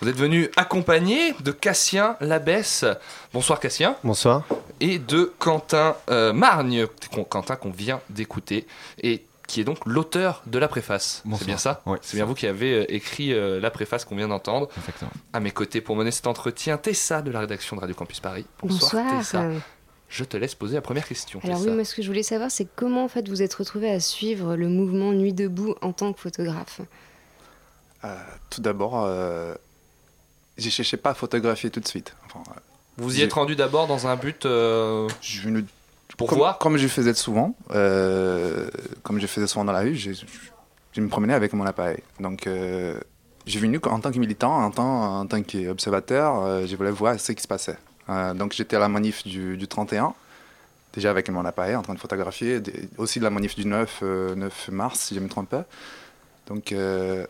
Vous 0.00 0.08
êtes 0.08 0.16
venu 0.16 0.48
accompagné 0.56 1.34
de 1.40 1.52
Cassien 1.52 2.16
Labesse. 2.20 2.86
Bonsoir 3.34 3.60
Cassien. 3.60 3.96
Bonsoir. 4.02 4.44
Et 4.80 4.98
de 4.98 5.32
Quentin 5.38 5.96
euh, 6.10 6.32
Margne, 6.32 6.86
Quentin 7.28 7.56
qu'on 7.56 7.70
vient 7.70 8.00
d'écouter 8.08 8.66
et 9.02 9.26
qui 9.46 9.60
est 9.60 9.64
donc 9.64 9.78
l'auteur 9.84 10.42
de 10.46 10.58
la 10.58 10.68
préface. 10.68 11.22
C'est 11.38 11.44
bien 11.44 11.58
ça 11.58 11.82
C'est 12.00 12.16
bien 12.16 12.24
vous 12.24 12.34
qui 12.34 12.46
avez 12.46 12.72
euh, 12.72 12.94
écrit 12.94 13.34
euh, 13.34 13.60
la 13.60 13.70
préface 13.70 14.06
qu'on 14.06 14.16
vient 14.16 14.28
d'entendre. 14.28 14.68
Exactement. 14.78 15.10
À 15.34 15.40
mes 15.40 15.50
côtés 15.50 15.82
pour 15.82 15.96
mener 15.96 16.10
cet 16.10 16.26
entretien, 16.26 16.78
Tessa 16.78 17.20
de 17.20 17.30
la 17.30 17.40
rédaction 17.40 17.76
de 17.76 17.80
Radio 17.82 17.94
Campus 17.94 18.20
Paris. 18.20 18.46
Bonsoir, 18.62 19.04
Bonsoir. 19.04 19.18
Tessa. 19.18 19.50
Je 20.16 20.22
te 20.22 20.36
laisse 20.36 20.54
poser 20.54 20.76
la 20.76 20.80
première 20.80 21.08
question. 21.08 21.40
Alors 21.42 21.60
oui, 21.60 21.70
moi 21.70 21.84
ce 21.84 21.92
que 21.92 22.00
je 22.00 22.06
voulais 22.06 22.22
savoir, 22.22 22.48
c'est 22.48 22.68
comment 22.76 23.02
en 23.04 23.08
fait 23.08 23.28
vous 23.28 23.42
êtes 23.42 23.52
retrouvé 23.52 23.90
à 23.90 23.98
suivre 23.98 24.54
le 24.54 24.68
mouvement 24.68 25.10
Nuit 25.10 25.32
debout 25.32 25.74
en 25.82 25.92
tant 25.92 26.12
que 26.12 26.20
photographe? 26.20 26.80
Euh, 28.04 28.14
tout 28.48 28.60
d'abord, 28.60 29.02
euh, 29.04 29.56
j'ai 30.56 30.70
cherché 30.70 30.96
pas 30.96 31.10
à 31.10 31.14
photographier 31.14 31.68
tout 31.70 31.80
de 31.80 31.88
suite. 31.88 32.14
Enfin, 32.26 32.44
euh, 32.52 32.60
Vous 32.98 33.18
y 33.18 33.22
êtes 33.22 33.32
rendu 33.32 33.56
d'abord 33.56 33.88
dans 33.88 34.06
un 34.06 34.14
but 34.14 34.46
euh, 34.46 35.08
pour 36.16 36.28
comme, 36.28 36.38
voir 36.38 36.58
Comme 36.58 36.76
je 36.76 36.86
faisais 36.86 37.14
souvent, 37.14 37.56
euh, 37.72 38.70
comme 39.02 39.18
je 39.18 39.26
faisais 39.26 39.48
souvent 39.48 39.64
dans 39.64 39.72
la 39.72 39.80
rue, 39.80 39.96
je, 39.96 40.12
je- 40.12 40.26
je 40.92 41.00
me 41.00 41.08
promenais 41.08 41.34
avec 41.34 41.52
mon 41.54 41.66
appareil. 41.66 41.98
Donc, 42.20 42.46
euh, 42.46 43.00
j'ai 43.46 43.58
venu 43.58 43.80
en 43.82 43.98
tant 43.98 44.12
que 44.12 44.18
militant, 44.18 44.62
en 44.62 44.70
tant, 44.70 45.18
en 45.22 45.26
tant 45.26 45.42
qu'observateur, 45.42 46.40
euh, 46.44 46.66
je 46.66 46.76
voulais 46.76 46.92
voir 46.92 47.18
ce 47.18 47.32
qui 47.32 47.42
se 47.42 47.48
passait. 47.48 47.76
Euh, 48.08 48.34
donc, 48.34 48.52
j'étais 48.52 48.76
à 48.76 48.78
la 48.80 48.88
manif 48.88 49.24
du, 49.26 49.56
du 49.56 49.66
31, 49.68 50.14
déjà 50.92 51.10
avec 51.10 51.28
mon 51.30 51.44
appareil, 51.44 51.74
en 51.76 51.82
train 51.82 51.94
de 51.94 51.98
photographier, 51.98 52.60
des- 52.60 52.88
aussi 52.98 53.18
de 53.18 53.24
la 53.24 53.30
manif 53.30 53.54
du 53.56 53.64
9, 53.66 54.00
euh, 54.02 54.34
9 54.34 54.68
mars, 54.70 55.00
si 55.00 55.14
je 55.14 55.20
ne 55.20 55.24
me 55.24 55.30
trompe 55.30 55.48
pas. 55.50 55.64
Donc, 56.46 56.72
euh, 56.72 57.26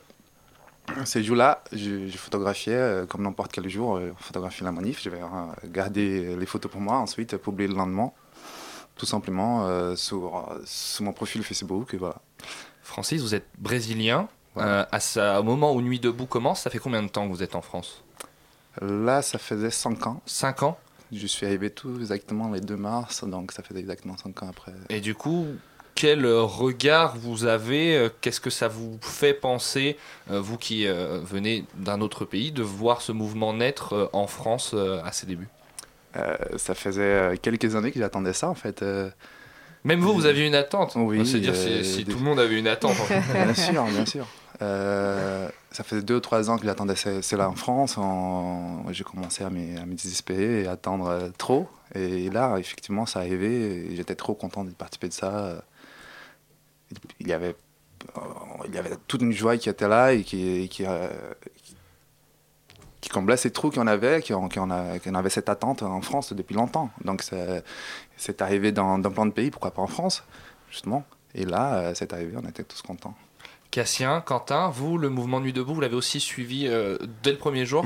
ces 1.05 1.23
jours-là, 1.25 1.63
je, 1.73 2.09
je 2.09 2.19
photographiais 2.19 3.03
comme 3.09 3.23
n'importe 3.23 3.53
quel 3.53 3.69
jour, 3.69 3.97
euh, 3.97 4.13
photographier 4.19 4.65
la 4.65 4.73
manif. 4.73 5.03
Je 5.03 5.11
vais 5.11 5.21
garder 5.67 6.37
les 6.37 6.47
photos 6.47 6.71
pour 6.71 6.81
moi, 6.81 6.97
ensuite 6.97 7.37
publier 7.39 7.69
le 7.69 7.75
lendemain. 7.75 8.13
tout 8.97 9.07
simplement 9.07 9.67
sur, 9.97 10.49
sur 10.65 11.05
mon 11.05 11.13
profil 11.13 11.43
Facebook 11.43 11.95
et 11.95 11.97
voilà. 11.97 12.17
Francis, 12.83 13.23
vous 13.23 13.35
êtes 13.35 13.49
brésilien. 13.59 14.29
À 14.57 15.01
ça, 15.01 15.41
au 15.41 15.43
moment 15.43 15.73
où 15.75 15.81
Nuit 15.83 15.99
debout 15.99 16.27
commence, 16.27 16.61
ça 16.63 16.71
fait 16.71 16.79
combien 16.79 17.03
de 17.03 17.09
temps 17.09 17.27
que 17.27 17.33
vous 17.33 17.43
êtes 17.43 17.57
en 17.57 17.63
France? 17.63 18.04
Là, 18.81 19.23
ça 19.23 19.39
faisait 19.39 19.71
5 19.71 20.07
ans. 20.07 20.21
5 20.27 20.63
ans 20.63 20.79
Je 21.13 21.27
suis 21.27 21.47
arrivé 21.47 21.71
tout 21.71 21.97
exactement 22.01 22.49
le 22.49 22.61
2 22.61 22.77
mars, 22.77 23.25
donc 23.25 23.53
ça 23.53 23.63
faisait 23.63 23.81
exactement 23.81 24.17
5 24.17 24.43
ans 24.43 24.49
après. 24.51 24.73
Et 24.89 25.01
du 25.01 25.15
coup, 25.15 25.47
quel 25.95 26.25
euh, 26.25 26.43
regard 26.43 27.17
vous 27.17 27.45
avez 27.45 27.97
euh, 27.97 28.09
Qu'est-ce 28.21 28.41
que 28.41 28.51
ça 28.51 28.67
vous 28.69 28.99
fait 29.01 29.35
penser, 29.35 29.97
euh, 30.31 30.41
vous 30.41 30.59
qui 30.59 30.87
venez 30.87 31.65
d'un 31.77 32.01
autre 32.01 32.25
pays, 32.25 32.51
de 32.53 32.63
voir 32.63 33.01
ce 33.03 33.13
mouvement 33.13 33.53
naître 33.55 34.11
en 34.13 34.27
France 34.27 34.75
à 34.75 35.13
ses 35.13 35.27
débuts? 35.27 35.49
Euh, 36.17 36.37
ça 36.59 36.75
faisait 36.75 37.39
quelques 37.43 37.75
années 37.75 37.91
que 37.91 37.99
j'attendais 37.99 38.33
ça 38.33 38.49
en 38.49 38.55
fait. 38.55 38.85
Même 39.85 40.01
vous, 40.01 40.15
vous 40.15 40.27
aviez 40.27 40.47
une 40.47 40.55
attente 40.55 40.93
Oui. 40.97 41.27
C'est 41.27 41.41
dire 41.41 41.53
euh, 41.55 41.83
si, 41.83 41.93
si 41.93 42.05
des- 42.05 42.13
tout 42.13 42.19
le 42.19 42.25
monde 42.25 42.41
avait 42.41 42.59
une 42.59 42.67
attente. 42.69 42.93
en 42.93 43.05
fait. 43.05 43.21
bien 43.33 43.53
sûr, 43.55 43.85
bien 43.85 44.07
sûr. 44.07 44.27
Euh, 44.63 45.49
ça 45.75 45.83
faisait 45.83 46.03
deux 46.03 46.17
ou 46.17 46.21
trois 46.21 46.51
ans 46.51 46.57
que 46.57 46.65
j'attendais 46.65 46.95
ce- 46.95 47.21
cela 47.21 47.49
en 47.49 47.57
France. 47.57 47.99
J'ai 48.93 49.03
commencé 49.05 49.43
à 49.43 49.51
me, 49.51 49.95
désespérer 49.95 50.63
et 50.63 50.67
à 50.69 50.73
attendre 50.73 51.09
euh, 51.09 51.31
trop. 51.37 51.69
Et 51.97 52.31
là, 52.31 52.57
effectivement, 52.59 53.07
ça 53.07 53.19
arrivait. 53.21 53.95
J'étais 53.97 54.15
trop 54.15 54.35
content 54.35 54.65
de 54.65 54.71
participer 54.71 55.09
de 55.09 55.13
ça. 55.13 55.65
Il 57.19 57.27
y 57.27 57.33
avait, 57.33 57.57
euh, 58.17 58.21
il 58.67 58.75
y 58.75 58.79
avait 58.79 58.97
toute 59.09 59.23
une 59.23 59.33
joie 59.33 59.57
qui 59.57 59.69
était 59.69 59.89
là 59.89 60.13
et 60.13 60.23
qui, 60.23 60.71
euh, 60.81 61.09
comblait 63.13 63.37
ces 63.37 63.51
trous 63.53 63.71
qu'on 63.71 63.87
avait, 63.87 64.23
qu'on 64.23 65.15
avait 65.15 65.31
cette 65.31 65.49
attente 65.49 65.83
en 65.83 66.01
France 66.01 66.33
depuis 66.33 66.55
longtemps. 66.55 66.91
Donc 67.05 67.23
c'est 68.17 68.43
arrivé 68.43 68.73
dans, 68.73 69.01
plein 69.03 69.27
de 69.27 69.33
pays, 69.33 69.51
pourquoi 69.51 69.73
pas 69.73 69.83
en 69.83 69.87
France, 69.87 70.25
justement. 70.71 71.05
Et 71.35 71.45
là, 71.45 71.95
c'est 71.95 72.13
arrivé, 72.13 72.37
on 72.37 72.49
était 72.49 72.65
tous 72.65 72.83
contents. 72.83 73.15
Cassien, 73.75 74.21
Quentin, 74.21 74.69
vous, 74.69 74.99
le 74.99 75.09
mouvement 75.09 75.41
Nuit 75.41 75.53
debout, 75.53 75.75
vous 75.75 75.81
l'avez 75.81 75.97
aussi 75.97 76.21
suivi 76.21 76.69
euh, 76.69 76.97
dès 77.25 77.33
le 77.33 77.39
premier 77.39 77.67
jour 77.67 77.85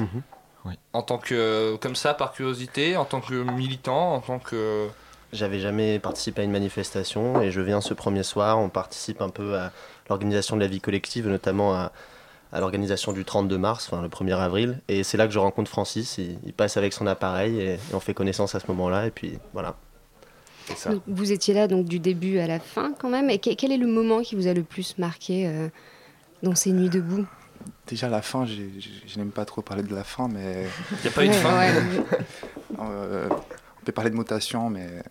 Oui. 0.66 0.74
En 0.92 1.00
tant 1.00 1.16
que, 1.16 1.76
comme 1.76 1.96
ça, 1.96 2.12
par 2.12 2.32
curiosité, 2.32 2.98
en 2.98 3.06
tant 3.06 3.22
que 3.22 3.32
militant, 3.34 4.12
en 4.12 4.20
tant 4.20 4.38
que... 4.38 4.88
J'avais 5.32 5.60
jamais 5.60 5.98
participé 5.98 6.42
à 6.42 6.44
une 6.44 6.50
manifestation 6.50 7.40
et 7.40 7.50
je 7.50 7.62
viens 7.62 7.80
ce 7.80 7.94
premier 7.94 8.22
soir. 8.22 8.58
On 8.58 8.68
participe 8.68 9.22
un 9.22 9.30
peu 9.30 9.56
à 9.56 9.72
l'organisation 10.10 10.56
de 10.56 10.60
la 10.60 10.66
vie 10.66 10.82
collective, 10.82 11.26
notamment 11.26 11.74
à, 11.74 11.90
à 12.52 12.60
l'organisation 12.60 13.14
du 13.14 13.24
32 13.24 13.56
mars, 13.56 13.88
enfin 13.90 14.02
le 14.02 14.08
1er 14.10 14.36
avril. 14.36 14.82
Et 14.88 15.04
c'est 15.04 15.16
là 15.16 15.26
que 15.26 15.32
je 15.32 15.38
rencontre 15.38 15.70
Francis. 15.70 16.18
Il, 16.18 16.38
il 16.44 16.52
passe 16.52 16.76
avec 16.76 16.92
son 16.92 17.06
appareil 17.06 17.58
et, 17.58 17.74
et 17.76 17.94
on 17.94 18.00
fait 18.00 18.12
connaissance 18.12 18.54
à 18.54 18.60
ce 18.60 18.66
moment-là. 18.66 19.06
Et 19.06 19.10
puis 19.10 19.38
voilà. 19.54 19.74
C'est 20.68 20.76
ça. 20.76 20.90
Donc, 20.90 21.02
vous 21.06 21.32
étiez 21.32 21.54
là 21.54 21.66
donc 21.68 21.86
du 21.86 21.98
début 21.98 22.38
à 22.38 22.46
la 22.46 22.60
fin 22.60 22.92
quand 22.98 23.08
même. 23.10 23.30
Et 23.30 23.38
que- 23.38 23.54
quel 23.54 23.72
est 23.72 23.76
le 23.78 23.86
moment 23.86 24.20
qui 24.22 24.34
vous 24.36 24.46
a 24.46 24.52
le 24.54 24.62
plus 24.62 24.96
marqué 24.98 25.46
euh, 25.46 25.68
dans 26.42 26.54
ces 26.54 26.72
nuits 26.72 26.90
debout? 26.90 27.26
Déjà, 27.86 28.08
la 28.08 28.22
fin, 28.22 28.44
j'ai- 28.46 28.70
j'ai- 28.78 28.90
je 29.06 29.18
n'aime 29.18 29.30
pas 29.30 29.44
trop 29.44 29.62
parler 29.62 29.82
de 29.82 29.94
la 29.94 30.04
fin, 30.04 30.28
mais. 30.28 30.66
Il 30.92 31.02
n'y 31.02 31.08
a 31.08 31.10
pas 31.10 31.24
eu 31.24 31.28
de 31.28 31.32
fin 31.32 31.58
ouais. 31.58 31.72
Euh, 32.80 33.28
on 33.30 33.84
peut 33.84 33.92
parler 33.92 34.10
de 34.10 34.16
mutation, 34.16 34.68
mais. 34.70 35.02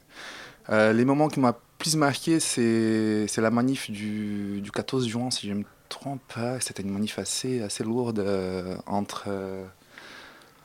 euh, 0.69 0.93
les 0.93 1.05
moments 1.05 1.27
qui 1.27 1.39
m'ont 1.39 1.53
plus 1.79 1.95
marqué, 1.95 2.39
c'est 2.39 3.25
c'est 3.27 3.41
la 3.41 3.51
manif 3.51 3.89
du, 3.91 4.61
du 4.61 4.71
14 4.71 5.07
juin, 5.07 5.31
si 5.31 5.47
je 5.47 5.53
ne 5.53 5.59
me 5.59 5.63
trompe 5.89 6.21
pas. 6.33 6.59
C'était 6.59 6.83
une 6.83 6.91
manif 6.91 7.17
assez, 7.19 7.61
assez 7.61 7.83
lourde 7.83 8.19
euh, 8.19 8.75
entre, 8.85 9.25
euh, 9.27 9.65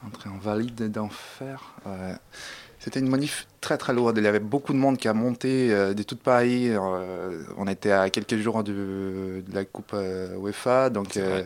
entre 0.07 0.29
d'Enfer. 0.89 1.75
Ouais. 1.87 2.15
C'était 2.83 2.99
une 2.99 3.09
manif 3.09 3.47
très 3.61 3.79
très 3.79 3.93
lourde. 3.93 4.19
Il 4.19 4.25
y 4.25 4.27
avait 4.27 4.41
beaucoup 4.41 4.73
de 4.73 4.79
monde 4.79 4.97
qui 4.99 5.07
a 5.07 5.15
monté 5.15 5.73
euh, 5.73 5.95
de 5.95 6.03
toute 6.03 6.21
Paris. 6.21 6.69
Euh, 6.71 7.45
on 7.57 7.69
était 7.69 7.93
à 7.93 8.11
quelques 8.11 8.37
jours 8.39 8.65
de, 8.65 9.45
de 9.47 9.55
la 9.55 9.65
Coupe 9.65 9.93
euh, 9.95 10.37
UEFA, 10.37 10.91
donc 10.91 11.17
euh, 11.17 11.45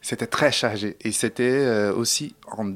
c'était 0.00 0.26
très 0.26 0.50
chargé. 0.52 0.96
Et 1.02 1.12
c'était 1.12 1.88
aussi 1.90 2.34
en- 2.50 2.72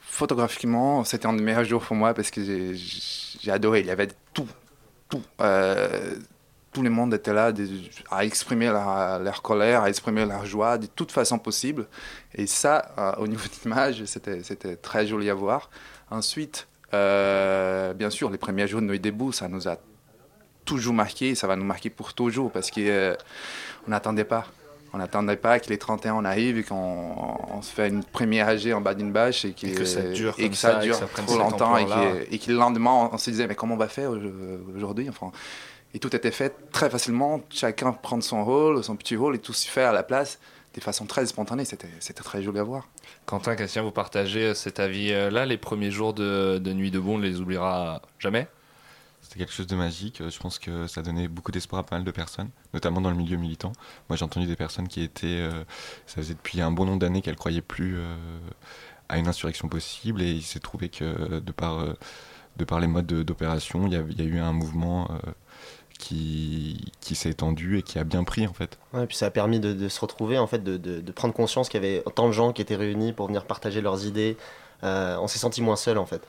photographiquement, 0.00 1.04
c'était 1.04 1.26
un 1.26 1.34
des 1.34 1.42
meilleurs 1.42 1.64
jours 1.64 1.82
pour 1.84 1.96
moi 1.96 2.14
parce 2.14 2.30
que 2.30 2.42
j'ai- 2.42 3.50
adoré. 3.50 3.80
Il 3.80 3.86
y 3.86 3.90
avait 3.90 4.08
tout, 4.32 4.48
tout. 5.08 5.22
Tout 6.72 6.82
le 6.82 6.90
monde 6.90 7.14
était 7.14 7.32
là 7.32 7.52
de- 7.52 7.68
à 8.10 8.24
exprimer 8.24 8.66
leur, 8.66 9.20
leur 9.20 9.42
colère, 9.42 9.82
à 9.84 9.88
exprimer 9.88 10.24
leur 10.26 10.44
joie 10.46 10.78
de 10.78 10.86
toute 10.86 11.12
façon 11.12 11.38
possible. 11.38 11.86
Et 12.34 12.48
ça, 12.48 13.14
au 13.18 13.28
niveau 13.28 13.46
d'image, 13.62 14.04
c'était 14.06 14.74
très 14.76 15.06
joli 15.06 15.30
à 15.30 15.34
voir. 15.34 15.70
Ensuite, 16.10 16.66
bien 17.94 18.10
sûr, 18.10 18.30
les 18.30 18.38
premiers 18.38 18.66
jours 18.66 18.80
de 18.80 18.86
Nuit 18.86 19.00
debout, 19.00 19.32
ça 19.32 19.48
nous 19.48 19.68
a 19.68 19.76
toujours 20.64 20.94
marqué, 20.94 21.30
et 21.30 21.34
ça 21.34 21.46
va 21.46 21.56
nous 21.56 21.64
marquer 21.64 21.90
pour 21.90 22.14
toujours 22.14 22.50
parce 22.50 22.70
qu'on 22.70 23.16
n'attendait 23.88 24.24
pas. 24.24 24.46
On 24.92 24.98
n'attendait 24.98 25.36
pas 25.36 25.58
que 25.58 25.68
les 25.70 25.76
31 25.78 26.14
on 26.14 26.24
arrive 26.24 26.56
et 26.56 26.62
qu'on 26.62 26.76
on 26.76 27.62
se 27.62 27.72
fait 27.72 27.88
une 27.88 28.04
première 28.04 28.46
AG 28.46 28.72
en 28.72 28.80
bas 28.80 28.94
d'une 28.94 29.10
bâche 29.10 29.44
et, 29.44 29.52
que 29.52 29.84
ça 29.84 30.02
dure 30.02 30.34
et 30.38 30.42
comme 30.42 30.50
que 30.50 30.56
ça 30.56 30.70
ça, 30.70 30.76
et 30.76 30.78
que 30.78 30.84
dure 30.84 30.94
ça 30.94 31.06
prenne 31.06 31.26
trop 31.26 31.36
longtemps 31.36 31.76
et 31.76 31.84
que, 32.38 32.52
le 32.52 32.56
lendemain 32.56 33.10
on 33.12 33.18
se 33.18 33.28
disait 33.28 33.48
mais 33.48 33.56
comment 33.56 33.74
on 33.74 33.76
va 33.76 33.88
faire 33.88 34.12
au- 34.12 34.76
aujourd'hui 34.76 35.08
enfin, 35.08 35.32
Et 35.94 35.98
tout 35.98 36.14
était 36.14 36.30
fait 36.30 36.54
très 36.70 36.90
facilement, 36.90 37.40
chacun 37.50 37.90
prendre 37.90 38.22
son 38.22 38.44
rôle, 38.44 38.84
son 38.84 38.94
petit 38.94 39.16
rôle 39.16 39.34
et 39.34 39.40
tout 39.40 39.52
se 39.52 39.68
fait 39.68 39.82
à 39.82 39.90
la 39.90 40.04
place 40.04 40.38
de 40.80 40.84
façon 40.84 41.06
très 41.06 41.24
spontanée. 41.26 41.64
C'était 41.64 41.88
c'était 42.00 42.22
très 42.22 42.42
joli 42.42 42.58
à 42.58 42.62
voir. 42.64 42.88
Quentin, 43.26 43.54
Cassien, 43.56 43.82
vous 43.82 43.90
partagez 43.90 44.46
euh, 44.46 44.54
cet 44.54 44.80
avis-là 44.80 45.46
Les 45.46 45.56
premiers 45.58 45.90
jours 45.90 46.14
de, 46.14 46.58
de 46.58 46.72
Nuit 46.72 46.90
debout, 46.90 47.12
on 47.12 47.18
ne 47.18 47.22
les 47.26 47.40
oubliera 47.40 48.02
jamais? 48.18 48.48
C'était 49.22 49.38
quelque 49.38 49.52
chose 49.54 49.66
de 49.66 49.76
magique. 49.76 50.22
Je 50.28 50.38
pense 50.38 50.58
que 50.58 50.86
ça 50.86 51.00
donnait 51.00 51.28
beaucoup 51.28 51.50
d'espoir 51.50 51.80
à 51.80 51.86
pas 51.86 51.96
mal 51.96 52.04
de 52.04 52.10
personnes, 52.10 52.50
notamment 52.74 53.00
dans 53.00 53.10
le 53.10 53.16
milieu 53.16 53.38
militant. 53.38 53.72
Moi, 54.10 54.16
j'ai 54.16 54.24
entendu 54.24 54.46
des 54.46 54.56
personnes 54.56 54.86
qui 54.86 55.00
étaient. 55.02 55.26
euh, 55.26 55.64
ça 56.06 56.16
faisait 56.16 56.34
depuis 56.34 56.60
un 56.60 56.70
bon 56.70 56.84
nombre 56.84 56.98
d'années 56.98 57.22
qu'elles 57.22 57.36
croyaient 57.36 57.62
plus 57.62 57.96
euh, 57.96 58.16
à 59.08 59.16
une 59.18 59.26
insurrection 59.26 59.68
possible, 59.68 60.20
et 60.22 60.30
il 60.30 60.42
s'est 60.42 60.60
trouvé 60.60 60.88
que 60.90 61.40
de 61.40 61.52
par, 61.52 61.78
euh, 61.80 61.94
de 62.56 62.64
par 62.64 62.80
les 62.80 62.86
modes 62.86 63.06
de- 63.06 63.22
d'opération, 63.22 63.86
il 63.86 63.94
y, 63.94 63.96
a- 63.96 64.04
il 64.10 64.18
y 64.18 64.22
a 64.22 64.24
eu 64.26 64.38
un 64.40 64.52
mouvement 64.52 65.10
euh, 65.10 65.30
qui, 65.98 66.92
qui 67.00 67.14
s'est 67.14 67.30
étendu 67.30 67.78
et 67.78 67.82
qui 67.82 67.98
a 67.98 68.04
bien 68.04 68.24
pris 68.24 68.46
en 68.46 68.52
fait. 68.52 68.78
Ouais, 68.92 69.04
et 69.04 69.06
puis 69.06 69.16
ça 69.16 69.26
a 69.26 69.30
permis 69.30 69.60
de, 69.60 69.72
de 69.72 69.88
se 69.88 70.00
retrouver, 70.00 70.38
en 70.38 70.46
fait, 70.46 70.62
de, 70.62 70.76
de- 70.76 71.00
de 71.00 71.12
prendre 71.12 71.34
conscience 71.34 71.68
qu'il 71.68 71.82
y 71.82 71.86
avait 71.86 72.02
autant 72.06 72.26
de 72.26 72.32
gens 72.32 72.52
qui 72.52 72.62
étaient 72.62 72.76
réunis 72.76 73.12
pour 73.12 73.26
venir 73.26 73.44
partager 73.44 73.80
leurs 73.80 74.04
idées. 74.06 74.36
Euh, 74.82 75.16
on 75.20 75.28
s'est 75.28 75.38
senti 75.38 75.62
moins 75.62 75.76
seul, 75.76 75.98
en 75.98 76.06
fait. 76.06 76.22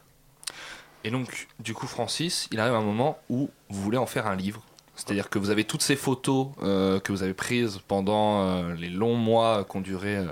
Et 1.04 1.12
donc, 1.12 1.48
du 1.60 1.74
coup, 1.74 1.88
Francis, 1.88 2.48
il 2.52 2.60
arrive 2.60 2.74
un 2.74 2.82
moment 2.82 3.18
où 3.30 3.50
vous 3.70 3.82
voulez 3.82 3.98
en 3.98 4.06
faire 4.06 4.28
un 4.28 4.36
livre. 4.36 4.62
C'est-à-dire 4.96 5.30
que 5.30 5.38
vous 5.40 5.50
avez 5.50 5.66
toutes 5.66 5.82
ces 5.82 5.98
photos 5.98 6.48
euh, 6.64 7.00
que 7.02 7.12
vous 7.12 7.22
avez 7.22 7.34
prises 7.34 7.80
pendant 7.88 8.42
euh, 8.44 8.74
les 8.76 8.90
longs 8.90 9.16
mois 9.18 9.66
qu'ont 9.66 9.82
duré, 9.82 10.16
euh, 10.16 10.28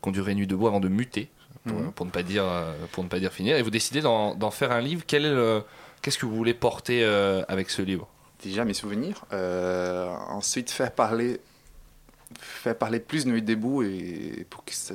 qu'ont 0.00 0.10
duré 0.10 0.34
Nuit 0.34 0.46
debout 0.46 0.66
avant 0.68 0.80
de 0.80 0.88
muter, 0.88 1.28
pour, 1.66 1.76
Mhm. 1.78 1.92
pour 1.92 2.06
ne, 2.06 2.10
pas 2.10 2.22
dire, 2.22 2.44
pour 2.92 3.04
ne 3.04 3.08
pas 3.08 3.18
dire 3.20 3.32
finir. 3.32 3.56
Et 3.56 3.62
vous 3.62 3.70
décidez 3.70 4.00
d'en, 4.00 4.34
d'en 4.34 4.50
faire 4.50 4.72
un 4.72 4.80
livre. 4.80 5.02
Quel 5.06 5.26
est 5.26 5.30
le, 5.34 5.62
qu'est-ce 6.00 6.16
que 6.18 6.24
vous 6.24 6.34
voulez 6.34 6.54
porter 6.54 7.04
euh, 7.04 7.42
avec 7.48 7.68
ce 7.68 7.82
livre? 7.82 8.08
Déjà 8.46 8.64
mes 8.64 8.74
souvenirs. 8.74 9.24
Euh, 9.32 10.08
ensuite 10.28 10.70
faire 10.70 10.92
parler, 10.92 11.40
faire 12.38 12.76
parler 12.76 13.00
plus 13.00 13.26
Nuit 13.26 13.42
debout 13.42 13.82
et 13.82 14.46
pour 14.50 14.64
que 14.64 14.72
ça, 14.72 14.94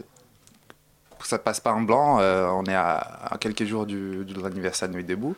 pour 1.10 1.20
que 1.20 1.28
ça 1.28 1.38
passe 1.40 1.60
pas 1.60 1.74
en 1.74 1.82
blanc. 1.82 2.20
euh, 2.20 2.48
on 2.48 2.64
est 2.66 2.74
à, 2.76 2.96
à 2.98 3.38
quelques 3.38 3.66
jours 3.66 3.86
du, 3.86 4.24
de 4.26 4.42
l'anniversaire 4.42 4.88
de 4.90 4.94
Nuit 4.94 5.04
debout. 5.04 5.36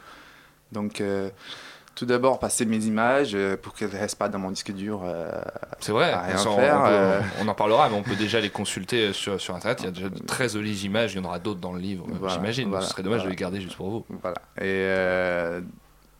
Donc 0.71 1.01
euh, 1.01 1.29
tout 1.95 2.05
d'abord 2.05 2.39
passer 2.39 2.65
mes 2.65 2.85
images 2.85 3.37
pour 3.61 3.73
qu'elles 3.75 3.91
ne 3.93 3.97
restent 3.99 4.17
pas 4.17 4.29
dans 4.29 4.39
mon 4.39 4.49
disque 4.51 4.71
dur. 4.71 5.01
C'est 5.79 5.91
vrai, 5.91 6.11
à 6.11 6.21
rien 6.21 6.35
on, 6.47 6.55
faire. 6.55 6.79
on 6.81 6.87
peut- 6.87 7.27
on 7.41 7.47
en 7.47 7.53
parlera, 7.53 7.89
mais 7.89 7.95
on 7.95 8.01
peut 8.03 8.15
déjà 8.15 8.39
les 8.39 8.49
consulter 8.49 9.13
sur, 9.13 9.39
sur 9.39 9.55
Internet. 9.55 9.79
Il 9.81 9.85
y 9.85 9.87
a 9.87 9.91
déjà 9.91 10.09
de 10.09 10.19
très 10.19 10.49
jolies 10.49 10.85
images, 10.85 11.13
il 11.13 11.17
y 11.17 11.19
en 11.19 11.25
aura 11.25 11.37
d'autres 11.39 11.59
dans 11.59 11.73
le 11.73 11.79
livre, 11.79 12.05
Voilà, 12.19 12.33
j'imagine. 12.33 12.69
voilà, 12.69 12.85
Ce 12.85 12.91
serait 12.91 13.03
dommage 13.03 13.19
voilà. 13.19 13.29
de 13.29 13.35
les 13.35 13.39
garder 13.39 13.61
juste 13.61 13.75
pour 13.75 13.89
vous. 13.91 14.05
Voilà. 14.21 14.37
Et 14.59 15.61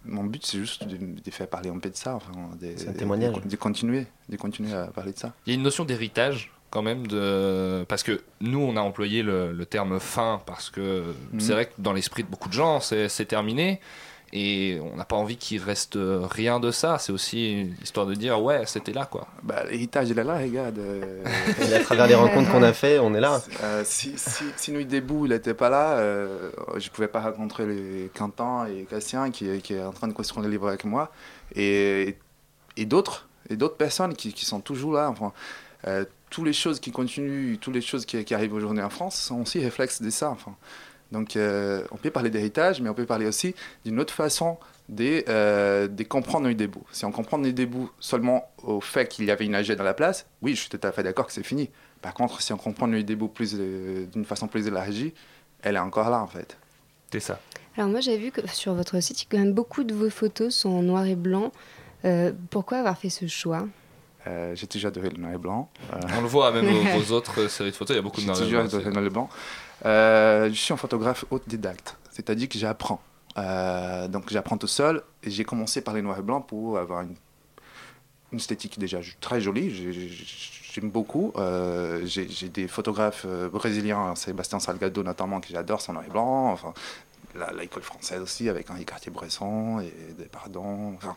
mon 0.06 0.24
but, 0.24 0.46
c'est 0.46 0.58
juste 0.58 0.86
de, 0.88 0.98
de 0.98 1.32
faire 1.32 1.48
parler 1.48 1.70
un 1.70 1.80
peu 1.80 1.90
de 1.90 1.96
ça. 1.96 2.16
Enfin, 2.16 2.32
un 2.34 2.94
témoignage. 2.94 3.34
De, 3.42 3.48
de 3.50 3.56
continuer, 3.56 4.06
de 4.30 4.36
continuer 4.38 4.74
à 4.74 4.88
parler 4.88 5.14
de 5.14 5.18
ça. 5.18 5.34
Il 5.46 5.50
y 5.52 5.56
a 5.56 5.56
une 5.58 5.64
notion 5.64 5.86
d'héritage 5.86 6.52
quand 6.70 6.82
même 6.82 7.06
de 7.06 7.86
parce 7.88 8.02
que 8.02 8.24
nous 8.42 8.60
on 8.60 8.76
a 8.78 8.82
employé 8.82 9.22
le, 9.22 9.52
le 9.52 9.66
terme 9.66 10.00
fin 10.00 10.42
parce 10.46 10.70
que 10.72 11.14
Mhm. 11.32 11.40
c'est 11.40 11.52
vrai 11.54 11.66
que 11.68 11.74
dans 11.78 11.94
l'esprit 11.94 12.24
de 12.24 12.30
beaucoup 12.30 12.50
de 12.50 12.54
gens 12.54 12.80
c'est 12.80 13.10
c'est 13.10 13.26
terminé 13.26 13.80
et 14.36 14.80
on 14.92 14.96
n'a 14.98 15.06
pas 15.06 15.16
envie 15.16 15.38
qu'il 15.38 15.62
reste 15.62 15.96
rien 16.02 16.60
de 16.60 16.72
ça 16.72 16.98
c'est 16.98 17.12
aussi 17.12 17.54
une 17.62 17.76
histoire 17.84 18.08
de 18.08 18.16
dire 18.16 18.42
ouais 18.42 18.64
c'était 18.66 18.92
là 18.92 19.06
quoi 19.06 19.28
Bah, 19.44 19.64
L'héritage, 19.70 20.10
il 20.10 20.18
est 20.18 20.24
là, 20.24 20.38
regarde. 20.40 20.80
euh. 20.80 21.24
Et 21.70 21.74
à 21.76 21.80
travers 21.82 22.08
les 22.08 22.16
rencontres 22.16 22.52
qu'on 22.52 22.64
a 22.64 22.74
fait, 22.74 22.98
on 22.98 23.14
est 23.14 23.20
là. 23.22 23.42
Euh, 23.62 23.84
si, 23.86 24.14
si, 24.18 24.44
si 24.58 24.72
Nuit 24.72 24.86
debout, 24.88 25.26
il 25.28 25.30
n'était 25.34 25.54
pas 25.54 25.70
là, 25.70 25.98
euh, 25.98 26.50
je 26.78 26.88
ne 26.88 26.94
pouvais 26.94 27.08
pas 27.08 27.22
rencontrer 27.22 27.68
les 27.68 28.10
Quentin 28.18 28.66
et 28.66 28.86
Cassien 28.90 29.30
qui, 29.30 29.62
qui 29.62 29.76
est 29.76 29.84
en 29.84 29.92
train 29.94 30.08
de 30.08 30.14
construire 30.14 30.44
le 30.44 30.50
livre 30.50 30.68
avec 30.68 30.84
moi. 30.86 31.12
Et, 31.56 32.18
et 32.76 32.86
d'autres, 32.86 33.28
et 33.50 33.56
d'autres 33.56 33.78
personnes 33.78 34.16
qui, 34.16 34.34
qui 34.34 34.46
sont 34.46 34.62
toujours 34.62 34.94
là. 34.94 35.10
Enfin, 35.10 35.32
euh, 35.88 36.06
toutes 36.32 36.46
les 36.46 36.54
choses 36.54 36.80
qui 36.80 36.92
continuent, 36.92 37.58
toutes 37.60 37.76
les 37.76 37.82
choses 37.82 38.06
qui, 38.08 38.24
qui 38.26 38.34
arrivent 38.34 38.54
aujourd'hui 38.56 38.82
en 38.82 38.90
France 38.90 39.16
sont 39.16 39.42
aussi 39.42 39.60
réflexes 39.60 40.02
de 40.02 40.10
ça. 40.10 40.30
Enfin, 40.32 40.56
Donc, 41.14 41.36
euh, 41.38 41.84
on 41.92 41.96
peut 41.98 42.10
parler 42.12 42.30
d'héritage, 42.32 42.82
mais 42.82 42.90
on 42.90 42.94
peut 42.94 43.06
parler 43.06 43.28
aussi 43.28 43.54
d'une 43.86 44.00
autre 44.00 44.14
façon 44.14 44.58
de, 44.90 45.24
euh, 45.30 45.88
de 45.88 46.04
comprendre 46.04 46.48
Nuit 46.48 46.56
debout. 46.56 46.84
Si 46.92 47.06
on 47.06 47.12
comprend 47.12 47.38
Nuit 47.38 47.54
debout 47.54 47.90
seulement 48.00 48.52
au 48.64 48.82
fait 48.82 49.08
qu'il 49.08 49.24
y 49.26 49.32
avait 49.32 49.46
une 49.46 49.56
AG 49.56 49.72
dans 49.76 49.84
la 49.84 49.94
place, 49.94 50.26
oui, 50.42 50.56
je 50.56 50.62
suis 50.62 50.70
tout 50.70 50.80
à 50.84 50.92
fait 50.92 51.04
d'accord 51.04 51.28
que 51.28 51.32
c'est 51.32 51.44
fini. 51.44 51.70
Par 52.02 52.14
contre, 52.14 52.42
si 52.42 52.52
on 52.52 52.58
comprend 52.58 52.88
Nuit 52.88 53.06
debout 53.06 53.28
plus, 53.30 53.56
euh, 53.58 54.06
d'une 54.08 54.26
façon 54.26 54.48
plus 54.48 54.68
élargie, 54.68 55.14
elle 55.62 55.76
est 55.76 55.80
encore 55.80 56.10
là 56.10 56.20
en 56.20 56.28
fait. 56.28 56.58
C'est 57.12 57.20
ça. 57.22 57.40
Alors 57.78 57.90
moi 57.90 58.02
j'avais 58.02 58.18
vu 58.18 58.32
que 58.32 58.42
sur 58.48 58.74
votre 58.74 59.00
site, 59.00 59.26
quand 59.32 59.38
même 59.38 59.54
beaucoup 59.54 59.84
de 59.84 59.94
vos 59.94 60.10
photos 60.10 60.54
sont 60.54 60.70
en 60.72 60.82
noir 60.84 61.06
et 61.06 61.16
blanc. 61.16 61.52
Euh, 62.06 62.34
pourquoi 62.50 62.80
avoir 62.80 62.98
fait 62.98 63.10
ce 63.10 63.28
choix? 63.28 63.66
Euh, 64.28 64.56
j'ai 64.56 64.68
toujours 64.68 64.88
adoré 64.90 65.10
le 65.10 65.18
noir 65.22 65.34
et 65.34 65.38
blanc. 65.38 65.70
Euh, 65.94 66.00
On 66.18 66.22
le 66.22 66.28
voit 66.28 66.52
même 66.52 66.66
vos, 66.74 67.00
vos 67.00 67.14
autres 67.16 67.48
séries 67.50 67.72
de 67.72 67.76
photos, 67.76 67.94
il 67.96 67.98
y 67.98 68.00
a 68.00 68.02
beaucoup 68.02 68.18
de 68.18 68.22
J'ai 68.22 68.28
noir 68.28 68.38
et 68.40 68.44
toujours 68.44 68.60
blanc. 68.60 68.68
adoré 68.68 68.84
c'est- 68.84 68.90
le 68.90 68.94
noir 68.96 69.06
et 69.06 69.10
blanc. 69.10 69.30
Euh, 69.86 70.50
je 70.50 70.54
suis 70.54 70.74
un 70.74 70.78
photographe 70.78 71.26
autodidacte, 71.32 71.98
c'est-à-dire 72.12 72.48
que 72.50 72.58
j'apprends. 72.58 73.02
Euh, 73.38 74.08
donc 74.08 74.26
j'apprends 74.30 74.58
tout 74.58 74.68
seul 74.68 75.02
et 75.24 75.32
j'ai 75.32 75.44
commencé 75.44 75.82
par 75.82 75.94
les 75.96 76.02
noirs 76.02 76.20
et 76.20 76.22
blancs 76.22 76.46
pour 76.48 76.78
avoir 76.78 77.02
une, 77.02 77.16
une 78.32 78.38
esthétique 78.38 78.78
déjà 78.80 79.00
très 79.20 79.42
jolie. 79.42 79.74
J'ai- 79.74 79.92
j'ai- 79.94 80.50
J'aime 80.74 80.90
beaucoup. 80.90 81.32
Euh, 81.38 82.04
J'ai 82.08 82.50
des 82.50 82.68
photographes 82.68 83.28
brésiliens, 83.28 84.16
Sébastien 84.16 84.60
Salgado 84.60 85.04
notamment, 85.04 85.40
que 85.40 85.50
j'adore, 85.50 85.82
son 85.82 85.94
noir 85.94 86.04
et 86.08 86.10
blanc. 86.10 86.52
Enfin, 86.52 86.74
l'école 87.56 87.84
française 87.84 88.20
aussi 88.20 88.50
avec 88.50 88.72
Henri 88.72 88.84
Cartier-Bresson 88.84 89.82
et 89.82 90.14
des 90.14 90.26
pardons. 90.26 90.96
Enfin, 90.96 91.16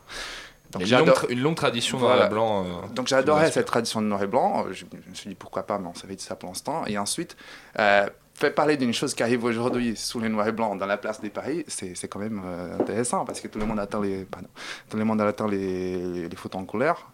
Une 0.79 0.91
longue 0.91 1.14
une 1.31 1.41
longue 1.41 1.55
tradition 1.55 1.99
noir 1.99 2.12
et 2.12 2.17
Voilà. 2.17 2.29
blanc, 2.31 2.64
euh, 2.67 2.89
donc 2.95 3.07
j'adorais 3.07 3.51
cette 3.51 3.64
tradition 3.67 4.03
de 4.03 4.07
noir 4.09 4.23
et 4.23 4.27
blanc. 4.27 4.67
Je, 4.73 4.85
je 5.05 5.09
me 5.09 5.14
suis 5.14 5.31
dit 5.31 5.35
pourquoi 5.35 5.62
pas, 5.62 5.79
mais 5.79 5.87
on 5.89 5.95
savait 5.95 6.17
de 6.17 6.21
ça 6.21 6.37
pour 6.37 6.51
l'instant. 6.51 6.85
Et 6.85 6.99
ensuite, 6.99 7.35
euh, 7.79 8.07
fait 8.37 8.51
parler 8.51 8.76
d'une 8.76 8.93
chose 8.93 9.14
qui 9.14 9.22
arrive 9.22 9.45
aujourd'hui 9.45 9.97
sous 9.97 10.20
les 10.20 10.28
noirs 10.28 10.49
et 10.49 10.53
blancs 10.53 10.78
dans 10.78 10.87
la 10.87 10.99
place 10.99 11.20
des 11.20 11.30
Paris, 11.30 11.64
c'est 11.68 12.09
quand 12.09 12.18
même 12.18 12.43
euh, 12.45 12.78
intéressant 12.78 13.24
parce 13.24 13.41
que 13.41 13.49
tout 13.49 13.59
le 13.59 13.66
monde 13.66 13.80
attend 13.80 14.01
les, 14.01 14.24
pardon, 14.24 14.49
tout 14.91 14.97
le 14.97 15.05
monde 15.05 15.20
attend 15.22 15.47
les, 15.47 16.28
les 16.28 16.37
photos 16.37 16.61
en 16.61 16.64
couleur. 16.64 17.11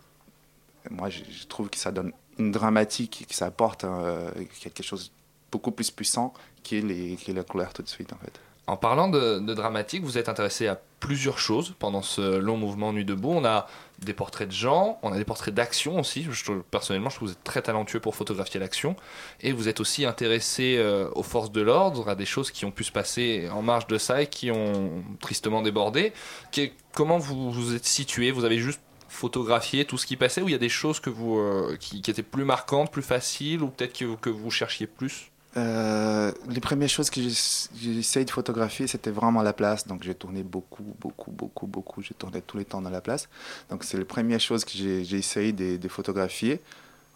Moi, 0.90 1.10
je, 1.10 1.46
trouve 1.46 1.70
que 1.70 1.76
ça 1.76 1.92
donne 1.92 2.12
une 2.38 2.50
dramatique, 2.50 3.26
que 3.28 3.34
ça 3.34 3.46
apporte 3.46 3.84
euh, 3.84 4.30
quelque 4.60 4.82
chose 4.82 5.08
de 5.08 5.12
beaucoup 5.52 5.70
plus 5.70 5.90
puissant 5.90 6.32
qui 6.62 6.78
est 6.78 7.28
la 7.28 7.44
couleur 7.44 7.72
tout 7.72 7.82
de 7.82 7.88
suite 7.88 8.12
en 8.12 8.16
fait. 8.16 8.40
En 8.68 8.76
parlant 8.76 9.08
de, 9.08 9.40
dramatique, 9.54 10.04
vous 10.04 10.18
êtes 10.18 10.28
intéressé 10.28 10.68
à 10.68 10.80
plusieurs 11.00 11.38
choses 11.38 11.74
pendant 11.80 12.00
ce 12.00 12.38
long 12.38 12.56
mouvement 12.56 12.92
Nuit 12.92 13.04
debout. 13.04 13.32
On 13.32 13.44
a 13.44 13.66
des 13.98 14.14
portraits 14.14 14.46
de 14.48 14.52
gens, 14.54 15.00
on 15.02 15.12
a 15.12 15.16
des 15.16 15.24
portraits 15.24 15.52
d'action 15.52 15.98
aussi. 15.98 16.24
Je 16.30 16.52
personnellement, 16.70 17.10
je 17.10 17.16
trouve 17.16 17.28
que 17.28 17.32
vous 17.34 17.38
êtes 17.38 17.44
très 17.44 17.60
talentueux 17.62 17.98
pour 17.98 18.14
photographier 18.14 18.60
l'action. 18.60 18.94
Et 19.40 19.52
vous 19.52 19.66
êtes 19.66 19.80
aussi 19.80 20.04
intéressé 20.04 20.76
euh, 20.78 21.08
aux 21.16 21.24
forces 21.24 21.50
de 21.50 21.60
l'ordre, 21.60 22.08
à 22.08 22.14
des 22.14 22.24
choses 22.24 22.52
qui 22.52 22.64
ont 22.64 22.70
pu 22.70 22.84
se 22.84 22.92
passer 22.92 23.48
en 23.52 23.62
marge 23.62 23.88
de 23.88 23.98
ça 23.98 24.22
et 24.22 24.28
qui 24.28 24.52
ont 24.52 25.02
tristement 25.20 25.60
débordé. 25.62 26.12
Qu'est- 26.52 26.72
comment 26.94 27.18
vous 27.18 27.50
vous 27.50 27.74
êtes 27.74 27.84
situé? 27.86 28.30
Vous 28.30 28.44
avez 28.44 28.58
juste 28.58 28.80
photographié 29.08 29.84
tout 29.84 29.98
ce 29.98 30.06
qui 30.06 30.16
passait 30.16 30.40
ou 30.40 30.48
il 30.48 30.52
y 30.52 30.54
a 30.54 30.58
des 30.58 30.68
choses 30.68 31.00
que 31.00 31.10
vous, 31.10 31.36
euh, 31.38 31.76
qui, 31.80 32.00
qui 32.00 32.10
étaient 32.12 32.22
plus 32.22 32.44
marquantes, 32.44 32.92
plus 32.92 33.02
faciles 33.02 33.62
ou 33.62 33.68
peut-être 33.70 33.92
que, 33.98 34.14
que 34.14 34.30
vous 34.30 34.50
cherchiez 34.52 34.86
plus? 34.86 35.31
Euh, 35.56 36.32
les 36.48 36.60
premières 36.60 36.88
choses 36.88 37.10
que 37.10 37.20
j'ai- 37.20 37.68
j'ai 37.80 37.98
essayé 37.98 38.24
de 38.24 38.30
photographier, 38.30 38.86
c'était 38.86 39.10
vraiment 39.10 39.42
la 39.42 39.52
place. 39.52 39.86
Donc 39.86 40.02
j'ai 40.02 40.14
tourné 40.14 40.42
beaucoup, 40.42 40.82
beaucoup, 41.00 41.30
beaucoup, 41.30 41.66
beaucoup. 41.66 42.02
J'ai 42.02 42.14
tourné 42.14 42.40
tout 42.40 42.56
le 42.56 42.64
temps 42.64 42.80
dans 42.80 42.90
la 42.90 43.00
place. 43.02 43.28
Donc 43.70 43.84
c'est 43.84 43.98
les 43.98 44.04
premières 44.04 44.40
choses 44.40 44.64
que 44.64 44.72
j'ai 44.74 45.04
j'ai 45.04 45.18
essayé 45.18 45.52
de, 45.52 45.88
photographier. 45.88 46.60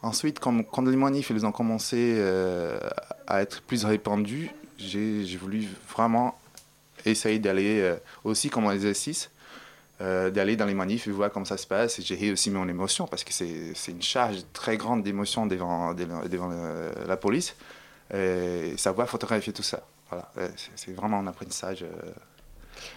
Ensuite, 0.02 0.38
quand, 0.40 0.82
les 0.86 0.96
manifs 0.96 1.30
ils 1.30 1.46
ont 1.46 1.52
commencé 1.52 2.14
euh, 2.18 2.78
à 3.26 3.40
être 3.42 3.62
plus 3.62 3.84
répandus, 3.84 4.50
j'ai 4.78 5.24
j'ai 5.24 5.38
voulu 5.38 5.66
vraiment 5.94 6.38
essayer 7.06 7.38
d'aller 7.38 7.80
euh, 7.80 7.96
aussi 8.24 8.50
comme 8.50 8.66
un 8.66 8.72
exercice. 8.72 9.30
euh, 10.02 10.30
d'aller 10.30 10.56
dans 10.56 10.66
les 10.66 10.74
manifs 10.74 11.06
et 11.06 11.10
voir 11.10 11.30
comment 11.32 11.46
ça 11.46 11.56
se 11.56 11.66
passe 11.66 11.98
et 11.98 12.02
gérer 12.02 12.30
aussi 12.30 12.50
mon 12.50 12.68
émotion 12.68 13.06
parce 13.06 13.24
que 13.24 13.32
c'est 13.32 13.90
une 13.92 14.02
charge 14.02 14.38
très 14.52 14.76
grande 14.76 15.02
d'émotion 15.02 15.46
devant, 15.46 15.94
la 17.06 17.16
police 17.16 17.56
et 18.14 18.76
savoir 18.76 19.08
photographier 19.08 19.52
tout 19.52 19.62
ça. 19.62 19.82
Voilà, 20.10 20.30
Euh, 20.38 20.48
c'est- 20.76 20.92
vraiment 20.92 21.18
un 21.18 21.26
apprentissage. 21.26 21.82
euh, 21.82 21.88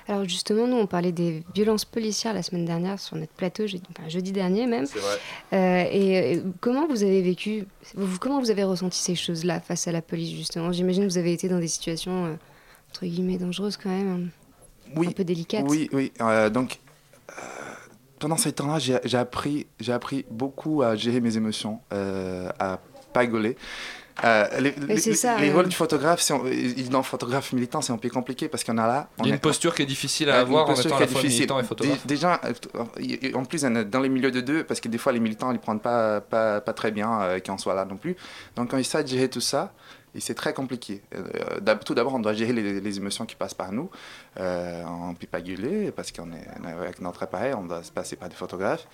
Alors 0.07 0.25
justement, 0.25 0.67
nous 0.67 0.75
on 0.75 0.87
parlait 0.87 1.13
des 1.13 1.43
violences 1.55 1.85
policières 1.85 2.33
la 2.33 2.43
semaine 2.43 2.65
dernière 2.65 2.99
sur 2.99 3.15
notre 3.15 3.31
plateau, 3.31 3.65
jeudi, 3.65 3.83
enfin, 3.97 4.09
jeudi 4.09 4.31
dernier 4.33 4.67
même. 4.67 4.85
C'est 4.85 4.99
vrai. 4.99 5.17
Euh, 5.53 5.89
et 5.91 6.37
euh, 6.37 6.41
comment 6.59 6.85
vous 6.87 7.01
avez 7.03 7.21
vécu, 7.21 7.65
vous- 7.95 8.19
comment 8.19 8.39
vous 8.39 8.51
avez 8.51 8.63
ressenti 8.65 8.99
ces 8.99 9.15
choses-là 9.15 9.61
face 9.61 9.87
à 9.87 9.91
la 9.93 10.01
police 10.01 10.31
justement? 10.35 10.71
J'imagine 10.73 11.03
que 11.07 11.11
vous 11.11 11.17
avez 11.17 11.31
été 11.33 11.47
dans 11.47 11.59
des 11.59 11.67
situations 11.69 12.25
euh, 12.25 12.33
entre 12.89 13.05
guillemets 13.05 13.37
dangereuses 13.37 13.77
quand 13.77 13.89
même, 13.89 14.29
Oui, 14.95 15.07
un 15.07 15.11
peu 15.11 15.23
délicates. 15.23 15.65
Oui, 15.67 15.89
oui. 15.93 16.11
euh, 16.21 16.49
donc, 16.49 16.79
euh, 17.29 17.33
pendant 18.19 18.37
ces 18.37 18.51
temps-là, 18.51 18.79
j'ai 18.79 18.97
j'ai 19.05 19.17
appris, 19.17 19.65
j'ai 19.79 19.93
appris 19.93 20.25
beaucoup 20.29 20.81
à 20.81 20.95
gérer 20.97 21.21
mes 21.21 21.37
émotions, 21.37 21.79
euh, 21.93 22.49
à 22.59 22.79
pas 23.13 23.21
rigoler. 23.21 23.55
Euh, 24.23 24.47
les 24.59 24.71
les- 24.71 24.97
ça, 25.15 25.37
les 25.37 25.49
euh. 25.49 25.53
rôles 25.53 25.67
du 25.69 25.75
photographe, 25.75 26.27
dans 26.89 26.97
le 26.99 27.03
photographe 27.03 27.53
militant, 27.53 27.81
c'est 27.81 27.93
un 27.93 27.97
peu 27.97 28.09
compliqué 28.09 28.47
parce 28.49 28.63
qu'on 28.63 28.77
a 28.77 28.87
là. 28.87 29.09
Il 29.17 29.21
y 29.21 29.21
a 29.21 29.25
on 29.25 29.27
une 29.29 29.35
est- 29.35 29.37
posture 29.37 29.73
qui 29.73 29.81
est 29.83 29.85
difficile 29.85 30.29
à 30.29 30.39
avoir 30.39 30.67
en 30.69 30.73
étant 30.75 30.95
à 30.97 30.99
la 30.99 31.07
fois 31.07 31.21
militant 31.23 31.59
et 31.59 31.63
photographe. 31.63 32.01
Dé- 32.05 32.15
Déjà, 32.15 32.41
euh, 32.45 33.31
en 33.33 33.45
plus, 33.45 33.63
on 33.65 33.75
est 33.75 33.85
dans 33.85 33.99
les 34.01 34.09
milieux 34.09 34.31
de 34.31 34.41
deux, 34.41 34.63
parce 34.63 34.79
que 34.79 34.87
des 34.89 34.97
fois, 34.97 35.11
les 35.11 35.19
militants, 35.19 35.49
ils 35.51 35.55
ne 35.55 35.59
prennent 35.59 35.79
pas, 35.79 36.21
pas, 36.21 36.61
pas 36.61 36.73
très 36.73 36.91
bien 36.91 37.21
euh, 37.21 37.39
qu'on 37.39 37.57
soit 37.57 37.73
là 37.75 37.85
non 37.85 37.97
plus. 37.97 38.15
Donc, 38.55 38.71
quand 38.71 38.77
ils 38.77 38.85
savent 38.85 39.07
gérer 39.07 39.29
tout 39.29 39.41
ça, 39.41 39.73
et 40.15 40.19
c'est 40.19 40.33
très 40.33 40.53
compliqué. 40.53 41.01
Euh, 41.15 41.75
tout 41.85 41.93
d'abord, 41.93 42.15
on 42.15 42.19
doit 42.19 42.33
gérer 42.33 42.51
les, 42.51 42.81
les 42.81 42.97
émotions 42.97 43.25
qui 43.25 43.35
passent 43.35 43.53
par 43.53 43.71
nous. 43.71 43.89
Euh, 44.39 44.83
on 44.87 45.09
ne 45.09 45.15
peut 45.15 45.27
pas 45.27 45.39
gueuler, 45.41 45.91
parce 45.91 46.11
qu'on 46.11 46.31
est 46.31 46.47
on 46.61 46.67
avec 46.81 46.99
notre 46.99 47.23
appareil, 47.23 47.53
on 47.53 47.63
doit 47.63 47.83
se 47.83 47.91
passer 47.91 48.15
par 48.15 48.27
des 48.27 48.35
photographes. 48.35 48.87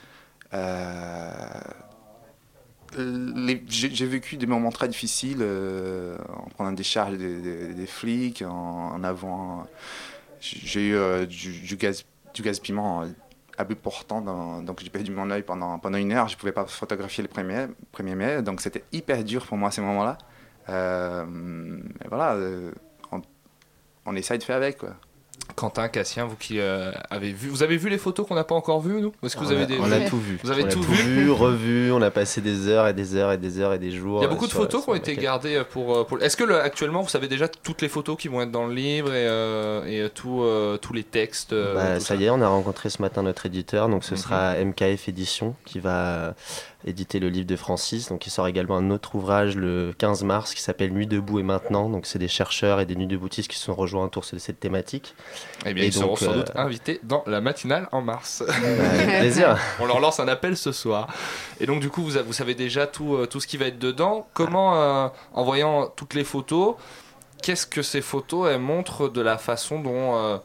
Euh, 0.53 1.29
les- 1.31 1.94
J'ai 3.67 4.05
vécu 4.05 4.37
des 4.37 4.45
moments 4.45 4.71
très 4.71 4.87
difficiles 4.87 5.39
euh, 5.41 6.17
en 6.29 6.49
prenant 6.49 6.71
des 6.71 6.83
charges 6.83 7.17
des, 7.17 7.85
flics, 7.87 8.41
en, 8.41 8.93
en 8.93 9.03
avant. 9.03 9.65
J'ai 10.39 10.89
eu 10.89 10.95
euh, 10.95 11.25
du, 11.25 11.59
du 11.59 11.75
gaz, 11.75 12.05
du 12.33 12.43
euh, 12.47 13.07
à 13.57 13.63
bout 13.63 13.75
portant, 13.75 14.21
donc 14.61 14.81
j'ai 14.81 14.89
perdu 14.89 15.11
mon 15.11 15.29
œil 15.31 15.43
pendant, 15.43 15.79
pendant 15.79 15.97
une 15.97 16.11
heure. 16.11 16.27
Je 16.27 16.35
ne 16.35 16.39
pouvais 16.39 16.51
pas 16.51 16.65
photographier 16.65 17.25
premiers, 17.27 17.67
premiers 17.91 18.15
mai, 18.15 18.41
donc 18.41 18.61
c'était 18.61 18.83
hyper 18.91 19.23
dur 19.23 19.45
pour 19.45 19.57
moi 19.57 19.71
ces 19.71 19.81
moments-là. 19.81 20.17
Euh, 20.69 21.25
mais 21.27 22.07
voilà, 22.09 22.33
euh, 22.33 22.71
on, 23.11 23.21
on 24.05 24.15
essaye 24.15 24.37
de 24.37 24.43
faire 24.43 24.57
avec. 24.57 24.77
Quoi. 24.77 24.95
Quentin, 25.55 25.87
Cassien, 25.87 26.25
vous 26.25 26.35
qui 26.35 26.59
euh, 26.59 26.91
avez 27.09 27.31
vu, 27.31 27.47
vous 27.49 27.63
avez 27.63 27.77
vu 27.77 27.87
les 27.89 27.97
photos 27.97 28.27
qu'on 28.27 28.35
n'a 28.35 28.43
pas 28.43 28.55
encore 28.55 28.81
vues, 28.81 28.99
nous? 28.99 29.13
Est-ce 29.23 29.35
que 29.37 29.41
vous 29.41 29.49
on, 29.49 29.53
avez 29.53 29.63
a, 29.63 29.65
des 29.65 29.77
on 29.79 29.89
a 29.91 29.99
tout 30.01 30.17
vu. 30.19 30.37
Vous 30.43 30.51
avez 30.51 30.63
on 30.63 30.67
a 30.67 30.69
tout, 30.71 30.81
vu? 30.81 30.95
vu, 31.25 31.31
revu. 31.31 31.91
On 31.93 32.01
a 32.01 32.11
passé 32.11 32.41
des 32.41 32.67
heures 32.67 32.87
et 32.87 32.93
des 32.93 33.15
heures 33.15 33.31
et 33.31 33.37
des 33.37 33.59
heures 33.59 33.71
et 33.73 33.79
des 33.79 33.91
jours. 33.91 34.19
Il 34.19 34.23
y 34.23 34.25
a 34.25 34.27
euh, 34.27 34.31
beaucoup 34.33 34.45
de 34.47 34.51
sur- 34.51 34.59
photos 34.59 34.83
qui 34.83 34.89
ont 34.89 34.95
été 34.95 35.15
gardées 35.15 35.61
pour. 35.69 35.95
euh, 35.97 36.03
pour... 36.03 36.21
Est-ce 36.21 36.35
que 36.35 36.43
le- 36.43 36.59
actuellement 36.59 37.01
vous 37.01 37.09
savez 37.09 37.27
déjà 37.27 37.47
toutes 37.47 37.81
les 37.81 37.89
photos 37.89 38.17
qui 38.17 38.27
vont 38.27 38.41
être 38.41 38.51
dans 38.51 38.67
le 38.67 38.73
livre 38.73 39.09
et, 39.13 39.27
euh, 39.27 39.85
et 39.85 40.01
euh, 40.01 40.09
tout, 40.09 40.41
euh, 40.41 40.77
tous 40.77 40.93
les 40.93 41.03
textes 41.03 41.53
euh, 41.53 41.73
Bah, 41.75 41.99
ça 41.99 42.15
y 42.15 42.25
est, 42.25 42.29
on 42.29 42.41
a 42.41 42.47
rencontré 42.47 42.89
ce 42.89 43.01
matin 43.01 43.23
notre 43.23 43.45
éditeur, 43.45 43.87
donc 43.87 44.03
ce 44.03 44.11
Mhm. 44.15 44.17
sera 44.19 44.55
MKF 44.55 45.07
Édition 45.07 45.55
qui 45.65 45.79
va 45.79 46.35
éditer 46.85 47.19
le 47.19 47.29
livre 47.29 47.47
de 47.47 47.55
Francis. 47.55 48.09
Donc 48.09 48.25
il 48.27 48.29
sort 48.29 48.47
également 48.47 48.77
un 48.77 48.91
autre 48.91 49.15
ouvrage 49.15 49.55
le 49.55 49.93
15 49.97 50.23
mars 50.23 50.53
qui 50.53 50.61
s'appelle 50.61 50.91
Nuit 50.91 51.07
debout 51.07 51.39
et 51.39 51.43
maintenant. 51.43 51.89
Donc 51.89 52.05
c'est 52.05 52.19
des 52.19 52.27
chercheurs 52.27 52.79
et 52.79 52.85
des 52.85 52.95
nuits 52.95 53.07
deboutistes 53.07 53.49
qui 53.49 53.57
se 53.57 53.65
sont 53.65 53.75
rejoints 53.75 54.05
autour 54.05 54.23
de 54.31 54.37
cette 54.37 54.59
thématique. 54.59 55.15
Eh 55.65 55.73
bien, 55.73 55.83
Et 55.83 55.87
ils 55.87 55.93
seront 55.93 56.15
sans 56.15 56.31
euh, 56.31 56.35
doute 56.35 56.51
invités 56.55 56.99
dans 57.03 57.23
la 57.25 57.41
matinale 57.41 57.89
en 57.91 58.01
mars. 58.01 58.43
plaisir. 59.19 59.57
On 59.79 59.85
leur 59.85 59.99
lance 59.99 60.19
un 60.19 60.27
appel 60.27 60.55
ce 60.55 60.71
soir. 60.71 61.07
Et 61.59 61.65
donc, 61.65 61.81
du 61.81 61.89
coup, 61.89 62.03
vous, 62.03 62.33
savez 62.33 62.55
déjà 62.55 62.87
tout, 62.87 63.15
euh, 63.15 63.25
tout 63.25 63.39
ce 63.39 63.47
qui 63.47 63.57
va 63.57 63.65
être 63.65 63.79
dedans. 63.79 64.27
Comment, 64.33 64.75
euh, 64.75 65.07
en 65.33 65.43
voyant 65.43 65.87
toutes 65.87 66.13
les 66.13 66.23
photos, 66.23 66.75
qu'est-ce 67.41 67.65
que 67.65 67.81
ces 67.81 68.01
photos 68.01 68.49
elles 68.49 68.59
montrent 68.59 69.09
de 69.09 69.21
la 69.21 69.37
façon 69.37 69.79
dont, 69.79 70.39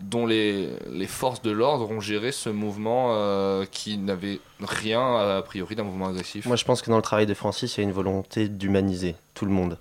dont 0.00 0.26
les, 0.26 0.70
les 0.90 1.06
forces 1.06 1.42
de 1.42 1.50
l'ordre 1.50 1.90
ont 1.90 2.00
géré 2.00 2.32
ce 2.32 2.48
mouvement 2.48 3.08
euh, 3.14 3.64
qui 3.70 3.98
n'avait 3.98 4.40
rien, 4.60 5.16
a 5.38 5.42
priori, 5.42 5.74
d'un 5.76 5.84
mouvement 5.84 6.08
agressif 6.08 6.46
Moi 6.46 6.56
je 6.56 6.64
pense 6.64 6.82
que 6.82 6.90
dans 6.90 6.96
le 6.96 7.02
travail 7.02 7.26
de 7.26 7.34
Francis, 7.34 7.76
il 7.76 7.80
y 7.80 7.84
a 7.84 7.84
une 7.88 7.94
volonté 7.94 8.48
d'humaniser 8.48 9.14
tout 9.34 9.44
le 9.46 9.52
monde. 9.52 9.78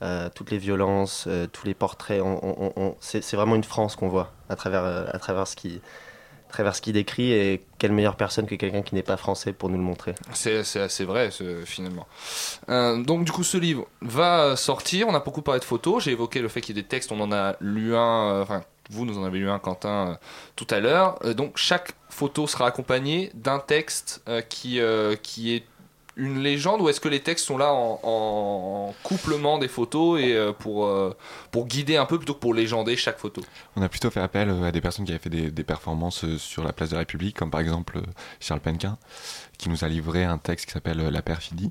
Euh, 0.00 0.28
toutes 0.34 0.52
les 0.52 0.58
violences, 0.58 1.24
euh, 1.26 1.48
tous 1.52 1.66
les 1.66 1.74
portraits, 1.74 2.22
c'est 3.00 3.34
vraiment 3.34 3.56
une 3.56 3.64
France 3.64 3.96
qu'on 3.96 4.08
voit 4.08 4.30
à 4.48 4.54
travers, 4.56 4.84
euh, 4.84 5.04
à 5.12 5.18
travers 5.18 5.46
ce 5.48 5.56
qui 5.56 5.80
à 6.48 6.50
travers 6.50 6.74
ce 6.74 6.80
qu'il 6.80 6.94
décrit 6.94 7.30
et 7.32 7.62
quelle 7.76 7.92
meilleure 7.92 8.16
personne 8.16 8.46
que 8.46 8.54
quelqu'un 8.54 8.80
qui 8.80 8.94
n'est 8.94 9.02
pas 9.02 9.18
français 9.18 9.52
pour 9.52 9.68
nous 9.68 9.76
le 9.76 9.82
montrer. 9.82 10.14
C'est 10.32 10.56
assez 10.80 11.04
vrai, 11.04 11.30
finalement. 11.66 12.06
Euh, 12.70 13.02
donc, 13.02 13.24
du 13.24 13.32
coup, 13.32 13.44
ce 13.44 13.58
livre 13.58 13.86
va 14.00 14.56
sortir. 14.56 15.08
On 15.08 15.14
a 15.14 15.20
beaucoup 15.20 15.42
parlé 15.42 15.60
de 15.60 15.64
photos. 15.66 16.04
J'ai 16.04 16.12
évoqué 16.12 16.40
le 16.40 16.48
fait 16.48 16.62
qu'il 16.62 16.74
y 16.74 16.78
ait 16.78 16.82
des 16.82 16.88
textes. 16.88 17.12
On 17.12 17.20
en 17.20 17.32
a 17.32 17.56
lu 17.60 17.94
un. 17.94 18.30
euh, 18.30 18.42
Enfin, 18.44 18.62
vous, 18.90 19.04
nous 19.04 19.18
en 19.18 19.24
avez 19.24 19.38
lu 19.38 19.50
un, 19.50 19.58
Quentin, 19.58 20.08
euh, 20.08 20.14
tout 20.56 20.66
à 20.70 20.80
l'heure. 20.80 21.18
Euh, 21.24 21.34
donc, 21.34 21.56
chaque 21.56 21.92
photo 22.08 22.46
sera 22.46 22.66
accompagnée 22.66 23.30
d'un 23.34 23.58
texte 23.58 24.22
euh, 24.28 24.40
qui, 24.40 24.80
qui 25.22 25.54
est 25.54 25.64
une 26.16 26.42
légende 26.42 26.80
ou 26.80 26.88
est-ce 26.88 27.00
que 27.00 27.08
les 27.08 27.20
textes 27.20 27.46
sont 27.46 27.58
là 27.58 27.72
en, 27.72 28.00
en 28.02 28.94
couplement 29.04 29.58
des 29.58 29.68
photos 29.68 30.20
et 30.20 30.36
pour, 30.58 30.90
pour 31.52 31.66
guider 31.66 31.96
un 31.96 32.06
peu 32.06 32.18
plutôt 32.18 32.34
que 32.34 32.40
pour 32.40 32.54
légender 32.54 32.96
chaque 32.96 33.18
photo? 33.18 33.40
On 33.76 33.82
a 33.82 33.88
plutôt 33.88 34.10
fait 34.10 34.20
appel 34.20 34.50
à 34.64 34.72
des 34.72 34.80
personnes 34.80 35.04
qui 35.04 35.12
avaient 35.12 35.20
fait 35.20 35.30
des, 35.30 35.52
des 35.52 35.62
performances 35.62 36.26
sur 36.38 36.64
la 36.64 36.72
place 36.72 36.88
de 36.88 36.94
la 36.94 37.00
République, 37.00 37.36
comme 37.36 37.52
par 37.52 37.60
exemple 37.60 38.00
Charles 38.40 38.60
Penquin, 38.60 38.98
qui 39.58 39.68
nous 39.68 39.84
a 39.84 39.88
livré 39.88 40.24
un 40.24 40.38
texte 40.38 40.66
qui 40.66 40.72
s'appelle 40.72 40.98
La 40.98 41.22
perfidie, 41.22 41.70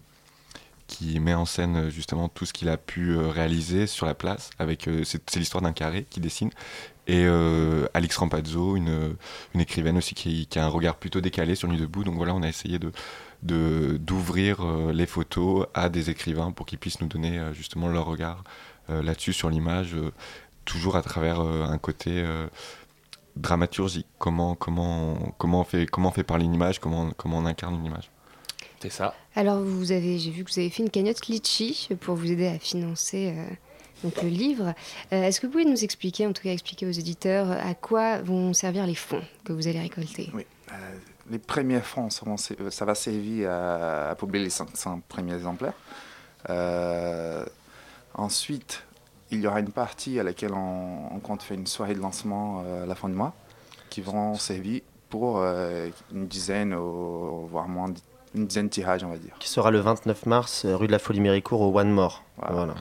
qui 0.88 1.20
met 1.20 1.34
en 1.34 1.46
scène 1.46 1.90
justement 1.90 2.30
tout 2.30 2.46
ce 2.46 2.54
qu'il 2.54 2.70
a 2.70 2.78
pu 2.78 3.18
réaliser 3.18 3.86
sur 3.86 4.06
la 4.06 4.14
place. 4.14 4.52
Avec, 4.60 4.90
c'est 5.04 5.36
l'histoire 5.36 5.62
d'un 5.62 5.74
carré 5.74 6.06
qui 6.10 6.22
dessine. 6.22 6.52
Et 7.08 7.24
euh, 7.26 7.88
Alix 7.94 8.18
Rampazzo, 8.18 8.76
une, 8.76 9.16
une 9.56 9.62
écrivaine 9.62 9.98
aussi 9.98 10.14
qui, 10.14 10.46
qui 10.48 10.60
a 10.60 10.66
un 10.66 10.70
regard 10.70 10.96
plutôt 10.96 11.22
décalé 11.22 11.56
sur 11.56 11.70
Nuit 11.70 11.80
debout. 11.80 12.04
Donc 12.04 12.16
voilà, 12.16 12.36
on 12.36 12.44
a 12.44 12.50
essayé 12.50 12.80
de, 12.80 12.92
de, 13.44 13.98
d'ouvrir 13.98 14.60
euh, 14.62 14.92
les 14.92 15.06
photos 15.06 15.68
à 15.74 15.88
des 15.88 16.10
écrivains 16.10 16.52
pour 16.52 16.66
qu'ils 16.66 16.80
puissent 16.80 17.00
nous 17.00 17.08
donner 17.08 17.40
euh, 17.40 17.54
justement 17.54 17.88
leur 17.88 18.06
regard 18.06 18.44
euh, 18.90 19.02
là-dessus 19.02 19.32
sur 19.32 19.50
l'image, 19.50 19.96
toujours 20.66 20.98
à 20.98 21.02
travers 21.02 21.40
un 21.40 21.78
côté 21.78 22.26
dramaturgie. 23.38 24.06
Comment, 24.18 24.56
comment, 24.56 25.34
comment, 25.38 25.62
on 25.62 25.64
fait, 25.64 25.86
comment 25.86 26.10
on 26.10 26.12
fait 26.12 26.24
parler 26.24 26.44
une 26.44 26.54
image, 26.54 26.80
comment, 26.80 27.12
comment 27.16 27.38
on 27.38 27.46
incarne 27.46 27.76
une 27.76 27.86
image. 27.86 28.12
C'est 28.82 28.92
ça. 28.92 29.16
Alors, 29.36 29.62
vous 29.62 29.92
avez, 29.92 30.20
j'ai 30.20 30.30
vu 30.30 30.44
que 30.44 30.52
vous 30.52 30.60
avez 30.60 30.70
fait 30.70 30.84
une 30.84 30.90
cagnotte 30.90 31.26
Litchi 31.28 31.90
pour 32.00 32.16
vous 32.16 32.32
aider 32.32 32.48
à 32.48 32.60
financer 32.60 33.34
euh, 33.36 33.46
donc 34.04 34.22
le 34.22 34.30
livre. 34.30 34.74
Euh, 35.14 35.24
Est-ce 35.24 35.40
que 35.40 35.48
vous 35.48 35.52
pouvez 35.54 35.66
nous 35.66 35.84
expliquer, 35.84 36.28
en 36.28 36.34
tout 36.34 36.44
cas 36.44 36.52
expliquer 36.52 36.86
aux 36.88 36.92
éditeurs, 36.92 37.52
à 37.52 37.74
quoi 37.74 38.22
vont 38.22 38.54
servir 38.54 38.86
les 38.86 38.96
fonds 38.96 39.22
que 39.44 39.54
vous 39.54 39.68
allez 39.68 39.80
récolter? 39.80 40.30
Oui. 40.34 40.46
Euh, 40.72 40.76
les 41.30 41.40
premiers 41.40 41.82
fonds, 41.82 42.08
euh, 42.28 42.70
ça 42.70 42.86
va 42.86 42.96
servir 42.96 43.50
à, 43.52 44.10
à 44.12 44.16
publier 44.16 44.44
les 44.46 44.50
500 44.50 45.02
premiers 45.08 45.34
exemplaires. 45.36 45.74
Euh, 46.50 47.46
ensuite, 48.14 48.84
il 49.32 49.42
y 49.42 49.48
aura 49.48 49.60
une 49.60 49.72
partie 49.72 50.20
à 50.20 50.24
laquelle 50.24 50.54
on, 50.54 51.14
on 51.14 51.20
compte 51.20 51.42
faire 51.42 51.58
une 51.58 51.68
soirée 51.68 51.96
de 51.96 52.00
lancement 52.00 52.64
euh, 52.66 52.84
à 52.84 52.86
la 52.86 52.96
fin 52.96 53.10
du 53.10 53.16
mois, 53.16 53.34
qui 53.90 54.02
vont 54.02 54.36
servir 54.36 54.82
pour 55.10 55.40
euh, 55.40 55.90
une 56.14 56.28
dizaine, 56.28 56.74
ou, 56.74 57.48
voire 57.48 57.68
moins, 57.68 57.94
une 58.36 58.48
dizaine 58.48 58.66
de 58.68 58.72
tirages, 58.72 59.04
on 59.04 59.10
va 59.10 59.18
dire. 59.18 59.36
Qui 59.40 59.50
sera 59.50 59.72
le 59.72 59.80
29 59.80 60.26
mars, 60.26 60.66
rue 60.66 60.88
de 60.88 60.92
la 60.92 61.00
Folie 61.00 61.22
Méricourt, 61.22 61.62
au 61.62 61.78
One 61.78 61.92
More. 61.92 62.24
Voilà. 62.38 62.76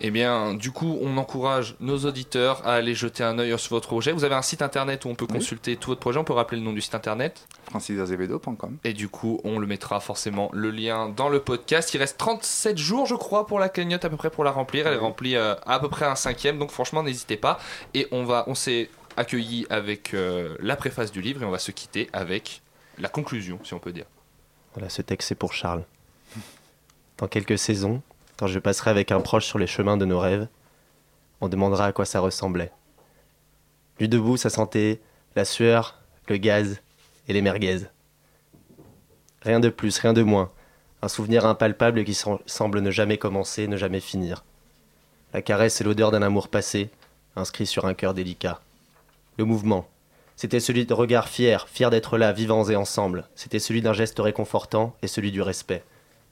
Eh 0.00 0.10
bien, 0.10 0.52
du 0.54 0.72
coup, 0.72 0.98
on 1.00 1.16
encourage 1.16 1.74
nos 1.80 2.04
auditeurs 2.04 2.66
à 2.66 2.74
aller 2.74 2.94
jeter 2.94 3.24
un 3.24 3.38
œil 3.38 3.58
sur 3.58 3.70
votre 3.70 3.88
projet. 3.88 4.12
Vous 4.12 4.24
avez 4.24 4.34
un 4.34 4.42
site 4.42 4.60
internet 4.60 5.04
où 5.06 5.08
on 5.08 5.14
peut 5.14 5.26
Oui. 5.30 5.38
consulter 5.38 5.76
tout 5.76 5.88
votre 5.90 6.00
projet. 6.00 6.18
On 6.18 6.24
peut 6.24 6.34
rappeler 6.34 6.58
le 6.58 6.64
nom 6.64 6.74
du 6.74 6.82
site 6.82 6.94
internet 6.94 7.46
francisazevedo.com. 7.70 8.76
Et 8.84 8.92
du 8.92 9.08
coup, 9.08 9.40
on 9.44 9.58
le 9.58 9.66
mettra 9.66 10.00
forcément 10.00 10.50
le 10.52 10.70
lien 10.70 11.08
dans 11.08 11.28
le 11.30 11.40
podcast. 11.40 11.94
Il 11.94 11.98
reste 11.98 12.18
37 12.18 12.76
jours, 12.76 13.06
je 13.06 13.14
crois, 13.14 13.46
pour 13.46 13.58
la 13.58 13.68
cagnotte 13.70 14.04
à 14.04 14.10
peu 14.10 14.16
près 14.18 14.28
pour 14.30 14.44
la 14.44 14.50
remplir. 14.50 14.86
Elle 14.86 14.94
est 14.94 14.98
remplie 14.98 15.34
euh, 15.36 15.54
à 15.64 15.80
peu 15.80 15.88
près 15.88 16.04
un 16.04 16.14
cinquième, 16.14 16.58
donc 16.58 16.70
franchement, 16.70 17.02
n'hésitez 17.02 17.36
pas. 17.38 17.58
Et 17.94 18.06
on 18.12 18.24
va, 18.24 18.44
on 18.48 18.54
s'est 18.54 18.90
accueilli 19.16 19.66
avec 19.70 20.12
euh, 20.12 20.56
la 20.60 20.76
préface 20.76 21.10
du 21.10 21.22
livre 21.22 21.42
et 21.42 21.46
on 21.46 21.50
va 21.50 21.58
se 21.58 21.70
quitter 21.70 22.10
avec 22.12 22.60
la 22.98 23.08
conclusion, 23.08 23.58
si 23.64 23.72
on 23.72 23.78
peut 23.78 23.92
dire. 23.92 24.04
Voilà, 24.74 24.90
ce 24.90 25.00
texte 25.00 25.28
c'est 25.28 25.34
pour 25.34 25.54
Charles. 25.54 25.84
Dans 27.16 27.28
quelques 27.28 27.58
saisons, 27.58 28.02
quand 28.36 28.46
je 28.46 28.58
passerai 28.58 28.90
avec 28.90 29.12
un 29.12 29.20
proche 29.20 29.46
sur 29.46 29.58
les 29.58 29.66
chemins 29.66 29.96
de 29.96 30.04
nos 30.04 30.18
rêves, 30.18 30.48
on 31.40 31.48
demandera 31.48 31.86
à 31.86 31.92
quoi 31.92 32.04
ça 32.04 32.20
ressemblait. 32.20 32.72
Lui 33.98 34.08
debout, 34.08 34.36
ça 34.36 34.50
sentait 34.50 35.00
la 35.34 35.44
sueur, 35.44 36.00
le 36.28 36.36
gaz 36.36 36.80
et 37.28 37.32
les 37.32 37.42
merguez. 37.42 37.80
Rien 39.42 39.60
de 39.60 39.68
plus, 39.68 39.98
rien 39.98 40.12
de 40.12 40.22
moins. 40.22 40.50
Un 41.02 41.08
souvenir 41.08 41.46
impalpable 41.46 42.04
qui 42.04 42.14
sem- 42.14 42.38
semble 42.46 42.80
ne 42.80 42.90
jamais 42.90 43.18
commencer, 43.18 43.68
ne 43.68 43.76
jamais 43.76 44.00
finir. 44.00 44.44
La 45.32 45.42
caresse 45.42 45.80
et 45.80 45.84
l'odeur 45.84 46.10
d'un 46.10 46.22
amour 46.22 46.48
passé, 46.48 46.90
inscrit 47.36 47.66
sur 47.66 47.84
un 47.84 47.94
cœur 47.94 48.14
délicat. 48.14 48.60
Le 49.38 49.44
mouvement, 49.44 49.86
c'était 50.36 50.60
celui 50.60 50.86
de 50.86 50.94
regard 50.94 51.28
fier, 51.28 51.68
fier 51.68 51.90
d'être 51.90 52.18
là, 52.18 52.32
vivants 52.32 52.64
et 52.68 52.76
ensemble. 52.76 53.28
C'était 53.34 53.58
celui 53.58 53.82
d'un 53.82 53.92
geste 53.92 54.18
réconfortant 54.18 54.94
et 55.02 55.06
celui 55.06 55.32
du 55.32 55.42
respect. 55.42 55.84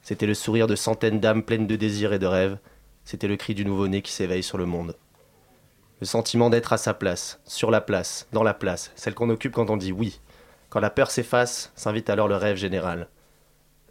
C'était 0.04 0.26
le 0.26 0.34
sourire 0.34 0.66
de 0.66 0.76
centaines 0.76 1.18
d'âmes 1.18 1.42
pleines 1.42 1.66
de 1.66 1.76
désirs 1.76 2.12
et 2.12 2.18
de 2.18 2.26
rêves. 2.26 2.58
C'était 3.06 3.26
le 3.26 3.36
cri 3.36 3.54
du 3.54 3.64
nouveau-né 3.64 4.02
qui 4.02 4.12
s'éveille 4.12 4.42
sur 4.42 4.58
le 4.58 4.66
monde. 4.66 4.96
Le 6.00 6.06
sentiment 6.06 6.50
d'être 6.50 6.74
à 6.74 6.76
sa 6.76 6.92
place, 6.92 7.40
sur 7.46 7.70
la 7.70 7.80
place, 7.80 8.28
dans 8.30 8.42
la 8.42 8.52
place, 8.52 8.92
celle 8.96 9.14
qu'on 9.14 9.30
occupe 9.30 9.54
quand 9.54 9.70
on 9.70 9.78
dit 9.78 9.92
oui. 9.92 10.20
Quand 10.68 10.80
la 10.80 10.90
peur 10.90 11.10
s'efface, 11.10 11.72
s'invite 11.74 12.10
alors 12.10 12.28
le 12.28 12.36
rêve 12.36 12.58
général. 12.58 13.08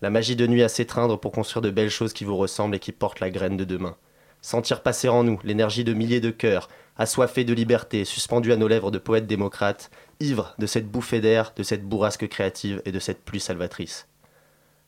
La 0.01 0.11
magie 0.11 0.35
de 0.35 0.45
nuit 0.45 0.61
à 0.61 0.69
s'étreindre 0.69 1.19
pour 1.19 1.31
construire 1.31 1.63
de 1.63 1.71
belles 1.71 1.89
choses 1.89 2.13
qui 2.13 2.25
vous 2.25 2.37
ressemblent 2.37 2.75
et 2.75 2.79
qui 2.79 2.91
portent 2.91 3.19
la 3.19 3.31
graine 3.31 3.57
de 3.57 3.63
demain. 3.63 3.97
Sentir 4.43 4.83
passer 4.83 5.09
en 5.09 5.23
nous 5.23 5.39
l'énergie 5.43 5.83
de 5.83 5.93
milliers 5.93 6.21
de 6.21 6.29
cœurs, 6.29 6.69
assoiffés 6.95 7.43
de 7.43 7.55
liberté, 7.55 8.05
suspendus 8.05 8.53
à 8.53 8.57
nos 8.57 8.67
lèvres 8.67 8.91
de 8.91 8.99
poètes 8.99 9.25
démocrates, 9.25 9.89
ivres 10.19 10.53
de 10.59 10.67
cette 10.67 10.91
bouffée 10.91 11.21
d'air, 11.21 11.53
de 11.55 11.63
cette 11.63 11.85
bourrasque 11.85 12.27
créative 12.27 12.83
et 12.85 12.91
de 12.91 12.99
cette 12.99 13.23
pluie 13.23 13.39
salvatrice. 13.39 14.07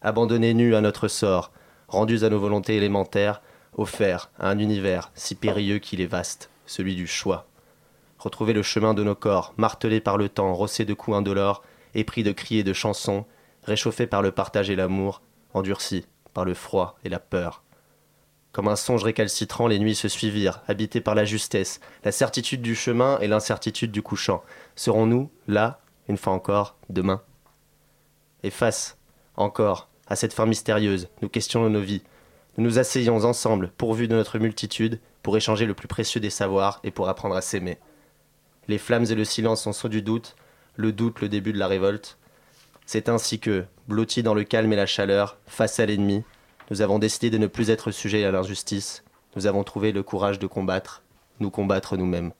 Abandonnés 0.05 0.53
nus 0.53 0.75
à 0.75 0.81
notre 0.81 1.07
sort, 1.07 1.51
rendus 1.87 2.23
à 2.23 2.29
nos 2.29 2.37
volontés 2.37 2.75
élémentaires, 2.75 3.41
offerts 3.75 4.29
à 4.37 4.51
un 4.51 4.59
univers 4.59 5.09
si 5.15 5.33
périlleux 5.33 5.79
qu'il 5.79 5.99
est 5.99 6.05
vaste, 6.05 6.51
celui 6.67 6.93
du 6.93 7.07
choix. 7.07 7.47
Retrouver 8.19 8.53
le 8.53 8.61
chemin 8.61 8.93
de 8.93 9.01
nos 9.01 9.15
corps, 9.15 9.55
martelés 9.57 10.01
par 10.01 10.17
le 10.17 10.29
temps, 10.29 10.53
rossés 10.53 10.85
de 10.85 10.93
coups 10.93 11.17
indolores, 11.17 11.63
épris 11.95 12.21
de 12.21 12.31
cris 12.31 12.59
et 12.59 12.63
de 12.63 12.71
chansons, 12.71 13.25
réchauffés 13.63 14.05
par 14.05 14.21
le 14.21 14.31
partage 14.31 14.69
et 14.69 14.75
l'amour, 14.75 15.23
endurcis 15.55 16.05
par 16.35 16.45
le 16.45 16.53
froid 16.53 16.99
et 17.03 17.09
la 17.09 17.19
peur. 17.19 17.63
Comme 18.51 18.67
un 18.67 18.75
songe 18.75 19.03
récalcitrant, 19.03 19.65
les 19.65 19.79
nuits 19.79 19.95
se 19.95 20.07
suivirent, 20.07 20.61
habités 20.67 21.01
par 21.01 21.15
la 21.15 21.25
justesse, 21.25 21.79
la 22.03 22.11
certitude 22.11 22.61
du 22.61 22.75
chemin 22.75 23.17
et 23.21 23.27
l'incertitude 23.27 23.91
du 23.91 24.03
couchant. 24.03 24.43
Serons-nous, 24.75 25.31
là, 25.47 25.79
une 26.07 26.17
fois 26.17 26.33
encore, 26.33 26.75
demain? 26.89 27.23
Et 28.43 28.51
face, 28.51 28.99
encore, 29.35 29.89
à 30.07 30.15
cette 30.15 30.33
fin 30.33 30.45
mystérieuse, 30.45 31.09
nous 31.21 31.29
questionnons 31.29 31.69
nos 31.69 31.81
vies. 31.81 32.03
Nous 32.57 32.63
nous 32.63 32.79
asseyons 32.79 33.23
ensemble, 33.23 33.71
pourvus 33.77 34.07
de 34.07 34.15
notre 34.15 34.39
multitude, 34.39 34.99
pour 35.23 35.35
échanger 35.35 35.65
le 35.65 35.73
plus 35.73 35.87
précieux 35.87 36.21
des 36.21 36.29
savoirs 36.29 36.79
et 36.83 36.91
pour 36.91 37.09
apprendre 37.09 37.35
à 37.35 37.41
s'aimer. 37.41 37.79
Les 38.67 38.77
flammes 38.77 39.05
et 39.09 39.15
le 39.15 39.25
silence 39.25 39.63
sont 39.63 39.73
ceux 39.73 39.89
du 39.89 40.01
doute, 40.01 40.35
le 40.75 40.91
doute 40.91 41.21
le 41.21 41.29
début 41.29 41.53
de 41.53 41.59
la 41.59 41.67
révolte. 41.67 42.17
C'est 42.85 43.09
ainsi 43.09 43.39
que, 43.39 43.65
blottis 43.87 44.23
dans 44.23 44.33
le 44.33 44.43
calme 44.43 44.71
et 44.73 44.75
la 44.77 44.85
chaleur, 44.85 45.37
face 45.47 45.79
à 45.79 45.85
l'ennemi, 45.85 46.23
nous 46.71 46.81
avons 46.81 46.99
décidé 46.99 47.29
de 47.29 47.37
ne 47.37 47.47
plus 47.47 47.69
être 47.69 47.91
sujets 47.91 48.25
à 48.25 48.31
l'injustice. 48.31 49.03
Nous 49.35 49.47
avons 49.47 49.63
trouvé 49.63 49.91
le 49.91 50.03
courage 50.03 50.39
de 50.39 50.47
combattre, 50.47 51.03
nous 51.39 51.49
combattre 51.49 51.97
nous-mêmes. 51.97 52.31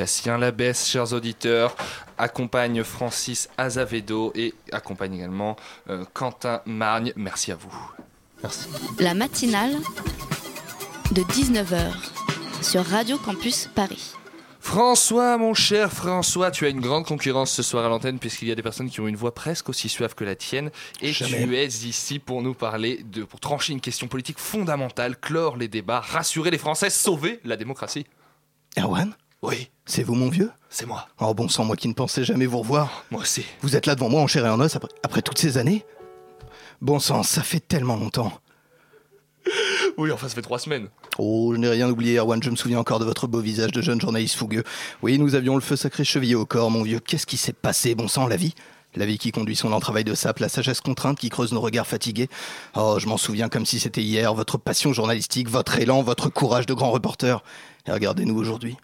Cassien 0.00 0.38
Labesse, 0.38 0.88
chers 0.88 1.12
auditeurs, 1.12 1.76
accompagne 2.16 2.82
Francis 2.84 3.50
Azavedo 3.58 4.32
et 4.34 4.54
accompagne 4.72 5.16
également 5.16 5.56
euh, 5.90 6.06
Quentin 6.14 6.62
Margne. 6.64 7.12
Merci 7.16 7.52
à 7.52 7.56
vous. 7.56 7.92
Merci. 8.42 8.70
La 8.98 9.12
matinale 9.12 9.76
de 11.12 11.20
19h 11.20 11.92
sur 12.62 12.82
Radio 12.82 13.18
Campus 13.18 13.68
Paris. 13.74 14.14
François, 14.58 15.36
mon 15.36 15.52
cher 15.52 15.92
François, 15.92 16.50
tu 16.50 16.64
as 16.64 16.70
une 16.70 16.80
grande 16.80 17.04
concurrence 17.04 17.50
ce 17.50 17.62
soir 17.62 17.84
à 17.84 17.90
l'antenne 17.90 18.18
puisqu'il 18.18 18.48
y 18.48 18.52
a 18.52 18.54
des 18.54 18.62
personnes 18.62 18.88
qui 18.88 19.02
ont 19.02 19.06
une 19.06 19.16
voix 19.16 19.34
presque 19.34 19.68
aussi 19.68 19.90
suave 19.90 20.14
que 20.14 20.24
la 20.24 20.34
tienne 20.34 20.70
et 21.02 21.12
Jamais. 21.12 21.44
tu 21.44 21.56
es 21.58 21.66
ici 21.66 22.18
pour 22.18 22.40
nous 22.40 22.54
parler 22.54 23.04
de, 23.04 23.24
pour 23.24 23.38
trancher 23.38 23.74
une 23.74 23.82
question 23.82 24.08
politique 24.08 24.38
fondamentale, 24.38 25.18
clore 25.18 25.58
les 25.58 25.68
débats, 25.68 26.00
rassurer 26.00 26.50
les 26.50 26.56
Français, 26.56 26.88
sauver 26.88 27.38
la 27.44 27.58
démocratie. 27.58 28.06
Erwan? 28.78 29.14
Oui. 29.42 29.70
C'est 29.86 30.02
vous, 30.02 30.14
mon 30.14 30.28
vieux? 30.28 30.50
C'est 30.68 30.86
moi. 30.86 31.08
Oh 31.18 31.34
bon 31.34 31.48
sang, 31.48 31.64
moi 31.64 31.74
qui 31.74 31.88
ne 31.88 31.94
pensais 31.94 32.24
jamais 32.24 32.46
vous 32.46 32.58
revoir. 32.58 33.04
Moi 33.10 33.22
aussi. 33.22 33.44
Vous 33.62 33.74
êtes 33.74 33.86
là 33.86 33.94
devant 33.94 34.08
moi 34.08 34.20
en 34.20 34.26
chair 34.26 34.46
et 34.46 34.50
en 34.50 34.60
os 34.60 34.76
après, 34.76 34.88
après 35.02 35.22
toutes 35.22 35.38
ces 35.38 35.58
années? 35.58 35.84
Bon 36.80 37.00
sang, 37.00 37.22
ça 37.22 37.42
fait 37.42 37.60
tellement 37.60 37.96
longtemps. 37.96 38.32
Oui, 39.96 40.12
enfin 40.12 40.28
ça 40.28 40.34
fait 40.34 40.42
trois 40.42 40.58
semaines. 40.58 40.88
Oh, 41.18 41.52
je 41.54 41.58
n'ai 41.58 41.68
rien 41.68 41.90
oublié, 41.90 42.18
Erwan, 42.18 42.42
je 42.42 42.50
me 42.50 42.56
souviens 42.56 42.78
encore 42.78 43.00
de 43.00 43.04
votre 43.04 43.26
beau 43.26 43.40
visage 43.40 43.72
de 43.72 43.82
jeune 43.82 44.00
journaliste 44.00 44.36
fougueux. 44.36 44.62
Oui, 45.02 45.18
nous 45.18 45.34
avions 45.34 45.56
le 45.56 45.60
feu 45.60 45.76
sacré 45.76 46.04
chevillé 46.04 46.34
au 46.34 46.46
corps, 46.46 46.70
mon 46.70 46.82
vieux. 46.82 47.00
Qu'est-ce 47.00 47.26
qui 47.26 47.36
s'est 47.36 47.52
passé, 47.52 47.94
bon 47.94 48.06
sang, 48.06 48.28
la 48.28 48.36
vie? 48.36 48.54
La 48.94 49.06
vie 49.06 49.18
qui 49.18 49.32
conduit 49.32 49.56
son 49.56 49.70
lent 49.70 49.80
travail 49.80 50.04
de 50.04 50.14
sape, 50.14 50.38
la 50.38 50.48
sagesse 50.48 50.80
contrainte 50.80 51.18
qui 51.18 51.30
creuse 51.30 51.52
nos 51.52 51.60
regards 51.60 51.86
fatigués. 51.86 52.28
Oh, 52.76 52.96
je 52.98 53.08
m'en 53.08 53.16
souviens 53.16 53.48
comme 53.48 53.66
si 53.66 53.80
c'était 53.80 54.02
hier, 54.02 54.34
votre 54.34 54.58
passion 54.58 54.92
journalistique, 54.92 55.48
votre 55.48 55.78
élan, 55.78 56.02
votre 56.02 56.28
courage 56.28 56.66
de 56.66 56.74
grand 56.74 56.90
reporter. 56.90 57.42
Et 57.86 57.92
regardez-nous 57.92 58.36
aujourd'hui. 58.36 58.76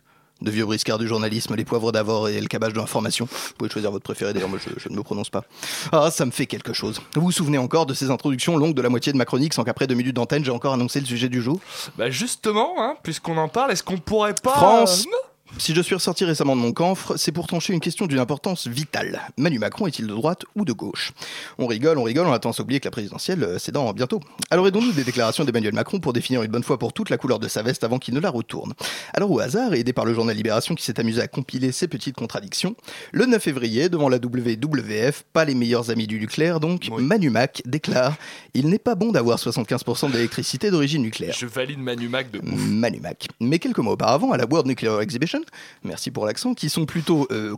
De 0.42 0.50
vieux 0.50 0.66
briscards 0.66 0.98
du 0.98 1.08
journalisme, 1.08 1.54
les 1.54 1.64
poivres 1.64 1.92
d'Avor 1.92 2.28
et 2.28 2.38
le 2.40 2.46
cabage 2.46 2.74
de 2.74 2.78
l'information. 2.78 3.24
Vous 3.24 3.54
pouvez 3.56 3.70
choisir 3.70 3.90
votre 3.90 4.04
préféré, 4.04 4.34
d'ailleurs, 4.34 4.50
moi 4.50 4.58
je, 4.62 4.68
je 4.78 4.88
ne 4.90 4.96
me 4.96 5.02
prononce 5.02 5.30
pas. 5.30 5.44
Ah, 5.92 6.10
ça 6.10 6.26
me 6.26 6.30
fait 6.30 6.46
quelque 6.46 6.74
chose. 6.74 7.00
Vous 7.14 7.22
vous 7.22 7.32
souvenez 7.32 7.56
encore 7.56 7.86
de 7.86 7.94
ces 7.94 8.10
introductions 8.10 8.58
longues 8.58 8.74
de 8.74 8.82
la 8.82 8.90
moitié 8.90 9.12
de 9.12 9.18
ma 9.18 9.24
chronique 9.24 9.54
sans 9.54 9.64
qu'après 9.64 9.86
deux 9.86 9.94
minutes 9.94 10.16
d'antenne, 10.16 10.44
j'ai 10.44 10.50
encore 10.50 10.74
annoncé 10.74 11.00
le 11.00 11.06
sujet 11.06 11.30
du 11.30 11.40
jour? 11.40 11.58
Bah 11.96 12.10
justement, 12.10 12.74
hein, 12.78 12.96
puisqu'on 13.02 13.38
en 13.38 13.48
parle, 13.48 13.72
est-ce 13.72 13.82
qu'on 13.82 13.96
pourrait 13.96 14.34
pas... 14.34 14.50
France 14.50 15.06
euh, 15.06 15.26
Si 15.58 15.74
je 15.74 15.80
suis 15.80 15.94
ressorti 15.94 16.24
récemment 16.24 16.54
de 16.54 16.60
mon 16.60 16.72
camphre, 16.72 17.16
c'est 17.16 17.32
pour 17.32 17.46
trancher 17.46 17.72
une 17.72 17.80
question 17.80 18.06
d'une 18.06 18.18
importance 18.18 18.66
vitale. 18.66 19.22
Manu 19.38 19.58
Macron 19.58 19.86
est-il 19.86 20.06
de 20.06 20.12
droite 20.12 20.44
ou 20.54 20.64
de 20.64 20.72
gauche? 20.72 21.12
On 21.58 21.66
rigole, 21.66 21.98
on 21.98 22.02
rigole, 22.02 22.26
on 22.26 22.32
a 22.32 22.38
tendance 22.38 22.60
à 22.60 22.62
oublier 22.62 22.78
que 22.78 22.84
la 22.84 22.90
présidentielle, 22.90 23.42
euh, 23.42 23.58
c'est 23.58 23.72
dans 23.72 23.92
bientôt. 23.92 24.20
Alors 24.50 24.66
aidons-nous 24.68 24.92
des 24.92 25.04
déclarations 25.04 25.44
d'Emmanuel 25.44 25.72
Macron 25.72 25.98
pour 25.98 26.12
définir 26.12 26.42
une 26.42 26.50
bonne 26.50 26.62
fois 26.62 26.78
pour 26.78 26.92
toutes 26.92 27.10
la 27.10 27.16
couleur 27.16 27.38
de 27.38 27.48
sa 27.48 27.62
veste 27.62 27.84
avant 27.84 27.98
qu'il 27.98 28.14
ne 28.14 28.20
la 28.20 28.30
retourne? 28.30 28.74
Alors 29.14 29.30
au 29.30 29.40
hasard, 29.40 29.72
aidé 29.72 29.92
par 29.92 30.04
le 30.04 30.14
journal 30.14 30.36
Libération 30.36 30.74
qui 30.74 30.84
s'est 30.84 31.00
amusé 31.00 31.22
à 31.22 31.28
compiler 31.28 31.72
ces 31.72 31.88
petites 31.88 32.16
contradictions, 32.16 32.76
le 33.12 33.24
9 33.24 33.42
février, 33.42 33.88
devant 33.88 34.10
la 34.10 34.18
WWF, 34.18 35.24
pas 35.32 35.44
les 35.44 35.54
meilleurs 35.54 35.90
amis 35.90 36.06
du 36.06 36.20
nucléaire 36.20 36.60
donc, 36.60 36.90
Manu 36.98 37.30
Mac 37.30 37.62
déclare 37.64 38.16
«Il 38.54 38.68
n'est 38.68 38.78
pas 38.78 38.94
bon 38.94 39.10
d'avoir 39.10 39.38
75% 39.38 40.10
d'électricité 40.10 40.70
d'origine 40.70 41.02
nucléaire». 41.02 41.34
Je 41.38 41.46
valide 41.46 41.78
Manu 41.78 42.08
Mac 42.08 42.30
de 42.30 42.38
ouf. 42.38 42.44
Manu 42.46 43.00
Mac. 43.00 43.28
Mais 43.40 43.58
quelques 43.58 43.78
mois 43.78 43.94
auparavant, 43.94 44.32
à 44.32 44.36
la 44.36 44.44
World 44.44 44.66
Nuclear 44.66 45.00
Exhibition, 45.00 45.35
merci 45.84 46.10
pour 46.10 46.26
l'accent, 46.26 46.54
qui 46.54 46.68
sont 46.68 46.86
plutôt 46.86 47.26
euh, 47.30 47.56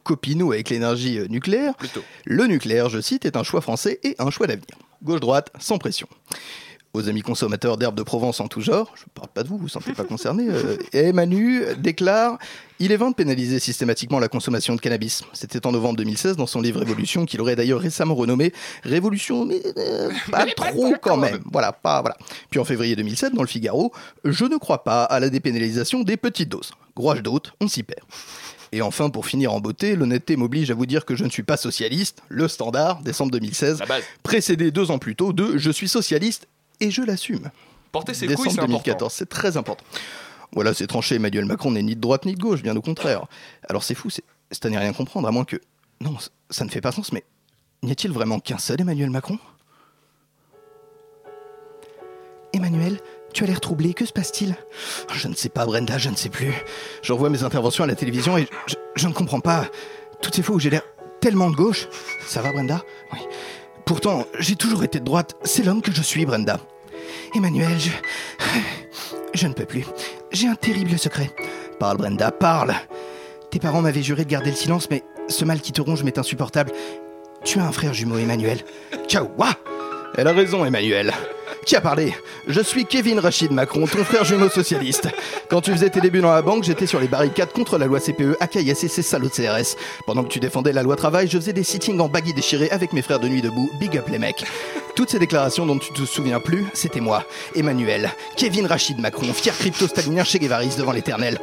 avec 0.53 0.70
l'énergie 0.70 1.18
euh, 1.18 1.26
nucléaire, 1.29 1.74
le 2.24 2.47
nucléaire, 2.47 2.89
je 2.89 3.01
cite, 3.01 3.24
est 3.24 3.37
un 3.37 3.43
choix 3.43 3.61
français 3.61 4.01
et 4.03 4.14
un 4.18 4.31
choix 4.31 4.47
d'avenir. 4.47 4.76
Gauche-droite, 5.03 5.51
sans 5.59 5.79
pression. 5.79 6.09
Aux 6.95 7.07
amis 7.09 7.20
consommateurs 7.20 7.76
d'herbes 7.76 7.95
de 7.95 8.03
Provence 8.03 8.41
en 8.41 8.49
tout 8.49 8.62
genre, 8.62 8.91
je 8.95 9.03
ne 9.03 9.11
parle 9.14 9.28
pas 9.28 9.43
de 9.43 9.49
vous, 9.49 9.57
vous 9.57 9.64
ne 9.64 9.64
vous 9.64 9.68
sentez 9.68 9.93
pas 9.93 10.05
concerné, 10.05 10.49
euh, 10.49 10.76
et 10.95 11.12
Manu 11.12 11.62
déclare 11.76 12.39
Il 12.80 12.93
est 12.93 12.97
vain 12.97 13.11
de 13.11 13.14
pénaliser 13.14 13.59
systématiquement 13.59 14.18
la 14.18 14.28
consommation 14.28 14.74
de 14.74 14.80
cannabis. 14.80 15.22
C'était 15.34 15.66
en 15.66 15.72
novembre 15.72 15.99
2016 15.99 16.36
dans 16.36 16.47
son 16.47 16.62
livre 16.62 16.80
Révolution, 16.80 17.26
qu'il 17.26 17.43
aurait 17.43 17.57
d'ailleurs 17.57 17.80
récemment 17.80 18.14
renommé 18.14 18.55
Révolution, 18.84 19.45
mais 19.45 19.61
euh, 19.76 20.11
pas 20.30 20.47
trop 20.47 20.95
quand 21.03 21.18
même. 21.18 21.41
Voilà, 21.53 21.72
pas, 21.72 22.01
voilà. 22.01 22.16
Puis 22.51 22.59
en 22.59 22.64
février 22.64 22.97
2007, 22.97 23.34
dans 23.34 23.43
le 23.43 23.49
Figaro, 23.49 23.93
Je 24.24 24.47
ne 24.47 24.57
crois 24.57 24.82
pas 24.82 25.05
à 25.05 25.20
la 25.20 25.28
dépénalisation 25.28 26.01
des 26.01 26.16
petites 26.16 26.49
doses. 26.49 26.72
Grouage 26.97 27.22
d'autres, 27.22 27.55
on 27.61 27.68
s'y 27.68 27.82
perd. 27.82 28.07
Et 28.72 28.82
enfin, 28.82 29.11
pour 29.11 29.26
finir 29.26 29.53
en 29.53 29.61
beauté, 29.61 29.95
l'honnêteté 29.95 30.36
m'oblige 30.36 30.70
à 30.70 30.74
vous 30.74 30.86
dire 30.86 31.05
que 31.05 31.14
je 31.14 31.24
ne 31.24 31.30
suis 31.30 31.43
pas 31.43 31.57
socialiste. 31.57 32.22
Le 32.28 32.49
standard, 32.49 33.01
décembre 33.03 33.30
2016, 33.32 33.82
précédé 34.22 34.70
deux 34.70 34.91
ans 34.91 34.99
plus 34.99 35.16
tôt 35.16 35.32
de 35.32 35.57
Je 35.57 35.70
suis 35.70 35.89
socialiste 35.89 36.49
et 36.81 36.91
je 36.91 37.03
l'assume. 37.03 37.51
Porter 37.93 38.14
ses 38.14 38.26
Décembre 38.26 38.45
couilles, 38.45 38.55
c'est 38.55 38.61
important. 38.61 38.72
2014, 38.72 39.12
c'est 39.12 39.29
très 39.29 39.57
important. 39.57 39.85
Voilà, 40.53 40.74
c'est 40.74 40.87
tranché. 40.87 41.16
Emmanuel 41.16 41.45
Macron 41.45 41.70
n'est 41.70 41.83
ni 41.83 41.95
de 41.95 42.01
droite 42.01 42.24
ni 42.24 42.35
de 42.35 42.41
gauche, 42.41 42.62
bien 42.62 42.76
au 42.76 42.83
contraire. 42.83 43.26
Alors 43.68 43.83
c'est 43.83 43.95
fou, 43.95 44.09
c'est 44.11 44.66
à 44.66 44.70
n'y 44.70 44.79
rien 44.79 44.93
comprendre, 44.93 45.29
à 45.29 45.31
moins 45.31 45.45
que. 45.45 45.57
Non, 46.01 46.16
ça 46.51 46.64
ne 46.64 46.70
fait 46.70 46.81
pas 46.81 46.93
sens, 46.93 47.12
mais 47.12 47.24
n'y 47.83 47.93
a-t-il 47.93 48.12
vraiment 48.12 48.41
qu'un 48.41 48.59
seul 48.59 48.81
Emmanuel 48.81 49.11
Macron? 49.11 49.39
Emmanuel, 52.53 53.01
tu 53.35 53.45
as 53.45 53.47
l'air 53.47 53.61
troublé, 53.61 53.93
que 53.95 54.07
se 54.07 54.12
passe-t-il? 54.12 54.57
Je 55.12 55.29
ne 55.29 55.35
sais 55.35 55.51
pas, 55.51 55.66
Brenda, 55.66 55.99
je 55.99 56.09
ne 56.09 56.16
sais 56.16 56.31
plus. 56.31 56.55
Je 57.03 57.12
revois 57.12 57.31
mes 57.31 57.43
interventions 57.43 57.85
à 57.85 57.87
la 57.87 57.95
télévision 57.95 58.39
et 58.39 58.49
je, 58.66 58.74
je 58.97 59.07
ne 59.07 59.12
comprends 59.12 59.41
pas. 59.41 59.66
Toutes 60.22 60.35
ces 60.35 60.43
fois 60.43 60.57
où 60.57 60.59
j'ai 60.59 60.70
l'air 60.70 60.83
tellement 61.20 61.51
de 61.51 61.57
gauche. 61.57 61.89
Ça 62.26 62.41
va, 62.41 62.53
Brenda? 62.53 62.83
Oui. 63.12 63.18
Pourtant, 63.89 64.26
j'ai 64.39 64.55
toujours 64.55 64.84
été 64.84 65.01
de 65.01 65.05
droite. 65.07 65.34
C'est 65.45 65.64
l'homme 65.64 65.80
que 65.80 65.91
je 65.91 66.03
suis, 66.03 66.26
Brenda. 66.26 66.61
Emmanuel, 67.34 67.78
je. 67.78 67.89
Je 69.32 69.47
ne 69.47 69.55
peux 69.55 69.64
plus. 69.64 69.86
J'ai 70.30 70.47
un 70.47 70.57
terrible 70.57 70.99
secret. 70.99 71.30
Parle, 71.80 71.97
Brenda, 71.97 72.30
parle. 72.30 72.74
Tes 73.51 73.59
parents 73.59 73.80
m'avaient 73.80 74.03
juré 74.03 74.26
de 74.26 74.30
garder 74.30 74.51
le 74.51 74.57
silence, 74.57 74.91
mais 74.91 75.05
ce 75.28 75.47
mal 75.47 75.62
qui 75.62 75.72
te 75.72 75.80
ronge 75.80 76.03
m'est 76.03 76.18
insupportable. 76.18 76.70
Tu 77.45 77.61
as 77.61 77.64
un 77.64 77.72
frère 77.72 77.95
jumeau, 77.95 78.18
Emmanuel. 78.18 78.59
Ciao, 79.07 79.26
Elle 80.16 80.28
a 80.28 80.32
raison, 80.34 80.66
Emmanuel. 80.66 81.14
Qui 81.65 81.77
a 81.77 81.81
parlé 81.81 82.15
Je 82.47 82.61
suis 82.61 82.87
Kevin 82.87 83.19
Rachid 83.19 83.53
Macron, 83.53 83.87
ton 83.87 84.05
frère 84.05 84.25
jumeau 84.25 84.49
socialiste. 84.49 85.09
Quand 85.49 85.61
tu 85.61 85.73
faisais 85.73 85.91
tes 85.91 86.01
débuts 86.01 86.21
dans 86.21 86.33
la 86.33 86.43
banque, 86.43 86.65
j'étais 86.65 86.87
sur 86.87 87.01
les 87.01 87.09
barricades 87.09 87.53
contre 87.53 87.79
la 87.79 87.87
loi 87.87 88.01
CPE, 88.01 88.37
AKIS 88.41 88.71
et 88.71 88.75
ses 88.89 89.03
salauds 89.03 89.29
de 89.29 89.33
CRS. 89.33 89.77
Pendant 90.07 90.25
que 90.25 90.29
tu 90.29 90.41
défendais 90.41 90.73
la 90.73 90.83
loi 90.83 90.97
travail, 90.97 91.29
je 91.29 91.39
faisais 91.39 91.53
des 91.53 91.65
sittings 91.65 92.01
en 92.01 92.09
baggy 92.09 92.33
déchirés 92.33 92.71
avec 92.71 92.93
mes 92.93 93.03
frères 93.03 93.21
de 93.21 93.29
nuit 93.29 93.43
debout. 93.43 93.71
Big 93.79 93.97
up 93.97 94.09
les 94.09 94.19
mecs. 94.19 94.45
Toutes 94.95 95.11
ces 95.11 95.19
déclarations 95.19 95.67
dont 95.67 95.79
tu 95.79 95.93
te 95.93 96.05
souviens 96.05 96.41
plus, 96.41 96.67
c'était 96.75 97.01
moi, 97.01 97.25
Emmanuel, 97.55 98.11
Kevin 98.37 98.67
Rachid 98.67 98.99
Macron, 98.99 99.33
fier 99.33 99.57
crypto-stalinien 99.57 100.25
chez 100.25 100.39
Guevaris 100.39 100.75
devant 100.77 100.93
l'éternel. 100.93 101.39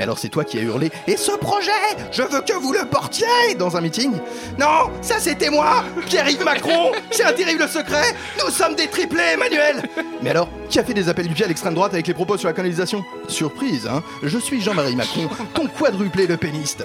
Mais, 0.00 0.04
alors 0.04 0.18
c'est 0.18 0.30
toi 0.30 0.44
qui 0.44 0.58
as 0.58 0.62
hurlé 0.62 0.90
Et 1.06 1.18
ce 1.18 1.32
projet, 1.32 1.70
je 2.10 2.22
veux 2.22 2.40
que 2.40 2.54
vous 2.54 2.72
le 2.72 2.88
portiez! 2.88 3.26
dans 3.58 3.76
un 3.76 3.82
meeting. 3.82 4.12
Non, 4.58 4.90
ça 5.02 5.18
c'était 5.18 5.50
moi, 5.50 5.84
Pierre-Yves 6.06 6.42
Macron. 6.42 6.92
C'est 7.10 7.24
un 7.24 7.34
terrible 7.34 7.68
secret. 7.68 8.14
Nous 8.42 8.50
sommes 8.50 8.76
des 8.76 8.86
triplés, 8.86 9.34
Emmanuel. 9.34 9.82
Mais 10.22 10.30
alors, 10.30 10.48
qui 10.70 10.78
a 10.78 10.84
fait 10.84 10.94
des 10.94 11.10
appels 11.10 11.28
du 11.28 11.34
pied 11.34 11.44
à 11.44 11.48
l'extrême 11.48 11.74
droite 11.74 11.92
avec 11.92 12.06
les 12.06 12.14
propos 12.14 12.38
sur 12.38 12.48
la 12.48 12.54
colonisation 12.54 13.04
Surprise, 13.28 13.86
hein. 13.86 14.02
Je 14.22 14.38
suis 14.38 14.62
Jean-Marie 14.62 14.96
Macron, 14.96 15.28
ton 15.52 15.66
quadruplé 15.66 16.26
le 16.26 16.38
péniste. 16.38 16.82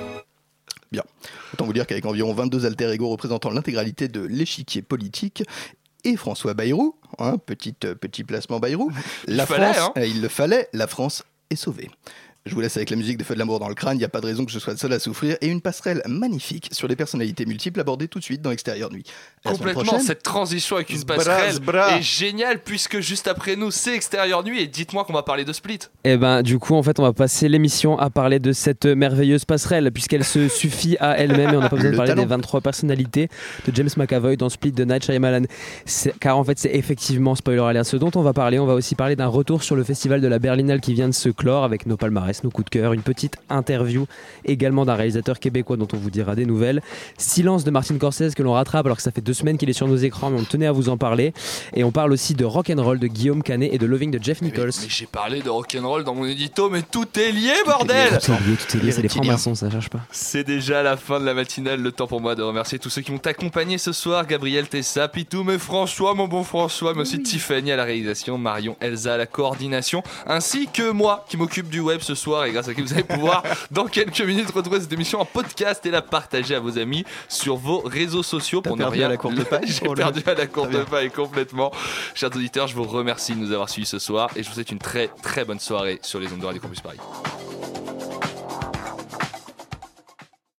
Bien. 0.91 1.03
Autant 1.53 1.63
vous 1.63 1.73
dire 1.73 1.87
qu'avec 1.87 2.05
environ 2.05 2.33
22 2.33 2.65
alter 2.65 2.91
ego 2.91 3.07
représentant 3.07 3.49
l'intégralité 3.49 4.09
de 4.09 4.19
l'échiquier 4.19 4.81
politique 4.81 5.41
et 6.03 6.17
François 6.17 6.53
Bayrou, 6.53 6.97
hein, 7.19 7.37
petite, 7.37 7.93
petit 7.93 8.25
placement 8.25 8.59
Bayrou, 8.59 8.91
la 9.27 9.45
France, 9.45 9.77
hein. 9.79 9.93
euh, 9.97 10.05
il 10.05 10.21
le 10.21 10.27
fallait, 10.27 10.67
la 10.73 10.87
France 10.87 11.23
est 11.49 11.55
sauvée. 11.55 11.89
Je 12.47 12.53
vous 12.53 12.61
laisse 12.61 12.77
avec 12.77 12.91
la 12.91 12.95
musique 12.95 13.17
de 13.17 13.23
Feu 13.23 13.33
de 13.33 13.39
l'amour 13.39 13.57
dans 13.59 13.67
le 13.69 13.73
crâne, 13.73 13.95
il 13.95 13.99
n'y 13.99 14.05
a 14.05 14.07
pas 14.09 14.21
de 14.21 14.27
raison 14.27 14.45
que 14.45 14.51
je 14.51 14.59
sois 14.59 14.73
le 14.73 14.77
seul 14.77 14.93
à 14.93 14.99
souffrir, 14.99 15.35
et 15.41 15.47
une 15.47 15.61
passerelle 15.61 16.03
magnifique 16.07 16.69
sur 16.71 16.87
les 16.87 16.95
personnalités 16.95 17.43
multiples 17.47 17.79
abordées 17.79 18.07
tout 18.07 18.19
de 18.19 18.23
suite 18.23 18.43
dans 18.43 18.51
Extérieur 18.51 18.91
Nuit. 18.91 19.03
À 19.43 19.49
Complètement, 19.49 19.97
cette 19.97 20.21
transition 20.21 20.75
avec 20.75 20.91
une 20.91 21.03
passerelle 21.05 21.57
bras. 21.59 21.97
est 21.97 22.03
géniale 22.03 22.59
puisque 22.63 22.99
juste 22.99 23.27
après 23.27 23.55
nous 23.55 23.71
c'est 23.71 23.95
Extérieur 23.95 24.43
Nuit 24.43 24.61
et 24.61 24.67
dites-moi 24.67 25.05
qu'on 25.05 25.13
va 25.13 25.23
parler 25.23 25.43
de 25.43 25.51
Split. 25.53 25.79
Et 26.03 26.17
ben 26.17 26.43
du 26.43 26.59
coup 26.59 26.75
en 26.75 26.83
fait 26.83 26.99
on 26.99 27.03
va 27.03 27.13
passer 27.13 27.49
l'émission 27.49 27.97
à 27.97 28.11
parler 28.11 28.37
de 28.37 28.51
cette 28.51 28.85
merveilleuse 28.85 29.45
passerelle 29.45 29.91
puisqu'elle 29.91 30.23
se 30.23 30.47
suffit 30.47 30.97
à 30.99 31.17
elle-même 31.17 31.51
et 31.51 31.57
on 31.57 31.61
n'a 31.61 31.69
pas 31.69 31.77
besoin 31.77 31.89
de 31.89 31.95
Le 31.95 31.97
parler 31.97 32.11
talent. 32.11 32.21
des 32.21 32.29
23 32.29 32.61
personnalités 32.61 33.27
de 33.67 33.75
James 33.75 33.89
McAvoy 33.97 34.37
dans 34.37 34.49
Split 34.49 34.71
de 34.71 34.85
Night 34.85 35.03
Shyamalan. 35.03 35.45
Car 36.19 36.37
en 36.37 36.43
fait 36.43 36.59
c'est 36.59 36.75
effectivement 36.75 37.33
spoiler 37.33 37.61
alert 37.61 37.85
ce 37.87 37.97
dont 37.97 38.11
on 38.13 38.21
va 38.21 38.33
parler. 38.33 38.59
On 38.59 38.67
va 38.67 38.75
aussi 38.75 38.93
parler 38.93 39.15
d'un 39.15 39.25
retour 39.25 39.63
sur 39.63 39.75
le 39.75 39.83
festival 39.83 40.21
de 40.21 40.27
la 40.27 40.37
Berlinale 40.37 40.79
qui 40.79 40.93
vient 40.93 41.09
de 41.09 41.13
se 41.15 41.29
clore 41.29 41.63
avec 41.63 41.87
nos 41.87 41.97
palmarès, 41.97 42.34
nos 42.43 42.51
coups 42.51 42.65
de 42.65 42.69
cœur, 42.69 42.93
une 42.93 43.01
petite 43.01 43.37
interview 43.49 44.05
également 44.45 44.85
d'un 44.85 44.95
réalisateur 44.95 45.39
québécois 45.39 45.77
dont 45.77 45.87
on 45.93 45.97
vous 45.97 46.09
dira 46.09 46.35
des 46.35 46.45
nouvelles. 46.45 46.81
Silence 47.17 47.63
de 47.63 47.71
Martin 47.71 47.95
Scorsese 47.95 48.35
que 48.35 48.43
l'on 48.43 48.53
rattrape 48.53 48.85
alors 48.85 48.97
que 48.97 49.03
ça 49.03 49.11
fait 49.11 49.21
deux 49.21 49.33
semaines 49.33 49.57
qu'il 49.57 49.69
est 49.69 49.73
sur 49.73 49.87
nos 49.87 49.95
écrans 49.95 50.29
mais 50.29 50.39
on 50.39 50.43
tenait 50.43 50.67
à 50.67 50.71
vous 50.71 50.89
en 50.89 50.97
parler. 50.97 51.33
Et 51.75 51.83
on 51.83 51.91
parle 51.91 52.11
aussi 52.11 52.33
de 52.33 52.45
Rock'n'Roll 52.45 52.99
de 52.99 53.07
Guillaume 53.07 53.43
Canet 53.43 53.73
et 53.73 53.77
de 53.77 53.85
Loving 53.85 54.11
de 54.11 54.21
Jeff 54.21 54.41
Nichols. 54.41 54.71
Mais 54.81 54.89
j'ai 54.89 55.05
parlé 55.05 55.41
de 55.41 55.49
rock'n'roll 55.49 56.03
dans 56.03 56.15
mon 56.15 56.25
édito, 56.25 56.69
mais 56.69 56.81
tout 56.81 57.07
est 57.17 57.31
lié, 57.31 57.53
bordel 57.65 58.19
Tout 58.23 58.31
est 58.31 58.49
lié, 58.49 58.55
tout 58.55 58.77
est 58.77 58.79
lié, 58.81 58.91
c'est 58.91 59.01
les 59.01 59.09
francs-maçons, 59.09 59.55
ça 59.55 59.69
cherche 59.69 59.89
pas. 59.89 59.99
C'est 60.11 60.43
déjà 60.43 60.83
la 60.83 60.97
fin 60.97 61.19
de 61.19 61.25
la 61.25 61.33
matinale, 61.33 61.81
le 61.81 61.91
temps 61.91 62.07
pour 62.07 62.21
moi 62.21 62.35
de 62.35 62.43
remercier 62.43 62.79
tous 62.79 62.89
ceux 62.89 63.01
qui 63.01 63.11
m'ont 63.11 63.17
accompagné 63.25 63.77
ce 63.77 63.91
soir, 63.91 64.25
Gabriel 64.25 64.67
Tessa, 64.67 65.07
Pitou, 65.07 65.43
mais 65.43 65.57
François, 65.57 66.13
mon 66.13 66.27
bon 66.27 66.43
François, 66.43 66.93
mais 66.93 67.01
aussi 67.01 67.21
Tiffany 67.21 67.71
à 67.71 67.75
la 67.75 67.83
réalisation, 67.83 68.37
Marion, 68.37 68.75
Elsa 68.79 69.13
à 69.13 69.17
la 69.17 69.25
coordination, 69.25 70.03
ainsi 70.27 70.67
que 70.71 70.91
moi 70.91 71.25
qui 71.29 71.37
m'occupe 71.37 71.69
du 71.69 71.79
web 71.79 72.01
ce 72.01 72.15
soir 72.15 72.24
et 72.45 72.51
grâce 72.51 72.67
à 72.67 72.73
qui 72.73 72.81
vous 72.81 72.93
allez 72.93 73.03
pouvoir 73.03 73.43
dans 73.71 73.85
quelques 73.85 74.21
minutes 74.21 74.49
retrouver 74.51 74.81
cette 74.81 74.91
émission 74.93 75.19
en 75.19 75.25
podcast 75.25 75.85
et 75.85 75.91
la 75.91 76.01
partager 76.01 76.55
à 76.55 76.59
vos 76.59 76.77
amis 76.77 77.05
sur 77.29 77.55
vos 77.57 77.79
réseaux 77.79 78.23
sociaux 78.23 78.61
pour 78.61 78.77
ne 78.77 78.85
rien 78.85 79.05
à 79.07 79.09
la 79.09 79.17
courte 79.17 79.43
paille 79.45 79.67
J'ai 79.67 79.87
perdu 79.93 80.21
à 80.25 80.33
la 80.33 80.47
Très 80.47 80.67
bien. 80.67 80.83
paille 80.85 81.11
complètement. 81.11 81.71
Chers 82.13 82.35
auditeurs, 82.35 82.67
je 82.67 82.75
vous 82.75 82.83
remercie 82.83 83.33
de 83.35 83.39
nous 83.39 83.51
avoir 83.51 83.69
suivis 83.69 83.87
ce 83.87 83.99
soir 83.99 84.29
et 84.35 84.43
je 84.43 84.47
vous 84.49 84.55
souhaite 84.55 84.71
une 84.71 84.79
très 84.79 85.09
très 85.21 85.45
bonne 85.45 85.59
soirée 85.59 85.99
sur 86.01 86.19
les 86.19 86.27
ondes 86.31 86.39
de 86.39 86.45
Radio 86.45 86.61
Campus 86.61 86.81
Paris. 86.81 86.97